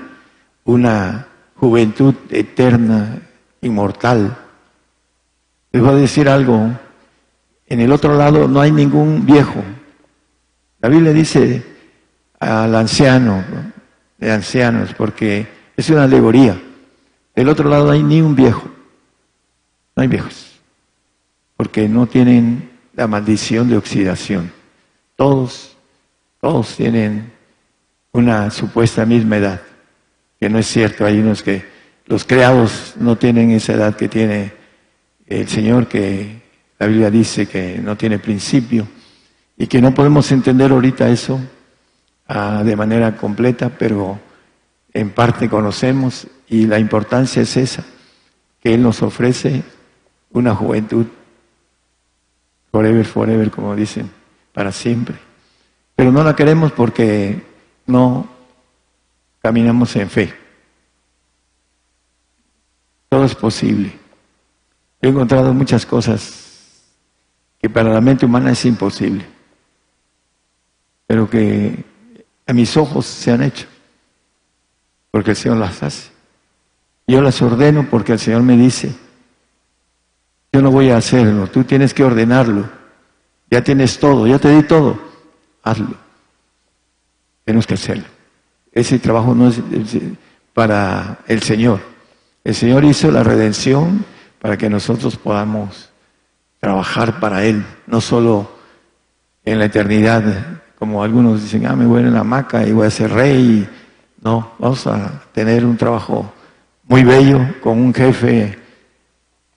Una 0.65 1.27
juventud 1.57 2.15
eterna, 2.31 3.19
inmortal. 3.61 4.37
Les 5.73 5.83
voy 5.83 5.95
a 5.95 5.97
decir 5.97 6.29
algo. 6.29 6.71
En 7.67 7.81
el 7.81 7.91
otro 7.91 8.17
lado 8.17 8.47
no 8.47 8.61
hay 8.61 8.71
ningún 8.71 9.27
viejo. 9.27 9.61
La 10.81 10.89
Biblia 10.89 11.13
dice 11.13 11.61
al 12.39 12.73
anciano, 12.73 13.43
de 14.17 14.31
ancianos, 14.31 14.95
porque 14.95 15.49
es 15.77 15.91
una 15.91 16.05
alegoría. 16.05 16.57
Del 17.35 17.49
otro 17.49 17.69
lado 17.69 17.91
hay 17.91 18.03
ni 18.03 18.21
un 18.21 18.35
viejo, 18.35 18.69
no 19.97 20.03
hay 20.03 20.09
viejos. 20.09 20.51
porque 21.57 21.89
no 21.89 22.07
tienen 22.07 22.69
la 22.95 23.07
maldición 23.07 23.69
de 23.69 23.77
oxidación. 23.77 24.53
Todos, 25.15 25.77
todos 26.41 26.77
tienen 26.77 27.33
una 28.13 28.51
supuesta 28.51 29.07
misma 29.07 29.37
edad, 29.37 29.63
que 30.41 30.51
no 30.51 30.59
es 30.59 30.67
cierto. 30.67 31.07
Hay 31.07 31.21
unos 31.21 31.43
que 31.45 31.65
los 32.07 32.25
creados 32.25 32.95
no 32.99 33.17
tienen 33.17 33.53
esa 33.53 33.75
edad 33.75 33.97
que 33.97 34.09
tiene 34.09 34.53
el 35.27 35.49
Señor, 35.49 35.87
que 35.87 36.43
la 36.79 36.87
Biblia 36.87 37.11
dice 37.11 37.47
que 37.47 37.79
no 37.79 37.97
tiene 37.97 38.19
principio 38.19 38.87
y 39.57 39.67
que 39.67 39.81
no 39.81 39.95
podemos 39.95 40.31
entender 40.33 40.73
ahorita 40.73 41.09
eso 41.09 41.41
ah, 42.27 42.63
de 42.65 42.77
manera 42.77 43.17
completa, 43.17 43.71
pero 43.71 44.19
en 44.95 45.11
parte 45.11 45.51
conocemos 45.51 46.27
y 46.49 46.67
la 46.67 46.79
importancia 46.79 47.43
es 47.43 47.57
esa, 47.57 47.85
que 48.61 48.75
Él 48.75 48.83
nos 48.83 49.03
ofrece 49.03 49.63
una 50.31 50.55
juventud 50.55 51.07
forever, 52.71 53.05
forever, 53.05 53.51
como 53.51 53.75
dicen, 53.75 54.11
para 54.53 54.73
siempre. 54.73 55.17
Pero 55.95 56.11
no 56.11 56.25
la 56.25 56.35
queremos 56.35 56.73
porque 56.73 57.43
no 57.87 58.29
caminamos 59.43 59.95
en 59.97 60.09
fe. 60.09 60.35
Todo 63.09 63.25
es 63.25 63.35
posible. 63.35 63.93
He 65.01 65.09
encontrado 65.09 65.53
muchas 65.53 65.85
cosas 65.85 66.83
que 67.61 67.69
para 67.69 67.93
la 67.93 68.01
mente 68.01 68.27
humana 68.27 68.53
es 68.53 68.65
imposible, 68.65 69.25
pero 71.07 71.29
que 71.29 71.85
a 72.47 72.53
mis 72.53 72.77
ojos 72.77 73.07
se 73.07 73.31
han 73.31 73.43
hecho, 73.43 73.67
porque 75.15 75.31
el 75.31 75.37
Señor 75.37 75.59
las 75.59 75.81
hace. 75.81 76.11
Yo 77.07 77.23
las 77.23 77.41
ordeno 77.41 77.87
porque 77.89 78.15
el 78.15 78.19
Señor 78.19 78.43
me 78.43 78.57
dice, 78.57 78.93
yo 80.53 80.61
no 80.61 80.73
voy 80.73 80.91
a 80.91 80.97
hacerlo, 80.97 81.47
tú 81.47 81.63
tienes 81.63 81.95
que 81.95 82.03
ordenarlo. 82.03 82.69
Ya 83.49 83.63
tienes 83.63 84.01
todo, 84.01 84.27
ya 84.27 84.41
te 84.41 84.49
di 84.49 84.65
todo, 84.65 84.99
hazlo. 85.63 85.95
Tenemos 87.45 87.65
que 87.65 87.75
hacerlo. 87.75 88.07
Ese 88.73 88.99
trabajo 88.99 89.37
no 89.37 89.51
es 89.51 89.61
para 90.53 91.21
el 91.29 91.43
Señor. 91.45 91.79
El 92.43 92.57
Señor 92.57 92.85
hizo 92.85 93.09
la 93.13 93.23
redención 93.23 94.05
para 94.41 94.59
que 94.59 94.69
nosotros 94.69 95.17
podamos 95.17 95.91
trabajar 96.59 97.21
para 97.21 97.45
Él, 97.45 97.65
no 97.87 98.01
solo 98.01 98.51
en 99.45 99.61
la 99.61 99.67
eternidad, 99.67 100.25
como 100.77 101.05
algunos 101.05 101.41
dicen, 101.41 101.67
ah, 101.67 101.77
me 101.77 101.87
voy 101.87 102.01
en 102.01 102.13
la 102.13 102.21
hamaca 102.23 102.67
y 102.67 102.73
voy 102.73 102.89
a 102.89 102.91
ser 102.91 103.13
rey. 103.13 103.69
No, 104.25 104.53
vamos 104.59 104.87
a 104.87 105.23
tener 105.33 105.67
un 105.67 105.77
trabajo 105.77 106.33
muy 106.85 107.05
bello 107.05 107.41
con 107.63 107.79
un 107.79 107.93
jefe 107.93 108.59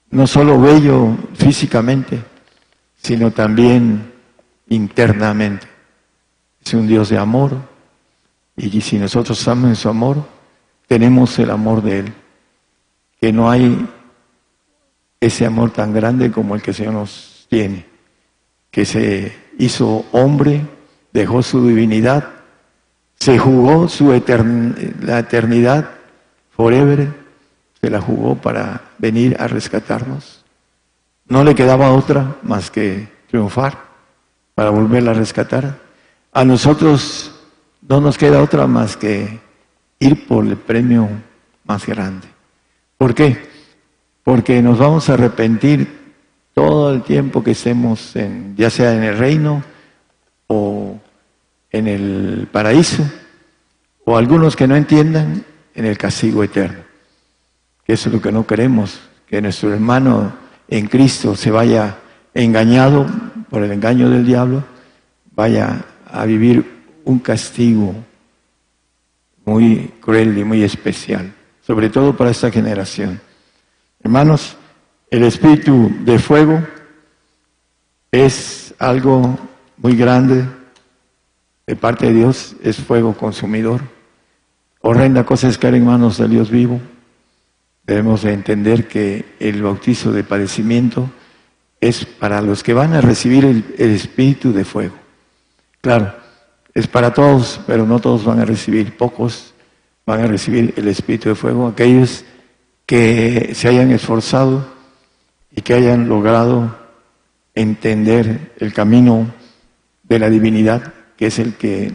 no 0.10 0.28
solo 0.28 0.60
bello 0.60 1.16
físicamente, 1.36 2.22
sino 3.02 3.32
también 3.32 4.12
internamente. 4.68 5.68
Es 6.66 6.74
un 6.74 6.86
Dios 6.86 7.08
de 7.08 7.18
amor 7.18 7.58
y 8.58 8.82
si 8.82 9.00
nosotros 9.00 9.40
estamos 9.40 9.70
en 9.70 9.76
su 9.78 9.88
amor, 9.88 10.18
tenemos 10.86 11.40
el 11.40 11.50
amor 11.50 11.82
de 11.82 12.00
Él. 12.00 12.14
Que 13.22 13.32
no 13.32 13.50
hay 13.50 13.88
ese 15.22 15.46
amor 15.46 15.72
tan 15.72 15.94
grande 15.94 16.30
como 16.30 16.56
el 16.56 16.62
que 16.62 16.72
el 16.72 16.76
Señor 16.76 16.94
nos 16.94 17.48
tiene, 17.50 17.86
que 18.70 18.84
se 18.84 19.34
hizo 19.58 20.06
hombre, 20.12 20.66
dejó 21.14 21.42
su 21.42 21.66
divinidad, 21.66 22.37
se 23.20 23.38
jugó 23.38 23.88
su 23.90 24.10
la 25.02 25.20
eternidad 25.20 25.90
forever 26.52 27.08
se 27.80 27.90
la 27.90 28.02
jugó 28.02 28.36
para 28.36 28.82
venir 28.98 29.38
a 29.40 29.48
rescatarnos. 29.48 30.44
No 31.28 31.44
le 31.44 31.54
quedaba 31.56 31.92
otra 31.92 32.38
más 32.42 32.72
que 32.72 33.08
triunfar 33.30 33.78
para 34.56 34.70
volverla 34.72 35.12
a 35.12 35.14
rescatar. 35.14 35.78
A 36.32 36.44
nosotros 36.44 37.32
no 37.88 38.02
nos 38.02 38.18
queda 38.18 38.42
otra 38.42 38.66
más 38.66 38.98
que 38.98 39.40
ir 40.00 40.28
por 40.28 40.46
el 40.46 40.58
premio 40.58 41.08
más 41.66 41.86
grande. 41.86 42.28
¿Por 42.98 43.14
qué? 43.14 43.48
Porque 44.24 44.62
nos 44.62 44.80
vamos 44.80 45.10
a 45.10 45.14
arrepentir 45.14 45.96
todo 46.54 46.92
el 46.92 47.04
tiempo 47.04 47.44
que 47.44 47.52
estemos 47.52 48.16
en, 48.16 48.56
ya 48.56 48.70
sea 48.70 48.96
en 48.96 49.04
el 49.04 49.18
reino 49.18 49.64
o 50.48 51.00
en 51.72 51.88
el 51.88 52.48
paraíso, 52.52 53.04
o 54.06 54.18
algunos 54.18 54.56
que 54.56 54.68
no 54.68 54.76
entiendan 54.76 55.44
en 55.76 55.86
el 55.86 55.98
castigo 55.98 56.44
eterno 56.44 56.88
eso 57.88 58.10
es 58.10 58.16
lo 58.16 58.22
que 58.22 58.32
no 58.34 58.46
queremos, 58.46 59.00
que 59.28 59.42
nuestro 59.42 59.74
hermano 59.74 60.34
en 60.68 60.88
Cristo 60.88 61.36
se 61.36 61.52
vaya 61.52 61.98
engañado 62.34 63.08
por 63.50 63.64
el 63.64 63.72
engaño 63.72 64.10
del 64.10 64.26
diablo, 64.26 64.64
vaya 65.34 65.86
a 66.06 66.26
vivir 66.26 66.66
un 67.06 67.20
castigo 67.20 67.96
muy 69.46 69.94
cruel 70.02 70.38
y 70.38 70.44
muy 70.44 70.64
especial, 70.64 71.34
sobre 71.66 71.90
todo 71.90 72.16
para 72.16 72.32
esta 72.32 72.52
generación. 72.52 73.22
Hermanos, 74.04 74.58
el 75.10 75.24
espíritu 75.24 75.90
de 76.02 76.20
fuego 76.20 76.62
es 78.12 78.74
algo 78.80 79.40
muy 79.78 79.96
grande 79.96 80.46
de 81.68 81.76
parte 81.76 82.08
de 82.08 82.14
Dios, 82.14 82.56
es 82.64 82.78
fuego 82.78 83.14
consumidor. 83.16 83.82
Horrenda 84.82 85.26
cosa 85.26 85.50
es 85.50 85.58
caer 85.58 85.76
en 85.76 85.86
manos 85.86 86.18
del 86.18 86.32
Dios 86.32 86.50
vivo. 86.50 86.80
Debemos 87.86 88.24
de 88.24 88.32
entender 88.34 88.88
que 88.88 89.26
el 89.40 89.62
bautizo 89.62 90.14
de 90.14 90.24
padecimiento 90.24 91.10
es 91.82 92.06
para 92.06 92.42
los 92.42 92.64
que 92.64 92.74
van 92.74 92.94
a 92.94 93.02
recibir 93.02 93.44
el, 93.46 93.64
espíritu 93.78 94.54
de 94.54 94.64
fuego. 94.64 94.96
Claro, 95.82 96.14
es 96.74 96.88
para 96.88 97.14
todos, 97.14 97.60
pero 97.68 97.86
no 97.86 98.00
todos 98.00 98.24
van 98.24 98.40
a 98.40 98.46
recibir, 98.46 98.96
pocos 98.96 99.54
van 100.06 100.22
a 100.22 100.28
recibir 100.28 100.74
el 100.78 100.88
espíritu 100.88 101.30
de 101.30 101.36
fuego, 101.36 101.68
aquellos 101.68 102.24
que 102.86 103.52
se 103.54 103.68
hayan 103.68 103.92
esforzado 103.92 104.66
y 105.52 105.62
que 105.62 105.74
hayan 105.74 106.08
logrado 106.08 106.78
entender 107.56 108.54
el 108.58 108.74
camino 108.74 109.28
de 110.04 110.20
la 110.20 110.30
divinidad, 110.30 110.94
que 111.18 111.28
es 111.28 111.40
el 111.40 111.56
que 111.56 111.92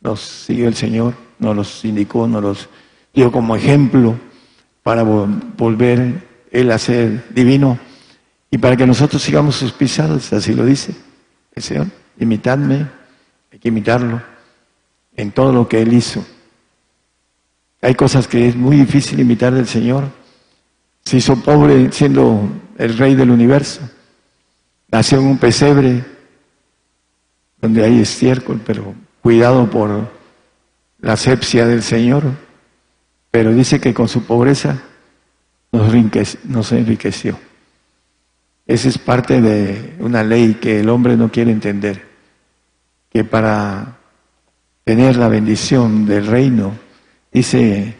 nos 0.00 0.20
sigue 0.20 0.66
el 0.66 0.74
Señor, 0.74 1.14
nos 1.38 1.54
los 1.54 1.84
indicó, 1.84 2.26
nos 2.26 2.42
los 2.42 2.68
dio 3.14 3.30
como 3.30 3.54
ejemplo 3.54 4.16
para 4.82 5.02
volver 5.02 6.22
Él 6.50 6.70
a 6.70 6.78
ser 6.78 7.24
divino 7.34 7.78
y 8.50 8.58
para 8.58 8.76
que 8.76 8.86
nosotros 8.86 9.22
sigamos 9.22 9.56
sus 9.56 9.72
pisadas, 9.72 10.32
así 10.32 10.54
lo 10.54 10.64
dice 10.64 10.94
el 11.54 11.62
Señor. 11.62 11.86
Imitadme, 12.18 12.86
hay 13.52 13.58
que 13.58 13.68
imitarlo 13.68 14.22
en 15.14 15.32
todo 15.32 15.52
lo 15.52 15.68
que 15.68 15.82
Él 15.82 15.92
hizo. 15.92 16.24
Hay 17.82 17.94
cosas 17.94 18.26
que 18.26 18.48
es 18.48 18.56
muy 18.56 18.76
difícil 18.76 19.20
imitar 19.20 19.52
del 19.52 19.66
Señor. 19.66 20.04
Se 21.04 21.18
hizo 21.18 21.36
pobre 21.36 21.92
siendo 21.92 22.48
el 22.78 22.96
rey 22.96 23.14
del 23.14 23.30
universo. 23.30 23.80
Nació 24.90 25.18
en 25.18 25.26
un 25.26 25.38
pesebre 25.38 26.04
donde 27.66 27.84
hay 27.84 28.00
estiércol, 28.00 28.60
pero 28.64 28.94
cuidado 29.22 29.68
por 29.68 30.08
la 31.00 31.12
asepsia 31.12 31.66
del 31.66 31.82
Señor 31.82 32.24
pero 33.36 33.52
dice 33.52 33.78
que 33.78 33.92
con 33.92 34.08
su 34.08 34.24
pobreza 34.24 34.78
nos 35.70 36.72
enriqueció. 36.72 37.38
Esa 38.66 38.88
es 38.88 38.96
parte 38.96 39.42
de 39.42 39.94
una 39.98 40.22
ley 40.22 40.54
que 40.54 40.80
el 40.80 40.88
hombre 40.88 41.18
no 41.18 41.30
quiere 41.30 41.50
entender, 41.50 42.02
que 43.10 43.24
para 43.24 43.98
tener 44.84 45.16
la 45.16 45.28
bendición 45.28 46.06
del 46.06 46.26
reino, 46.26 46.72
dice, 47.30 47.98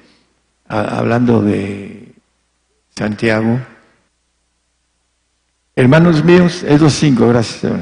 hablando 0.66 1.42
de 1.42 2.14
Santiago, 2.96 3.60
hermanos 5.74 6.24
míos, 6.24 6.64
es 6.66 6.80
los 6.80 6.94
cinco, 6.94 7.28
gracias. 7.28 7.74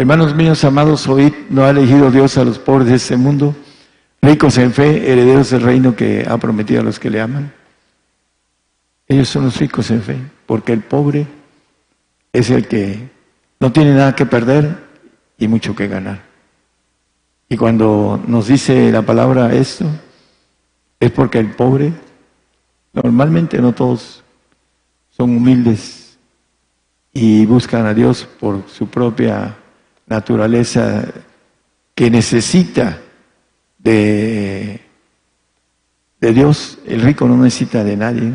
Hermanos 0.00 0.34
míos, 0.34 0.64
amados, 0.64 1.06
oíd, 1.08 1.34
no 1.50 1.62
ha 1.62 1.68
elegido 1.68 2.10
Dios 2.10 2.38
a 2.38 2.44
los 2.44 2.58
pobres 2.58 2.88
de 2.88 2.94
este 2.94 3.18
mundo, 3.18 3.54
ricos 4.22 4.56
en 4.56 4.72
fe, 4.72 5.12
herederos 5.12 5.50
del 5.50 5.60
reino 5.60 5.94
que 5.94 6.24
ha 6.26 6.38
prometido 6.38 6.80
a 6.80 6.84
los 6.84 6.98
que 6.98 7.10
le 7.10 7.20
aman. 7.20 7.52
Ellos 9.06 9.28
son 9.28 9.44
los 9.44 9.58
ricos 9.58 9.90
en 9.90 10.00
fe, 10.00 10.16
porque 10.46 10.72
el 10.72 10.80
pobre 10.80 11.26
es 12.32 12.48
el 12.48 12.66
que 12.66 13.10
no 13.60 13.72
tiene 13.72 13.92
nada 13.92 14.14
que 14.14 14.24
perder 14.24 14.74
y 15.36 15.48
mucho 15.48 15.76
que 15.76 15.86
ganar. 15.86 16.22
Y 17.50 17.58
cuando 17.58 18.24
nos 18.26 18.46
dice 18.46 18.90
la 18.90 19.02
palabra 19.02 19.52
esto, 19.52 19.84
es 20.98 21.10
porque 21.10 21.40
el 21.40 21.50
pobre, 21.50 21.92
normalmente 22.94 23.60
no 23.60 23.74
todos 23.74 24.24
son 25.10 25.36
humildes 25.36 26.16
y 27.12 27.44
buscan 27.44 27.84
a 27.84 27.92
Dios 27.92 28.26
por 28.40 28.66
su 28.66 28.86
propia 28.88 29.58
naturaleza 30.10 31.04
que 31.94 32.10
necesita 32.10 32.98
de, 33.78 34.80
de 36.20 36.32
Dios. 36.32 36.78
El 36.86 37.00
rico 37.00 37.26
no 37.26 37.36
necesita 37.36 37.84
de 37.84 37.96
nadie. 37.96 38.32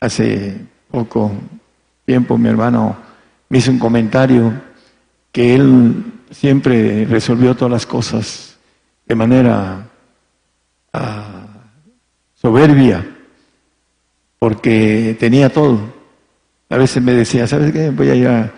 Hace 0.00 0.56
poco 0.90 1.30
tiempo 2.06 2.38
mi 2.38 2.48
hermano 2.48 2.96
me 3.50 3.58
hizo 3.58 3.70
un 3.70 3.78
comentario 3.78 4.52
que 5.30 5.54
él 5.54 6.04
siempre 6.30 7.04
resolvió 7.04 7.54
todas 7.54 7.72
las 7.72 7.86
cosas 7.86 8.56
de 9.06 9.14
manera 9.14 9.86
ah, 10.92 11.46
soberbia, 12.34 13.06
porque 14.38 15.16
tenía 15.20 15.50
todo. 15.50 15.80
A 16.70 16.76
veces 16.76 17.02
me 17.02 17.12
decía, 17.12 17.46
¿sabes 17.46 17.72
qué? 17.72 17.90
Voy 17.90 18.26
a 18.26 18.40
a, 18.40 18.52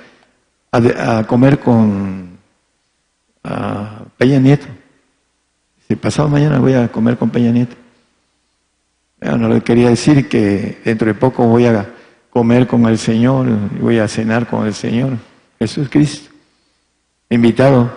comer 1.26 1.58
con 1.58 2.38
Peña 4.16 4.38
Nieto. 4.38 4.66
Si 5.88 5.96
pasado 5.96 6.28
mañana 6.28 6.58
voy 6.58 6.74
a 6.74 6.88
comer 6.88 7.16
con 7.16 7.30
Peña 7.30 7.50
Nieto. 7.50 7.76
no 9.20 9.48
le 9.48 9.60
quería 9.62 9.88
decir 9.88 10.28
que 10.28 10.78
dentro 10.84 11.08
de 11.08 11.14
poco 11.14 11.44
voy 11.46 11.66
a 11.66 11.90
comer 12.30 12.66
con 12.66 12.86
el 12.86 12.98
Señor, 12.98 13.46
voy 13.80 13.98
a 13.98 14.06
cenar 14.06 14.46
con 14.46 14.66
el 14.66 14.74
Señor, 14.74 15.16
Jesús 15.58 15.88
Cristo. 15.90 16.30
Invitado, 17.28 17.90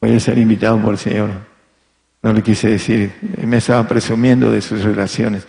voy 0.00 0.14
a 0.14 0.20
ser 0.20 0.38
invitado 0.38 0.80
por 0.80 0.92
el 0.92 0.98
Señor. 0.98 1.30
No 2.22 2.32
le 2.32 2.42
quise 2.42 2.68
decir, 2.68 3.12
me 3.44 3.58
estaba 3.58 3.86
presumiendo 3.86 4.50
de 4.50 4.60
sus 4.60 4.82
relaciones. 4.82 5.46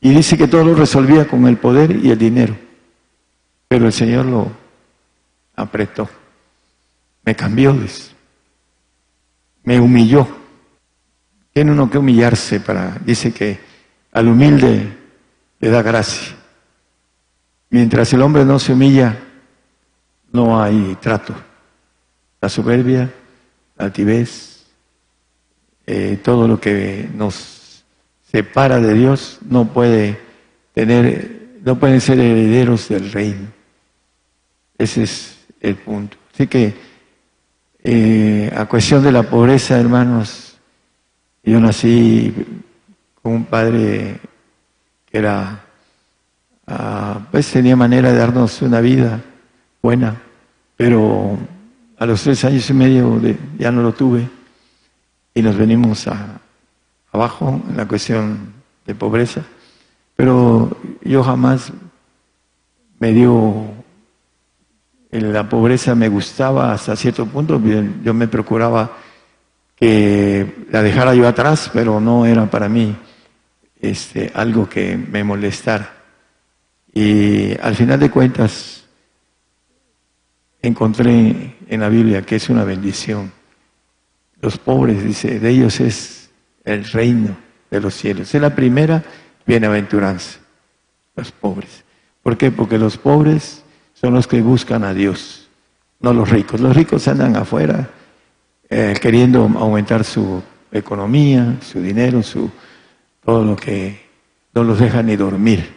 Y 0.00 0.10
dice 0.10 0.38
que 0.38 0.48
todo 0.48 0.64
lo 0.64 0.74
resolvía 0.74 1.26
con 1.26 1.46
el 1.46 1.56
poder 1.56 1.94
y 2.04 2.10
el 2.10 2.18
dinero. 2.18 2.56
Pero 3.68 3.86
el 3.86 3.92
Señor 3.92 4.26
lo 4.26 4.59
apretó. 5.62 6.08
Me 7.24 7.34
cambió. 7.34 7.76
Me 9.64 9.80
humilló. 9.80 10.26
Tiene 11.52 11.72
uno 11.72 11.90
que 11.90 11.98
humillarse 11.98 12.60
para, 12.60 12.96
dice 13.04 13.32
que 13.32 13.58
al 14.12 14.28
humilde 14.28 14.96
le 15.58 15.68
da 15.68 15.82
gracia. 15.82 16.36
Mientras 17.70 18.12
el 18.12 18.22
hombre 18.22 18.44
no 18.44 18.58
se 18.58 18.72
humilla, 18.72 19.16
no 20.32 20.60
hay 20.60 20.96
trato. 21.00 21.34
La 22.40 22.48
soberbia, 22.48 23.12
la 23.76 23.84
altivez, 23.84 24.64
eh, 25.86 26.18
todo 26.22 26.48
lo 26.48 26.60
que 26.60 27.08
nos 27.14 27.84
separa 28.22 28.80
de 28.80 28.94
Dios 28.94 29.38
no 29.48 29.66
puede 29.72 30.20
tener, 30.72 31.58
no 31.64 31.78
pueden 31.78 32.00
ser 32.00 32.18
herederos 32.20 32.88
del 32.88 33.10
reino. 33.12 33.48
Ese 34.78 35.02
es 35.02 35.39
el 35.60 35.76
punto. 35.76 36.16
Así 36.32 36.46
que 36.46 36.74
eh, 37.82 38.52
a 38.56 38.66
cuestión 38.66 39.02
de 39.02 39.12
la 39.12 39.22
pobreza, 39.22 39.78
hermanos, 39.78 40.58
yo 41.42 41.60
nací 41.60 42.34
con 43.22 43.32
un 43.32 43.44
padre 43.44 44.18
que 45.06 45.18
era 45.18 45.64
Ah, 46.72 47.26
pues 47.32 47.50
tenía 47.50 47.74
manera 47.74 48.12
de 48.12 48.18
darnos 48.18 48.62
una 48.62 48.80
vida 48.80 49.20
buena, 49.82 50.22
pero 50.76 51.36
a 51.98 52.06
los 52.06 52.22
tres 52.22 52.44
años 52.44 52.70
y 52.70 52.74
medio 52.74 53.20
ya 53.58 53.72
no 53.72 53.82
lo 53.82 53.92
tuve 53.92 54.28
y 55.34 55.42
nos 55.42 55.56
venimos 55.56 56.06
abajo 57.10 57.60
en 57.68 57.76
la 57.76 57.88
cuestión 57.88 58.52
de 58.86 58.94
pobreza, 58.94 59.42
pero 60.14 60.70
yo 61.02 61.24
jamás 61.24 61.72
me 63.00 63.14
dio, 63.14 63.64
la 65.10 65.48
pobreza 65.48 65.94
me 65.94 66.08
gustaba 66.08 66.72
hasta 66.72 66.94
cierto 66.94 67.26
punto, 67.26 67.60
yo 68.02 68.14
me 68.14 68.28
procuraba 68.28 68.96
que 69.74 70.66
la 70.70 70.82
dejara 70.82 71.14
yo 71.14 71.26
atrás, 71.26 71.70
pero 71.72 72.00
no 72.00 72.26
era 72.26 72.46
para 72.46 72.68
mí 72.68 72.96
este, 73.80 74.30
algo 74.34 74.68
que 74.68 74.96
me 74.96 75.24
molestara. 75.24 75.96
Y 76.92 77.58
al 77.60 77.74
final 77.74 77.98
de 77.98 78.10
cuentas, 78.10 78.84
encontré 80.62 81.56
en 81.66 81.80
la 81.80 81.88
Biblia 81.88 82.22
que 82.22 82.36
es 82.36 82.48
una 82.50 82.64
bendición. 82.64 83.32
Los 84.40 84.58
pobres, 84.58 85.02
dice, 85.02 85.40
de 85.40 85.50
ellos 85.50 85.80
es 85.80 86.30
el 86.64 86.84
reino 86.84 87.36
de 87.70 87.80
los 87.80 87.94
cielos. 87.94 88.34
Es 88.34 88.40
la 88.40 88.54
primera 88.54 89.02
bienaventuranza, 89.46 90.40
los 91.16 91.32
pobres. 91.32 91.84
¿Por 92.22 92.36
qué? 92.36 92.50
Porque 92.50 92.78
los 92.78 92.96
pobres 92.96 93.59
son 94.00 94.14
los 94.14 94.26
que 94.26 94.40
buscan 94.40 94.82
a 94.82 94.94
Dios, 94.94 95.48
no 96.00 96.14
los 96.14 96.30
ricos. 96.30 96.58
Los 96.58 96.74
ricos 96.74 97.06
andan 97.06 97.36
afuera 97.36 97.90
eh, 98.70 98.94
queriendo 99.00 99.42
aumentar 99.42 100.04
su 100.04 100.42
economía, 100.72 101.58
su 101.60 101.82
dinero, 101.82 102.22
su 102.22 102.50
todo 103.22 103.44
lo 103.44 103.56
que 103.56 104.00
no 104.54 104.64
los 104.64 104.78
deja 104.78 105.02
ni 105.02 105.16
dormir. 105.16 105.74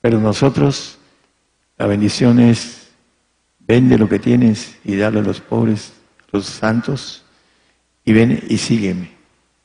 Pero 0.00 0.18
nosotros, 0.18 0.98
la 1.78 1.86
bendición 1.86 2.40
es, 2.40 2.88
vende 3.60 3.96
lo 3.96 4.08
que 4.08 4.18
tienes 4.18 4.76
y 4.84 4.96
dale 4.96 5.20
a 5.20 5.22
los 5.22 5.40
pobres, 5.40 5.92
los 6.32 6.46
santos, 6.46 7.24
y 8.04 8.12
ven 8.12 8.42
y 8.48 8.58
sígueme. 8.58 9.12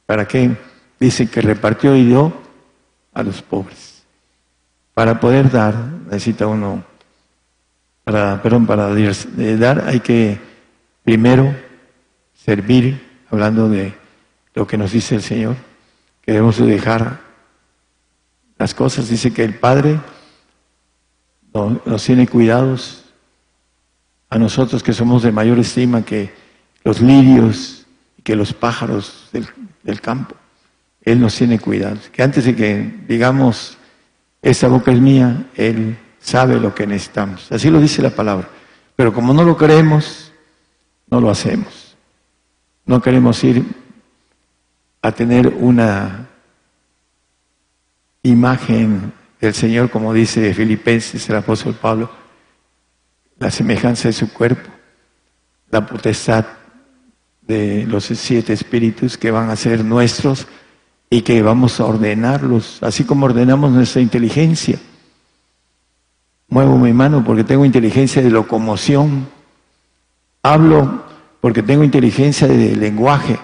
¿Para 0.05 0.27
qué? 0.27 0.55
Dice 0.99 1.27
que 1.27 1.41
repartió 1.41 1.95
y 1.95 2.05
dio 2.05 2.31
a 3.13 3.23
los 3.23 3.41
pobres. 3.41 4.03
Para 4.93 5.19
poder 5.19 5.49
dar, 5.49 5.75
necesita 6.05 6.45
uno, 6.45 6.83
para, 8.05 8.39
perdón, 8.41 8.67
para 8.67 8.87
dar 9.57 9.83
hay 9.87 9.99
que 9.99 10.39
primero 11.03 11.53
servir, 12.33 13.01
hablando 13.31 13.67
de 13.67 13.95
lo 14.53 14.67
que 14.67 14.77
nos 14.77 14.91
dice 14.91 15.15
el 15.15 15.23
Señor, 15.23 15.55
que 16.21 16.31
debemos 16.31 16.57
dejar 16.57 17.19
las 18.59 18.75
cosas. 18.75 19.09
Dice 19.09 19.33
que 19.33 19.43
el 19.43 19.55
Padre 19.55 19.99
nos 21.51 22.03
tiene 22.03 22.27
cuidados 22.27 23.05
a 24.29 24.37
nosotros 24.37 24.83
que 24.83 24.93
somos 24.93 25.23
de 25.23 25.31
mayor 25.31 25.57
estima 25.57 26.05
que 26.05 26.31
los 26.83 27.01
lirios 27.01 27.87
y 28.19 28.21
que 28.21 28.35
los 28.35 28.53
pájaros 28.53 29.29
del, 29.31 30.01
campo. 30.01 30.35
Él 31.01 31.19
nos 31.19 31.35
tiene 31.35 31.57
cuidados. 31.57 32.09
Que 32.09 32.21
antes 32.21 32.45
de 32.45 32.55
que 32.55 33.03
digamos, 33.07 33.79
esa 34.43 34.67
boca 34.67 34.91
es 34.91 34.99
mía, 34.99 35.47
Él 35.55 35.97
sabe 36.25 36.59
lo 36.59 36.73
que 36.73 36.87
necesitamos. 36.87 37.51
Así 37.51 37.69
lo 37.69 37.79
dice 37.79 38.01
la 38.01 38.09
palabra. 38.09 38.49
Pero 38.95 39.13
como 39.13 39.33
no 39.33 39.43
lo 39.43 39.55
creemos, 39.55 40.31
no 41.09 41.21
lo 41.21 41.29
hacemos. 41.29 41.95
No 42.85 43.01
queremos 43.01 43.43
ir 43.43 43.63
a 45.01 45.11
tener 45.11 45.47
una 45.47 46.27
imagen 48.23 49.13
el 49.39 49.53
Señor, 49.53 49.91
como 49.91 50.13
dice 50.13 50.51
Filipenses 50.55 51.29
el 51.29 51.35
apóstol 51.35 51.75
Pablo, 51.75 52.09
la 53.37 53.51
semejanza 53.51 54.07
de 54.07 54.13
su 54.13 54.33
cuerpo, 54.33 54.71
la 55.69 55.85
potestad 55.85 56.45
de 57.41 57.85
los 57.85 58.05
siete 58.05 58.53
espíritus 58.53 59.17
que 59.17 59.29
van 59.29 59.51
a 59.51 59.55
ser 59.55 59.85
nuestros 59.85 60.47
y 61.11 61.21
que 61.21 61.43
vamos 61.43 61.79
a 61.79 61.85
ordenarlos, 61.85 62.81
así 62.81 63.03
como 63.03 63.27
ordenamos 63.27 63.71
nuestra 63.71 64.01
inteligencia. 64.01 64.79
Muevo 66.55 66.77
mi 66.77 66.93
mano 66.93 67.21
porque 67.21 67.43
tengo 67.43 67.65
inteligencia 67.65 68.21
de 68.21 68.29
locomoción. 68.29 69.27
Hablo 70.41 71.03
porque 71.41 71.61
tengo 71.61 71.83
inteligencia 71.83 72.47
de 72.47 72.77
lenguaje. 72.77 73.37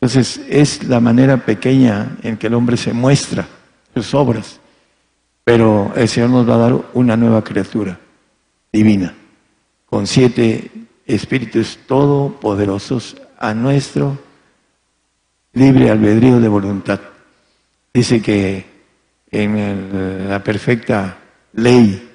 Entonces 0.00 0.40
es 0.48 0.82
la 0.82 0.98
manera 0.98 1.36
pequeña 1.36 2.16
en 2.24 2.38
que 2.38 2.48
el 2.48 2.54
hombre 2.54 2.76
se 2.76 2.92
muestra 2.92 3.46
sus 3.94 4.14
obras. 4.14 4.58
Pero 5.44 5.92
el 5.94 6.08
Señor 6.08 6.30
nos 6.30 6.50
va 6.50 6.56
a 6.56 6.58
dar 6.58 6.76
una 6.92 7.16
nueva 7.16 7.44
criatura 7.44 7.96
divina, 8.72 9.14
con 9.88 10.08
siete 10.08 10.72
espíritus 11.06 11.78
todopoderosos 11.86 13.16
a 13.38 13.54
nuestro 13.54 14.18
libre 15.52 15.88
albedrío 15.88 16.40
de 16.40 16.48
voluntad. 16.48 16.98
Dice 17.94 18.20
que 18.20 18.66
en 19.30 20.28
la 20.28 20.42
perfecta 20.42 21.18
ley, 21.56 22.08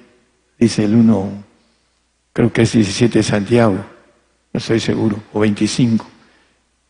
dice 0.58 0.84
el 0.84 0.94
1, 0.94 1.44
creo 2.32 2.52
que 2.52 2.62
es 2.62 2.72
17 2.72 3.18
de 3.18 3.22
Santiago, 3.22 3.74
no 3.74 4.58
estoy 4.58 4.80
seguro, 4.80 5.22
o 5.32 5.40
25, 5.40 6.06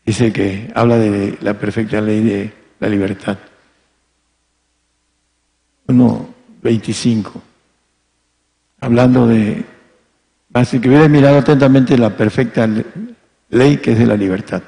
dice 0.05 0.31
que 0.31 0.71
habla 0.73 0.97
de 0.97 1.37
la 1.41 1.53
perfecta 1.55 1.99
ley 1.99 2.21
de 2.21 2.53
la 2.79 2.87
libertad. 2.87 3.37
1.25, 5.87 7.31
hablando 8.79 9.27
de, 9.27 9.65
así 10.53 10.79
que 10.79 10.89
hubiera 10.89 11.09
mirado 11.09 11.39
atentamente 11.39 11.97
la 11.97 12.15
perfecta 12.15 12.69
ley 13.49 13.77
que 13.77 13.91
es 13.91 13.99
de 13.99 14.05
la 14.05 14.15
libertad. 14.15 14.61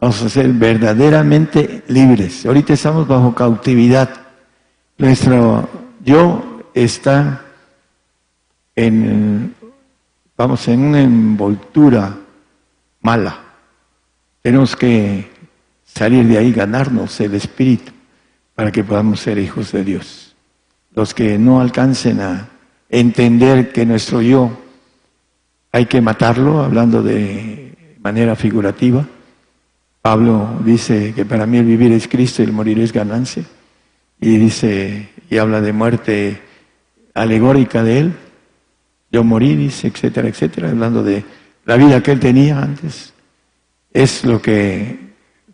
Vamos 0.00 0.22
a 0.22 0.28
ser 0.28 0.48
verdaderamente 0.52 1.82
libres. 1.88 2.46
Ahorita 2.46 2.74
estamos 2.74 3.08
bajo 3.08 3.34
cautividad. 3.34 4.08
Nuestro 4.96 5.68
yo 6.04 6.57
está 6.84 7.44
en, 8.74 9.54
vamos, 10.36 10.68
en 10.68 10.80
una 10.80 11.00
envoltura 11.00 12.16
mala. 13.00 13.40
Tenemos 14.42 14.76
que 14.76 15.30
salir 15.84 16.26
de 16.26 16.38
ahí, 16.38 16.52
ganarnos 16.52 17.18
el 17.20 17.34
espíritu 17.34 17.92
para 18.54 18.70
que 18.70 18.84
podamos 18.84 19.20
ser 19.20 19.38
hijos 19.38 19.72
de 19.72 19.84
Dios. 19.84 20.34
Los 20.94 21.14
que 21.14 21.38
no 21.38 21.60
alcancen 21.60 22.20
a 22.20 22.48
entender 22.88 23.72
que 23.72 23.84
nuestro 23.84 24.22
yo 24.22 24.50
hay 25.72 25.86
que 25.86 26.00
matarlo, 26.00 26.62
hablando 26.62 27.02
de 27.02 27.96
manera 28.00 28.36
figurativa. 28.36 29.06
Pablo 30.00 30.60
dice 30.64 31.12
que 31.14 31.24
para 31.24 31.46
mí 31.46 31.58
el 31.58 31.66
vivir 31.66 31.92
es 31.92 32.08
Cristo 32.08 32.42
y 32.42 32.46
el 32.46 32.52
morir 32.52 32.78
es 32.78 32.92
ganancia. 32.92 33.44
Y 34.20 34.38
dice, 34.38 35.10
y 35.28 35.36
habla 35.36 35.60
de 35.60 35.72
muerte 35.72 36.47
alegórica 37.22 37.82
de 37.82 37.98
él. 38.00 38.12
Yo 39.10 39.24
morí, 39.24 39.70
etcétera, 39.82 40.28
etcétera, 40.28 40.70
hablando 40.70 41.02
de 41.02 41.24
la 41.64 41.76
vida 41.76 42.02
que 42.02 42.12
él 42.12 42.20
tenía 42.20 42.60
antes. 42.62 43.14
Es 43.92 44.24
lo 44.24 44.40
que, 44.40 44.98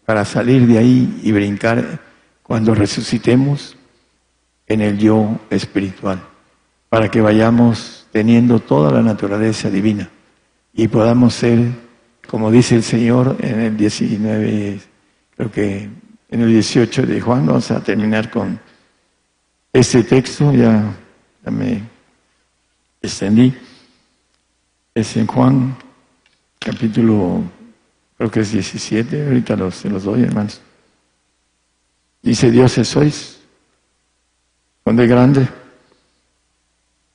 para 0.04 0.24
salir 0.24 0.66
de 0.66 0.78
ahí 0.78 1.20
y 1.22 1.32
brincar 1.32 2.00
cuando 2.42 2.74
resucitemos 2.74 3.76
en 4.66 4.80
el 4.80 4.98
yo 4.98 5.40
espiritual, 5.50 6.20
para 6.88 7.10
que 7.10 7.20
vayamos 7.20 8.06
teniendo 8.12 8.60
toda 8.60 8.92
la 8.92 9.02
naturaleza 9.02 9.70
divina 9.70 10.10
y 10.72 10.88
podamos 10.88 11.34
ser, 11.34 11.58
como 12.28 12.50
dice 12.50 12.74
el 12.74 12.82
Señor 12.82 13.36
en 13.40 13.60
el 13.60 13.76
19, 13.76 14.80
creo 15.36 15.50
que 15.50 15.88
en 16.28 16.40
el 16.40 16.48
18 16.48 17.06
de 17.06 17.20
Juan, 17.20 17.46
vamos 17.46 17.70
a 17.70 17.80
terminar 17.80 18.30
con 18.30 18.58
ese 19.72 20.02
texto, 20.02 20.52
ya, 20.52 20.92
me 21.50 21.82
extendí, 23.02 23.54
es 24.94 25.16
en 25.16 25.26
Juan 25.26 25.76
capítulo, 26.58 27.42
creo 28.16 28.30
que 28.30 28.40
es 28.40 28.52
17, 28.52 29.26
ahorita 29.26 29.56
los, 29.56 29.74
se 29.74 29.90
los 29.90 30.04
doy 30.04 30.22
hermanos. 30.22 30.60
Dice, 32.22 32.50
dioses 32.50 32.88
sois, 32.88 33.40
son 34.84 34.96
de 34.96 35.06
grande. 35.06 35.46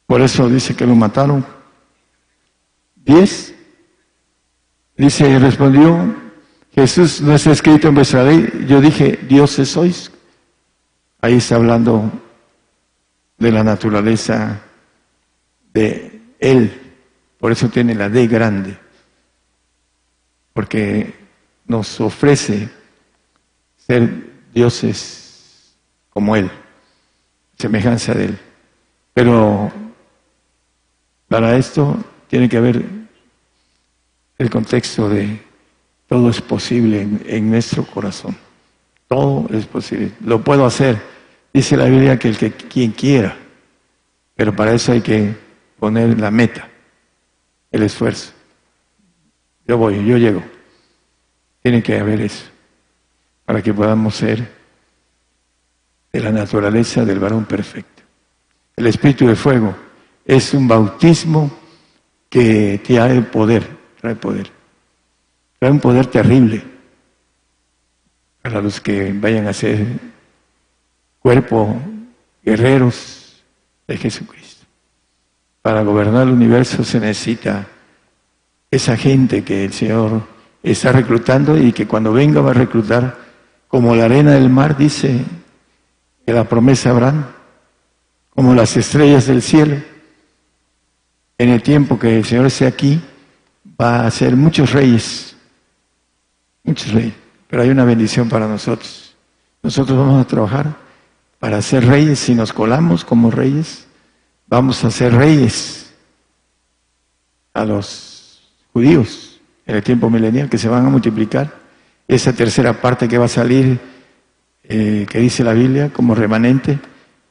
Por 0.06 0.22
eso 0.22 0.48
dice 0.50 0.76
que 0.76 0.86
lo 0.86 0.96
mataron. 0.96 1.46
Diez. 2.96 3.56
Dice, 4.96 5.40
respondió, 5.40 6.16
Jesús 6.76 7.22
no 7.22 7.34
está 7.34 7.52
escrito 7.52 7.88
en 7.88 7.96
vuestra 7.96 8.24
ley. 8.24 8.66
Yo 8.68 8.82
dije, 8.82 9.20
dioses 9.28 9.70
sois. 9.70 10.12
Ahí 11.22 11.36
está 11.36 11.56
hablando 11.56 12.12
de 13.40 13.52
la 13.52 13.64
naturaleza 13.64 14.62
de 15.74 16.22
Él. 16.40 16.94
Por 17.40 17.52
eso 17.52 17.70
tiene 17.70 17.96
la 17.96 18.10
D 18.10 18.28
grande. 18.28 18.78
Porque 20.54 21.14
nos 21.66 22.00
ofrece 22.02 22.70
ser 23.78 24.10
dioses 24.54 25.76
como 26.10 26.36
Él, 26.36 26.52
semejanza 27.58 28.14
de 28.14 28.26
Él. 28.26 28.40
Pero 29.14 29.72
para 31.28 31.56
esto 31.56 31.98
tiene 32.28 32.50
que 32.50 32.58
haber 32.58 32.84
el 34.38 34.50
contexto 34.50 35.10
de 35.10 35.40
todo 36.08 36.30
es 36.30 36.42
posible 36.42 37.08
en, 37.26 37.52
nuestro 37.52 37.86
corazón. 37.86 38.36
Todo 39.08 39.48
es 39.54 39.66
posible. 39.66 40.12
Lo 40.26 40.42
puedo 40.42 40.66
hacer. 40.66 41.00
Dice 41.54 41.76
la 41.76 41.86
Biblia 41.86 42.18
que 42.18 42.30
el 42.30 42.38
que 42.38 42.52
quien 42.52 42.92
quiera. 42.92 43.36
Pero 44.36 44.56
para 44.56 44.74
eso 44.74 44.92
hay 44.92 45.02
que 45.02 45.36
poner 45.80 46.20
la 46.20 46.32
meta, 46.32 46.68
el 47.72 47.84
esfuerzo. 47.84 48.32
Yo 49.68 49.78
voy, 49.78 50.06
yo 50.06 50.18
llego. 50.18 50.44
Tiene 51.62 51.84
que 51.84 52.00
haber 52.00 52.22
eso 52.22 52.46
para 53.46 53.62
que 53.62 53.74
podamos 53.74 54.16
ser 54.16 54.48
de 56.12 56.20
la 56.22 56.32
naturaleza 56.32 57.04
del 57.04 57.20
varón 57.20 57.46
perfecto. 57.46 58.04
El 58.76 58.88
espíritu 58.88 59.28
de 59.28 59.36
fuego 59.36 59.76
es 60.26 60.54
un 60.54 60.68
bautismo 60.68 61.52
que 62.30 62.80
trae 62.86 63.22
poder, 63.24 63.68
trae 64.00 64.16
poder. 64.16 64.52
Trae 65.60 65.72
un 65.72 65.80
poder 65.80 66.06
terrible 66.06 66.64
para 68.42 68.62
los 68.62 68.80
que 68.80 69.12
vayan 69.14 69.48
a 69.48 69.54
ser 69.54 69.86
cuerpo 71.20 71.76
guerreros 72.44 73.44
de 73.88 73.98
Jesucristo. 73.98 74.66
Para 75.62 75.84
gobernar 75.84 76.28
el 76.28 76.34
universo 76.34 76.84
se 76.84 77.00
necesita 77.00 77.68
esa 78.72 78.96
gente 78.96 79.44
que 79.44 79.66
el 79.66 79.74
Señor 79.74 80.24
está 80.64 80.92
reclutando 80.92 81.58
y 81.58 81.72
que 81.74 81.88
cuando 81.88 82.14
venga 82.14 82.42
va 82.42 82.52
a 82.52 82.56
reclutar 82.56 83.18
como 83.68 83.96
la 83.96 84.06
arena 84.06 84.32
del 84.32 84.50
mar, 84.50 84.78
dice 84.78 85.24
que 86.26 86.34
la 86.34 86.44
promesa 86.44 86.90
Abraham, 86.90 87.26
como 88.30 88.56
las 88.56 88.76
estrellas 88.78 89.28
del 89.28 89.42
cielo. 89.42 89.78
En 91.38 91.50
el 91.50 91.62
tiempo 91.62 91.98
que 91.98 92.18
el 92.18 92.26
Señor 92.26 92.48
esté 92.48 92.68
aquí, 92.68 93.02
va 93.80 94.06
a 94.06 94.12
ser 94.12 94.36
muchos 94.36 94.72
reyes, 94.72 95.36
muchos 96.64 96.92
reyes, 96.92 97.14
pero 97.48 97.64
hay 97.64 97.70
una 97.70 97.86
bendición 97.86 98.28
para 98.28 98.48
nosotros. 98.48 99.16
Nosotros 99.62 99.98
vamos 99.98 100.22
a 100.24 100.28
trabajar 100.28 100.89
para 101.40 101.62
ser 101.62 101.86
reyes, 101.86 102.20
si 102.20 102.36
nos 102.36 102.52
colamos 102.52 103.06
como 103.06 103.32
reyes, 103.32 103.88
vamos 104.48 104.84
a 104.84 104.92
ser 104.92 105.14
reyes 105.14 105.94
a 107.54 107.66
los 107.66 108.42
judíos 108.74 109.40
en 109.66 109.78
el 109.78 109.84
tiempo 109.84 110.10
milenial 110.10 110.50
que 110.50 110.58
se 110.58 110.68
van 110.68 110.86
a 110.86 110.90
multiplicar 110.90 111.54
esa 112.08 112.34
tercera 112.34 112.74
parte 112.74 113.08
que 113.08 113.18
va 113.18 113.26
a 113.26 113.30
salir, 113.30 113.80
eh, 114.64 115.06
que 115.10 115.20
dice 115.20 115.44
la 115.44 115.54
Biblia, 115.54 115.92
como 115.94 116.16
remanente, 116.16 116.80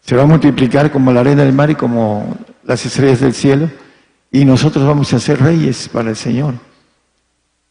se 0.00 0.16
va 0.16 0.22
a 0.22 0.26
multiplicar 0.26 0.90
como 0.90 1.12
la 1.12 1.20
arena 1.20 1.44
del 1.44 1.52
mar 1.52 1.70
y 1.70 1.74
como 1.74 2.38
las 2.62 2.86
estrellas 2.86 3.20
del 3.20 3.34
cielo, 3.34 3.68
y 4.30 4.44
nosotros 4.44 4.86
vamos 4.86 5.12
a 5.12 5.18
ser 5.18 5.40
reyes 5.40 5.88
para 5.88 6.11
el 6.11 6.16
Señor. 6.16 6.54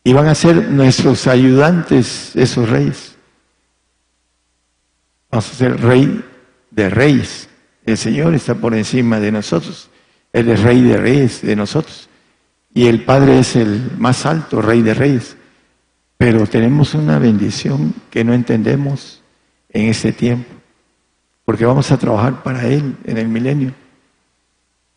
Y 0.04 0.14
van 0.14 0.28
a 0.28 0.36
ser 0.36 0.70
nuestros 0.70 1.28
ayudantes 1.28 2.36
esos 2.36 2.70
reyes. 2.70 3.16
Vamos 5.32 5.50
a 5.52 5.56
ser 5.56 5.82
rey 5.82 6.24
de 6.78 6.90
reyes. 6.90 7.50
El 7.86 7.98
Señor 7.98 8.36
está 8.36 8.56
por 8.56 8.74
encima 8.76 9.20
de 9.20 9.32
nosotros. 9.32 9.90
Él 10.32 10.48
es 10.50 10.62
rey 10.62 10.82
de 10.84 10.96
reyes 10.96 11.42
de 11.42 11.56
nosotros. 11.56 12.08
Y 12.74 12.86
el 12.86 13.04
Padre 13.04 13.40
es 13.40 13.56
el 13.56 13.92
más 13.98 14.26
alto, 14.26 14.62
rey 14.62 14.84
de 14.84 14.94
reyes. 14.94 15.36
Pero 16.18 16.46
tenemos 16.46 16.94
una 16.94 17.18
bendición 17.18 17.94
que 18.12 18.24
no 18.24 18.34
entendemos 18.34 19.24
en 19.70 19.90
este 19.90 20.12
tiempo, 20.12 20.50
porque 21.44 21.66
vamos 21.66 21.92
a 21.92 21.98
trabajar 21.98 22.44
para 22.44 22.66
Él 22.68 22.96
en 23.04 23.18
el 23.18 23.28
milenio. 23.28 23.74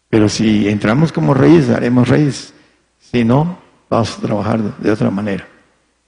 Pero 0.09 0.29
si 0.29 0.69
entramos 0.69 1.13
como 1.13 1.35
reyes, 1.35 1.71
haremos 1.71 2.09
reyes. 2.09 2.53
Si 2.99 3.25
no, 3.25 3.59
vamos 3.89 4.19
a 4.19 4.21
trabajar 4.21 4.61
de 4.79 4.91
otra 4.91 5.11
manera, 5.11 5.47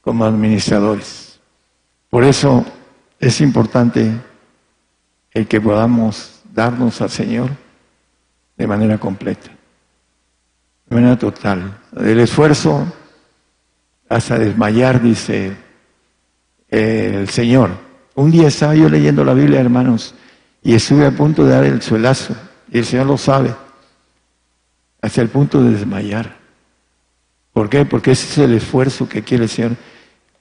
como 0.02 0.24
administradores. 0.24 1.40
Por 2.10 2.24
eso 2.24 2.64
es 3.18 3.40
importante 3.40 4.12
el 5.34 5.46
que 5.46 5.60
podamos 5.60 6.42
darnos 6.52 7.00
al 7.00 7.10
Señor 7.10 7.50
de 8.56 8.66
manera 8.66 8.98
completa, 8.98 9.50
de 10.86 10.94
manera 10.94 11.18
total. 11.18 11.78
El 11.96 12.20
esfuerzo 12.20 12.86
hasta 14.08 14.38
desmayar, 14.38 15.00
dice 15.00 15.56
el 16.68 17.28
Señor. 17.28 17.70
Un 18.14 18.30
día 18.30 18.48
estaba 18.48 18.74
yo 18.74 18.88
leyendo 18.88 19.24
la 19.24 19.34
Biblia, 19.34 19.60
hermanos, 19.60 20.14
y 20.62 20.74
estuve 20.74 21.06
a 21.06 21.10
punto 21.10 21.44
de 21.44 21.52
dar 21.52 21.64
el 21.64 21.80
suelazo, 21.80 22.36
y 22.70 22.78
el 22.78 22.84
Señor 22.84 23.06
lo 23.06 23.16
sabe, 23.16 23.54
hasta 25.00 25.22
el 25.22 25.28
punto 25.28 25.62
de 25.62 25.70
desmayar. 25.70 26.36
¿Por 27.52 27.68
qué? 27.68 27.84
Porque 27.84 28.12
ese 28.12 28.26
es 28.28 28.38
el 28.38 28.54
esfuerzo 28.54 29.08
que 29.08 29.22
quiere 29.22 29.44
el 29.44 29.50
Señor. 29.50 29.72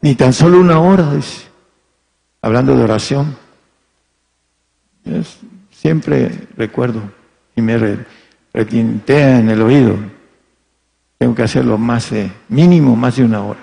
Ni 0.02 0.16
tan 0.16 0.34
solo 0.34 0.60
una 0.60 0.80
hora, 0.80 1.14
dice, 1.14 1.48
hablando 2.42 2.76
de 2.76 2.84
oración. 2.84 3.38
Siempre 5.72 6.48
recuerdo 6.58 7.02
y 7.56 7.62
me 7.62 8.06
retintea 8.54 9.40
en 9.40 9.50
el 9.50 9.62
oído 9.62 9.98
tengo 11.22 11.36
que 11.36 11.44
hacerlo 11.44 11.78
más, 11.78 12.10
mínimo 12.50 12.96
más 12.96 13.18
de 13.18 13.24
una 13.24 13.44
hora, 13.44 13.60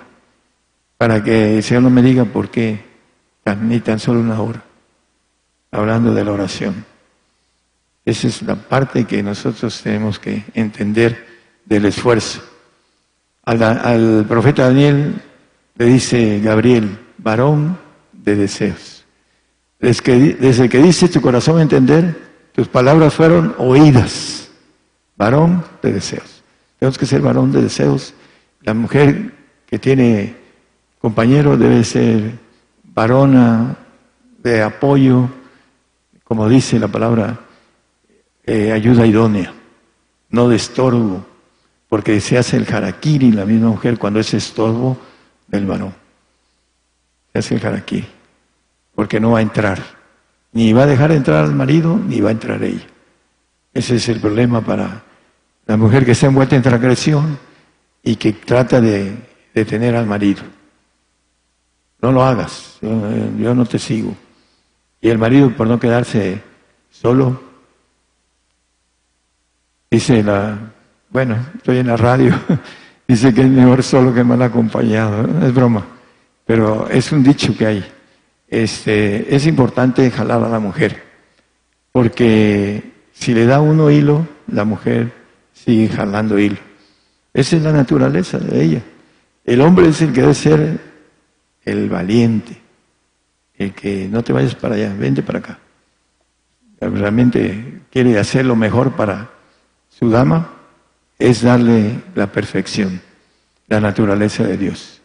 para 0.97 1.25
que 1.25 1.57
el 1.57 1.63
Señor 1.65 1.83
no 1.83 1.91
me 1.91 2.03
diga 2.03 2.25
por 2.25 2.51
qué 2.51 2.85
ni 3.61 3.81
tan 3.81 3.99
solo 3.99 4.21
una 4.21 4.41
hora, 4.41 4.63
hablando 5.73 6.15
de 6.15 6.25
la 6.25 6.31
oración. 6.31 6.85
Esa 8.05 8.29
es 8.29 8.43
la 8.43 8.55
parte 8.55 9.07
que 9.07 9.25
nosotros 9.25 9.83
tenemos 9.83 10.21
que 10.21 10.45
entender 10.55 11.27
del 11.65 11.87
esfuerzo. 11.87 12.45
Al 13.43 14.25
profeta 14.29 14.69
Daniel 14.69 15.21
le 15.75 15.85
dice 15.85 16.39
Gabriel, 16.39 16.97
varón 17.19 17.77
de 18.13 18.37
deseos. 18.37 18.98
Desde 19.79 20.03
que, 20.03 20.17
desde 20.35 20.69
que 20.69 20.79
dice 20.79 21.09
tu 21.09 21.21
corazón 21.21 21.61
entender, 21.61 22.17
tus 22.53 22.69
palabras 22.69 23.15
fueron 23.15 23.55
oídas. 23.59 24.51
Varón 25.17 25.65
de 25.83 25.93
deseos. 25.93 26.43
Tenemos 26.79 26.99
que 26.99 27.07
ser 27.07 27.21
varón 27.21 27.53
de 27.53 27.63
deseos. 27.63 28.15
La 28.63 28.75
mujer 28.75 29.33
que 29.67 29.79
tiene 29.79 30.37
compañero 31.01 31.57
debe 31.57 31.85
ser 31.85 32.39
varona 32.85 33.77
de 34.43 34.63
apoyo, 34.63 35.29
como 36.25 36.49
dice 36.49 36.79
la 36.79 36.89
palabra, 36.89 37.39
eh, 38.45 38.73
ayuda 38.73 39.07
idónea. 39.07 39.55
no 40.31 40.49
de 40.49 40.57
estorbo, 40.57 41.25
porque 41.89 42.21
se 42.21 42.37
hace 42.37 42.59
el 42.59 42.67
harakiri 42.71 43.33
la 43.33 43.47
misma 43.47 43.69
mujer 43.69 43.99
cuando 43.99 44.21
es 44.21 44.35
estorbo 44.35 44.99
del 45.47 45.65
varón. 45.65 45.95
Se 47.33 47.39
hace 47.39 47.55
el 47.55 47.67
harakiri, 47.67 48.07
porque 48.99 49.21
no 49.21 49.31
va 49.31 49.39
a 49.39 49.43
entrar. 49.43 49.79
Ni 50.55 50.73
va 50.73 50.83
a 50.83 50.87
dejar 50.87 51.13
entrar 51.13 51.45
al 51.45 51.55
marido, 51.55 51.97
ni 51.97 52.21
va 52.21 52.31
a 52.31 52.33
entrar 52.33 52.61
ella. 52.65 52.85
Ese 53.73 53.95
es 53.95 54.09
el 54.09 54.21
problema 54.21 54.61
para 54.61 55.05
la 55.67 55.77
mujer 55.77 56.05
que 56.05 56.11
está 56.11 56.27
envuelta 56.27 56.57
en 56.57 56.63
transgresión 56.63 57.39
y 58.03 58.17
que 58.17 58.33
trata 58.33 58.81
de 58.81 59.15
detener 59.55 59.95
al 59.95 60.07
marido. 60.07 60.43
No 62.03 62.11
lo 62.11 62.25
hagas, 62.25 62.79
yo, 62.83 63.55
no 63.55 63.65
te 63.67 63.79
sigo. 63.79 64.17
Y 65.01 65.11
el 65.11 65.19
marido, 65.19 65.57
por 65.57 65.69
no 65.69 65.79
quedarse 65.79 66.43
solo, 66.91 67.41
dice 69.89 70.25
la, 70.25 70.59
bueno, 71.11 71.37
estoy 71.55 71.79
en 71.79 71.87
la 71.87 71.97
radio, 71.97 72.35
dice 73.07 73.33
que 73.33 73.43
es 73.43 73.49
mejor 73.49 73.81
solo 73.85 74.13
que 74.13 74.25
mal 74.25 74.43
acompañado. 74.43 75.47
Es 75.47 75.55
broma, 75.55 75.87
pero 76.45 76.89
es 76.89 77.13
un 77.13 77.23
dicho 77.23 77.57
que 77.57 77.65
hay. 77.65 77.98
Este, 78.49 79.35
es 79.35 79.47
importante 79.47 80.11
jalar 80.11 80.43
a 80.43 80.49
la 80.49 80.59
mujer, 80.59 81.03
porque 81.93 82.83
si 83.13 83.35
le 83.35 83.45
da 83.45 83.61
uno 83.61 83.91
hilo, 83.91 84.27
la 84.47 84.65
mujer 84.65 85.13
sigue 85.53 85.89
jalando 85.89 86.39
hilo. 86.39 86.57
Esa 87.35 87.57
es 87.57 87.63
la 87.63 87.73
naturaleza 87.73 88.39
de 88.39 88.65
ella. 88.65 88.83
El 89.45 89.61
hombre 89.61 89.89
es 89.89 90.01
el 90.01 90.13
que 90.13 90.23
debe 90.23 90.35
ser 90.35 90.81
el 91.65 91.89
valiente, 91.89 92.61
el 93.57 93.73
que 93.75 94.09
no 94.09 94.23
te 94.23 94.33
vayas 94.33 94.55
para 94.55 94.77
allá, 94.77 94.95
vente 94.95 95.23
para 95.23 95.41
acá. 95.41 95.59
Realmente 96.81 97.83
quiere 97.91 98.19
hacer 98.19 98.47
lo 98.47 98.57
mejor 98.57 98.93
para 98.93 99.31
su 99.89 100.11
dama, 100.11 100.53
es 101.19 101.43
darle 101.43 102.01
la 102.15 102.29
perfección, 102.29 103.01
la 103.67 103.81
naturaleza 103.81 104.45
de 104.45 104.57
Dios. 104.57 105.01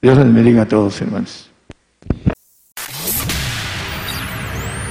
Dios 0.00 0.16
les 0.16 0.32
bendiga 0.32 0.62
a 0.62 0.68
todos, 0.68 1.00
hermanos. 1.00 1.50